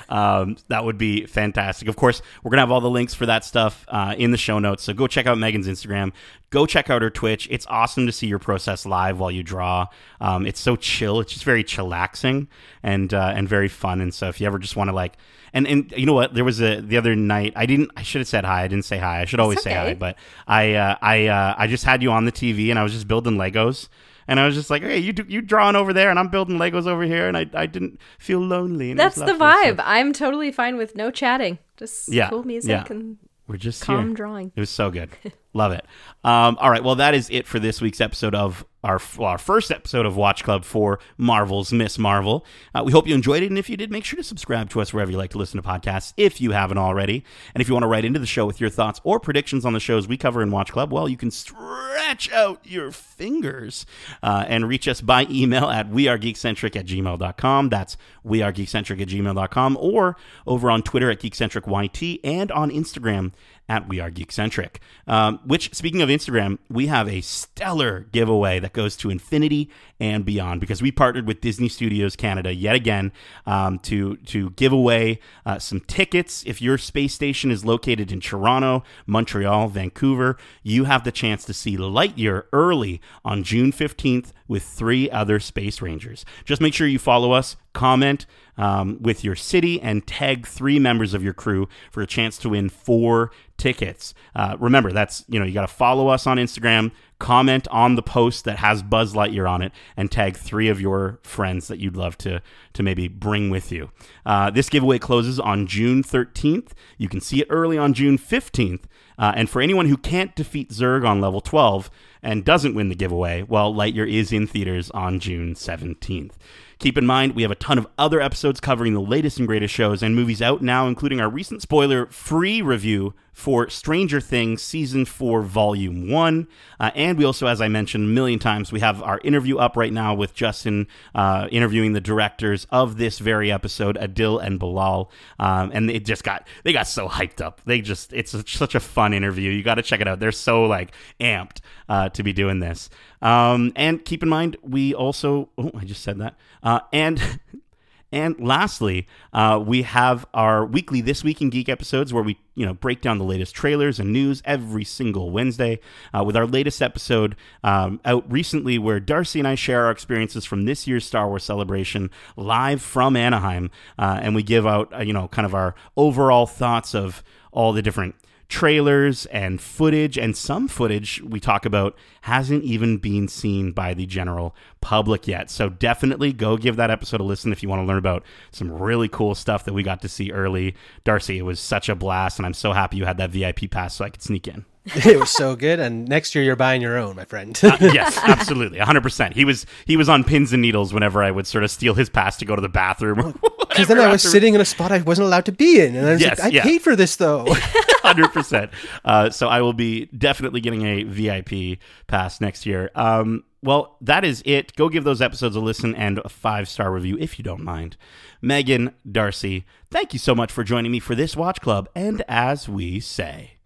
Um, 0.09 0.57
that 0.69 0.85
would 0.85 0.99
be 0.99 1.27
fantastic. 1.27 1.89
Of 1.89 1.97
course, 1.97 2.23
we're 2.43 2.51
gonna 2.51 2.63
have 2.63 2.71
all 2.71 2.81
the 2.81 2.91
links 2.91 3.15
for 3.15 3.27
that 3.27 3.45
stuff 3.45 3.85
uh, 3.89 4.15
in 4.17 4.31
the 4.31 4.37
show 4.37 4.59
notes. 4.59 4.83
So 4.83 4.93
go 4.93 5.07
check 5.07 5.27
out 5.27 5.39
Megan's 5.39 5.67
Instagram. 5.67 6.13
Go 6.51 6.67
check 6.67 6.89
out 6.89 7.03
her 7.03 7.11
Twitch. 7.11 7.47
It's 7.51 7.67
awesome 7.67 8.07
to 8.07 8.13
see 8.13 8.27
your 8.27 8.39
process 8.39 8.87
live 8.87 9.19
while 9.19 9.31
you 9.31 9.43
draw. 9.43 9.87
Um, 10.21 10.47
it's 10.47 10.61
so 10.61 10.77
chill. 10.77 11.21
It's 11.21 11.33
just 11.33 11.45
very 11.45 11.63
chillaxing 11.63 12.47
and 12.83 13.13
uh, 13.13 13.33
and 13.35 13.49
very 13.49 13.69
fun. 13.69 14.01
And 14.01 14.15
so 14.15 14.29
if 14.29 14.41
you 14.41 14.47
ever 14.47 14.59
just 14.59 14.77
want 14.77 14.89
to 14.89 14.95
like. 14.95 15.17
And, 15.55 15.67
and 15.67 15.91
you 15.97 16.05
know 16.05 16.13
what? 16.13 16.35
There 16.35 16.45
was 16.45 16.61
a 16.61 16.81
the 16.83 16.99
other 16.99 17.17
night. 17.17 17.55
I 17.57 17.65
didn't. 17.65 17.91
I 17.97 18.03
should 18.03 18.21
have 18.21 18.29
said 18.29 18.45
hi. 18.45 18.65
I 18.65 18.69
didn't 18.69 18.85
say 18.85 18.99
hi. 18.99 19.23
I 19.23 19.25
should 19.25 19.41
always 19.41 19.63
say 19.63 19.73
hi. 19.73 19.95
But 19.95 20.17
I 20.47 20.75
uh, 20.75 20.97
I 21.01 21.27
uh, 21.27 21.55
I 21.57 21.67
just 21.67 21.85
had 21.85 22.03
you 22.03 22.13
on 22.13 22.27
the 22.27 22.33
TV 22.33 22.69
and 22.69 22.79
I 22.79 22.83
was 22.83 22.93
just 22.93 23.09
building 23.09 23.37
Legos. 23.37 23.89
And 24.29 24.39
I 24.39 24.45
was 24.47 24.55
just 24.55 24.69
like, 24.69 24.83
hey, 24.83 24.99
you 24.99 25.13
do, 25.15 25.25
you 25.27 25.41
drawing 25.41 25.75
over 25.75 25.93
there, 25.95 26.11
and 26.11 26.19
I'm 26.19 26.29
building 26.29 26.59
Legos 26.59 26.87
over 26.87 27.03
here, 27.03 27.27
and 27.27 27.37
I, 27.37 27.47
I 27.55 27.65
didn't 27.67 27.99
feel 28.19 28.41
lonely. 28.41 28.91
And 28.91 29.01
That's 29.01 29.17
the 29.17 29.33
lovely. 29.35 29.39
So 29.39 29.75
vibe. 29.75 29.83
I'm 29.85 30.13
totally 30.13 30.53
fine 30.53 30.77
with 30.77 30.95
no 30.95 31.11
chatting. 31.11 31.59
Just 31.79 32.13
Yeah, 32.13 32.29
cool 32.29 32.45
music 32.45 32.71
yeah. 32.71 32.85
and 32.91 33.17
We're 33.47 33.57
just 33.57 33.83
calm 33.83 34.09
here. 34.09 34.15
drawing. 34.15 34.53
It 34.55 34.61
was 34.61 34.71
so 34.71 34.91
good. 34.91 35.11
Love 35.55 35.73
it. 35.73 35.85
Um, 36.25 36.59
all 36.61 36.71
right. 36.71 36.85
Well, 36.85 36.97
that 36.97 37.15
is 37.15 37.29
it 37.31 37.47
for 37.47 37.59
this 37.59 37.81
week's 37.81 38.01
episode 38.01 38.35
of 38.35 38.65
our, 38.85 39.01
well, 39.17 39.29
our 39.29 39.39
first 39.39 39.71
episode 39.71 40.07
of 40.07 40.17
Watch 40.17 40.45
Club 40.45 40.65
for 40.65 41.01
Marvel's 41.17 41.73
Miss 41.73 41.99
Marvel. 41.99 42.45
Uh, 42.75 42.83
we 42.85 42.93
hope 42.93 43.09
you 43.09 43.15
enjoyed 43.15 43.43
it. 43.43 43.47
And 43.47 43.59
if 43.59 43.69
you 43.69 43.77
did, 43.77 43.91
make 43.91 44.05
sure 44.05 44.19
to 44.19 44.23
subscribe 44.23 44.71
to 44.71 44.81
us 44.81 44.93
wherever 44.93 45.11
you 45.11 45.17
like 45.17 45.31
to 45.31 45.39
listen 45.39 45.61
to 45.61 45.67
podcasts 45.67 46.13
if 46.17 46.41
you 46.41 46.53
haven't 46.53 46.79
already. 46.79 47.25
And 47.55 47.61
if 47.61 47.69
you 47.69 47.75
want 47.75 47.83
to 47.83 47.89
write 47.89 48.05
into 48.05 48.21
the 48.21 48.27
show 48.27 48.47
with 48.47 48.61
your 48.61 48.71
thoughts 48.71 49.01
or 49.05 49.19
predictions 49.19 49.65
on 49.65 49.73
the 49.73 49.81
shows 49.81 50.07
we 50.07 50.17
cover 50.17 50.43
in 50.43 50.51
Watch 50.51 50.71
Club, 50.71 50.93
well, 50.93 51.09
you 51.09 51.17
can 51.17 51.31
stretch 51.31 52.31
out 52.31 52.61
your 52.65 52.93
fingers 52.93 53.85
uh, 54.23 54.45
and 54.47 54.69
reach 54.69 54.87
us 54.87 55.01
by 55.01 55.27
email 55.31 55.71
at 55.71 55.91
wearegeekcentric 55.91 56.77
at 56.77 56.87
gmail.com. 56.87 57.69
That's 57.71 57.97
wearegeekcentric 58.25 59.01
at 59.01 59.09
gmail.com 59.09 59.77
or 59.81 60.17
over 60.47 60.71
on 60.71 60.83
Twitter 60.83 61.11
at 61.11 61.21
geekcentricyt 61.21 62.21
and 62.23 62.53
on 62.53 62.71
Instagram 62.71 63.33
at 63.69 63.89
We 63.89 64.01
Are 64.01 64.11
Geekcentric. 64.11 64.77
Um, 65.07 65.41
which, 65.45 65.75
speaking 65.75 66.03
of 66.03 66.09
Instagram, 66.09 66.59
we 66.71 66.87
have 66.87 67.09
a 67.09 67.21
stellar 67.21 68.07
giveaway 68.13 68.59
that 68.61 68.73
goes 68.73 68.97
to 68.97 69.11
infinity 69.11 69.71
and 70.01 70.25
beyond 70.25 70.61
because 70.61 70.81
we 70.81 70.93
partnered 70.93 71.27
with 71.27 71.41
Disney 71.41 71.69
Studios 71.69 72.17
Canada 72.17 72.55
yet 72.55 72.75
again 72.75 73.13
um, 73.47 73.79
to 73.81 74.17
to 74.17 74.51
give 74.51 74.73
away 74.73 75.21
uh, 75.45 75.59
some 75.59 75.81
tickets. 75.81 76.45
If 76.47 76.63
your 76.63 76.79
space 76.79 77.15
station 77.15 77.51
is 77.51 77.65
located 77.65 78.13
in 78.13 78.21
Toronto, 78.21 78.85
Montreal, 79.07 79.69
Vancouver, 79.69 80.37
you 80.63 80.85
have 80.85 81.05
the 81.05 81.13
chance 81.13 81.45
to 81.45 81.53
see 81.53 81.77
Lightyear 81.77 82.45
early 82.53 83.01
on 83.25 83.43
June 83.43 83.73
fifteenth 83.73 84.33
with 84.47 84.63
three 84.63 85.11
other 85.11 85.39
Space 85.41 85.83
Rangers. 85.83 86.25
Just 86.45 86.63
make 86.63 86.73
sure 86.73 86.87
you 86.87 86.99
follow 86.99 87.33
us, 87.33 87.57
comment 87.75 88.25
um, 88.59 88.99
with 89.01 89.25
your 89.25 89.35
city, 89.35 89.81
and 89.81 90.07
tag 90.07 90.47
three 90.47 90.79
members 90.79 91.15
of 91.15 91.23
your 91.23 91.33
crew 91.33 91.69
for 91.91 92.03
a 92.03 92.07
chance 92.07 92.37
to 92.39 92.51
win 92.51 92.69
four 92.69 93.31
tickets. 93.57 94.13
Uh, 94.35 94.57
remember, 94.61 94.93
that's 94.93 95.25
you 95.29 95.39
know 95.39 95.47
you 95.47 95.55
got 95.55 95.63
to 95.63 95.75
follow 95.75 96.09
us 96.09 96.27
on 96.27 96.37
Instagram, 96.37 96.91
comment 97.19 97.67
on 97.71 97.95
the 97.95 98.03
post 98.03 98.45
that 98.45 98.59
has 98.59 98.83
Buzz 98.83 99.15
Lightyear 99.15 99.49
on 99.49 99.63
it, 99.63 99.73
and 99.97 100.11
tag 100.11 100.37
three 100.37 100.69
of 100.69 100.81
your 100.81 101.19
friends 101.23 101.69
that 101.69 101.79
you'd 101.79 101.97
love 101.97 102.19
to 102.19 102.43
to 102.75 102.83
maybe 102.83 103.09
bring 103.09 103.49
with 103.49 103.73
you. 103.73 103.91
Uh, 104.27 104.51
this 104.51 104.69
giveaway 104.69 104.99
closes 104.99 105.41
on 105.41 105.67
June 105.67 106.03
13th. 106.03 106.73
You 106.99 107.09
can 107.09 107.21
see 107.21 107.41
it 107.41 107.47
early 107.51 107.79
on 107.79 107.95
June 107.95 108.19
15th. 108.19 108.85
Uh, 109.19 109.33
and 109.35 109.51
for 109.51 109.61
anyone 109.61 109.87
who 109.89 109.97
can't 109.97 110.37
defeat 110.37 110.71
Zurg 110.71 111.07
on 111.07 111.21
level 111.21 111.41
12 111.41 111.91
and 112.23 112.45
doesn't 112.45 112.75
win 112.75 112.89
the 112.89 112.95
giveaway, 112.95 113.43
well, 113.43 113.75
Lightyear 113.75 114.09
is 114.09 114.33
in 114.33 114.47
theaters 114.47 114.91
on 114.93 115.19
June 115.19 115.55
17th. 115.55 116.33
Keep 116.79 116.97
in 116.97 117.07
mind, 117.07 117.35
we 117.35 117.43
have 117.43 117.51
a 117.51 117.57
ton 117.57 117.77
of 117.77 117.89
other 117.99 118.21
episodes 118.21 118.61
covering 118.61 118.95
the 118.95 119.01
latest 119.01 119.39
and 119.39 119.49
greatest 119.49 119.75
shows 119.75 120.01
and 120.01 120.15
movies 120.15 120.41
out 120.41 120.63
now, 120.63 120.87
including 120.87 121.21
our 121.21 121.29
recent 121.29 121.61
spoiler 121.61 122.07
free 122.07 122.63
review 122.63 123.15
for 123.39 123.71
Stranger 123.71 124.21
Things 124.21 124.63
Season 124.63 125.05
4, 125.05 125.43
Volume 125.43 126.11
1. 126.11 126.49
Uh, 126.81 126.91
and 126.97 127.17
we 127.17 127.25
also, 127.25 127.47
as 127.47 127.61
I 127.61 127.69
mentioned 127.69 128.03
a 128.03 128.07
million 128.09 128.41
times, 128.41 128.73
we 128.73 128.81
have 128.81 129.01
our 129.01 129.21
interview 129.23 129.59
up 129.59 129.77
right 129.77 129.93
now 129.93 130.13
with 130.13 130.35
Justin 130.35 130.89
uh, 131.15 131.47
interviewing 131.53 131.93
the 131.93 132.01
directors 132.01 132.67
of 132.73 132.97
this 132.97 133.21
very 133.21 133.53
episode, 133.53 133.97
Adil 133.97 134.45
and 134.45 134.59
Bilall. 134.59 135.09
Um, 135.39 135.71
and 135.73 135.89
it 135.89 136.05
just 136.05 136.25
got, 136.25 136.49
they 136.65 136.73
got 136.73 136.89
so 136.89 137.09
hyped 137.09 137.41
up. 137.41 137.61
They 137.65 137.81
just, 137.81 138.13
it's 138.13 138.35
a, 138.35 138.45
such 138.45 138.75
a 138.75 138.81
fun 138.81 139.15
interview. 139.15 139.53
You 139.53 139.63
got 139.63 139.77
to 139.77 139.83
check 139.83 140.01
it 140.01 140.09
out. 140.09 140.19
They're 140.19 140.33
so 140.33 140.65
like 140.65 140.91
amped 141.21 141.61
uh, 141.89 142.09
to 142.09 142.25
be 142.25 142.33
doing 142.33 142.59
this. 142.59 142.91
Um, 143.23 143.73
and 143.77 144.05
keep 144.05 144.25
in 144.25 144.29
mind, 144.29 144.57
we 144.65 144.95
also, 144.95 145.49
oh, 145.57 145.71
I 145.79 145.85
just 145.85 146.03
said 146.03 146.19
that. 146.19 146.37
Uh, 146.61 146.81
and 146.93 147.39
And 148.11 148.39
lastly, 148.41 149.07
uh, 149.35 149.63
we 149.65 149.83
have 149.83 150.25
our 150.33 150.65
weekly 150.65 151.03
This 151.03 151.23
Week 151.23 151.43
in 151.43 151.51
Geek 151.51 151.69
episodes 151.69 152.13
where 152.13 152.23
we, 152.23 152.39
you 152.55 152.65
know, 152.65 152.73
break 152.73 153.03
down 153.03 153.19
the 153.19 153.25
latest 153.25 153.55
trailers 153.55 154.01
and 154.01 154.13
news 154.13 154.43
every 154.47 154.85
single 154.85 155.31
Wednesday. 155.31 155.79
Uh, 156.15 156.25
with 156.25 156.37
our 156.37 156.47
latest 156.47 156.81
episode 156.81 157.37
um, 157.63 158.01
out 158.07 158.31
recently, 158.31 158.79
where 158.79 158.99
Darcy 158.99 159.39
and 159.39 159.47
I 159.47 159.57
share 159.57 159.85
our 159.85 159.91
experiences 159.91 160.47
from 160.47 160.65
this 160.65 160.87
year's 160.87 161.05
Star 161.05 161.29
Wars 161.29 161.45
celebration 161.45 162.11
live 162.37 162.81
from 162.81 163.15
Anaheim, 163.15 163.71
uh, 163.99 164.19
and 164.23 164.35
we 164.35 164.43
give 164.43 164.67
out, 164.67 164.93
uh, 164.95 165.03
you 165.03 165.13
know, 165.13 165.29
kind 165.29 165.45
of 165.45 165.55
our 165.55 165.75
overall 165.97 166.47
thoughts 166.47 166.95
of 166.95 167.23
all 167.53 167.73
the 167.75 167.83
different 167.83 168.15
trailers 168.49 169.27
and 169.27 169.61
footage, 169.61 170.17
and 170.17 170.37
some 170.37 170.69
footage 170.69 171.23
we 171.23 171.39
talk 171.39 171.67
about 171.67 171.97
hasn't 172.23 172.65
even 172.65 172.97
been 172.97 173.29
seen 173.29 173.73
by 173.73 173.95
the 173.95 174.07
general 174.07 174.55
public 174.81 175.29
yet. 175.29 175.51
So 175.51 175.69
definitely 175.69 176.33
go 176.33 176.57
give 176.57 176.77
that 176.77 176.91
episode 176.91 177.21
a 177.21 177.25
listen 177.25 177.53
if 177.53 177.63
you 177.63 177.69
want 177.69 177.83
to 177.83 177.87
learn 177.87 177.99
about 177.99 178.25
some 178.51 178.73
really 178.73 179.09
cool 179.09 179.35
stuff 179.35 179.65
that 179.65 179.75
we 179.75 179.83
got 179.83 180.01
to 180.03 180.09
see 180.09 180.33
early. 180.33 180.75
Darcy, 181.05 181.39
it 181.39 181.43
was 181.43 181.61
such 181.61 181.89
a 181.89 181.95
blast, 181.95 182.39
and 182.39 182.47
I'm 182.47 182.55
so 182.55 182.73
happy 182.73 182.97
you 182.97 183.05
had 183.05 183.19
that 183.19 183.31
VIP 183.31 183.71
pass 183.71 183.95
so 183.95 184.05
I 184.05 184.11
could 184.11 184.23
sneak 184.23 184.49
in. 184.49 184.65
It 184.87 185.19
was 185.19 185.31
so 185.31 185.55
good. 185.57 185.81
And 185.81 186.09
next 186.09 186.35
year 186.35 186.43
you're 186.45 186.57
buying 186.57 186.81
your 186.83 186.97
own, 186.97 187.17
my 187.17 187.25
friend. 187.25 187.59
Uh, 187.63 187.77
yes, 187.81 188.19
absolutely, 188.23 188.79
100. 188.79 189.03
percent 189.03 189.35
He 189.35 189.45
was 189.45 189.67
he 189.87 189.97
was 189.97 190.09
on 190.09 190.25
pins 190.25 190.53
and 190.53 190.63
needles 190.63 190.93
whenever 190.95 191.23
I 191.23 191.31
would 191.31 191.47
sort 191.47 191.65
of 191.65 191.71
steal 191.71 191.95
his 191.95 192.09
pass 192.09 192.37
to 192.39 192.45
go 192.45 192.55
to 192.57 192.63
the 192.63 192.69
bathroom. 192.69 193.39
Because 193.69 193.89
then 193.89 193.99
I 194.01 194.11
was 194.11 194.23
sitting 194.23 194.55
in 194.55 194.61
a 194.61 194.65
spot 194.65 194.91
I 194.93 194.99
wasn't 195.03 195.27
allowed 195.27 195.45
to 195.47 195.53
be 195.53 195.81
in, 195.81 195.95
and 195.97 196.07
I 196.07 196.13
was 196.13 196.21
Yes, 196.21 196.39
like, 196.39 196.53
I 196.53 196.57
yeah. 196.57 196.63
paid 196.63 196.83
for 196.83 196.97
this 196.97 197.17
though. 197.17 197.47
hundred 198.03 198.29
percent. 198.33 198.71
Uh, 199.05 199.31
so 199.31 199.49
I 199.49 199.61
will 199.61 199.73
be 199.75 200.07
definitely 200.07 200.61
getting 200.61 200.83
a 200.87 201.03
VIP 201.05 201.79
pass 202.07 202.41
next 202.41 202.65
year. 202.67 202.91
Um, 202.95 203.45
well, 203.63 203.97
that 204.01 204.25
is 204.25 204.43
it. 204.47 204.75
Go 204.77 204.89
give 204.89 205.05
those 205.05 205.21
episodes 205.21 205.57
a 205.57 205.61
listen 205.61 205.95
and 205.95 206.19
a 206.19 206.29
five 206.29 206.69
star 206.69 206.91
review 206.93 207.17
if 207.21 207.39
you 207.39 207.43
don't 207.43 207.63
mind. 207.63 207.97
Megan, 208.41 208.95
Darcy, 209.11 209.65
thank 209.91 210.13
you 210.13 210.19
so 210.19 210.35
much 210.35 210.53
for 210.53 210.63
joining 210.65 210.93
me 210.93 211.01
for 211.01 211.15
this 211.15 211.37
watch 211.37 211.61
club. 211.61 211.89
And 211.95 212.23
as 212.29 212.69
we 212.69 213.01
say, 213.01 213.58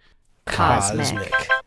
Cosmic. 0.46 1.06
Cosmic. 1.06 1.61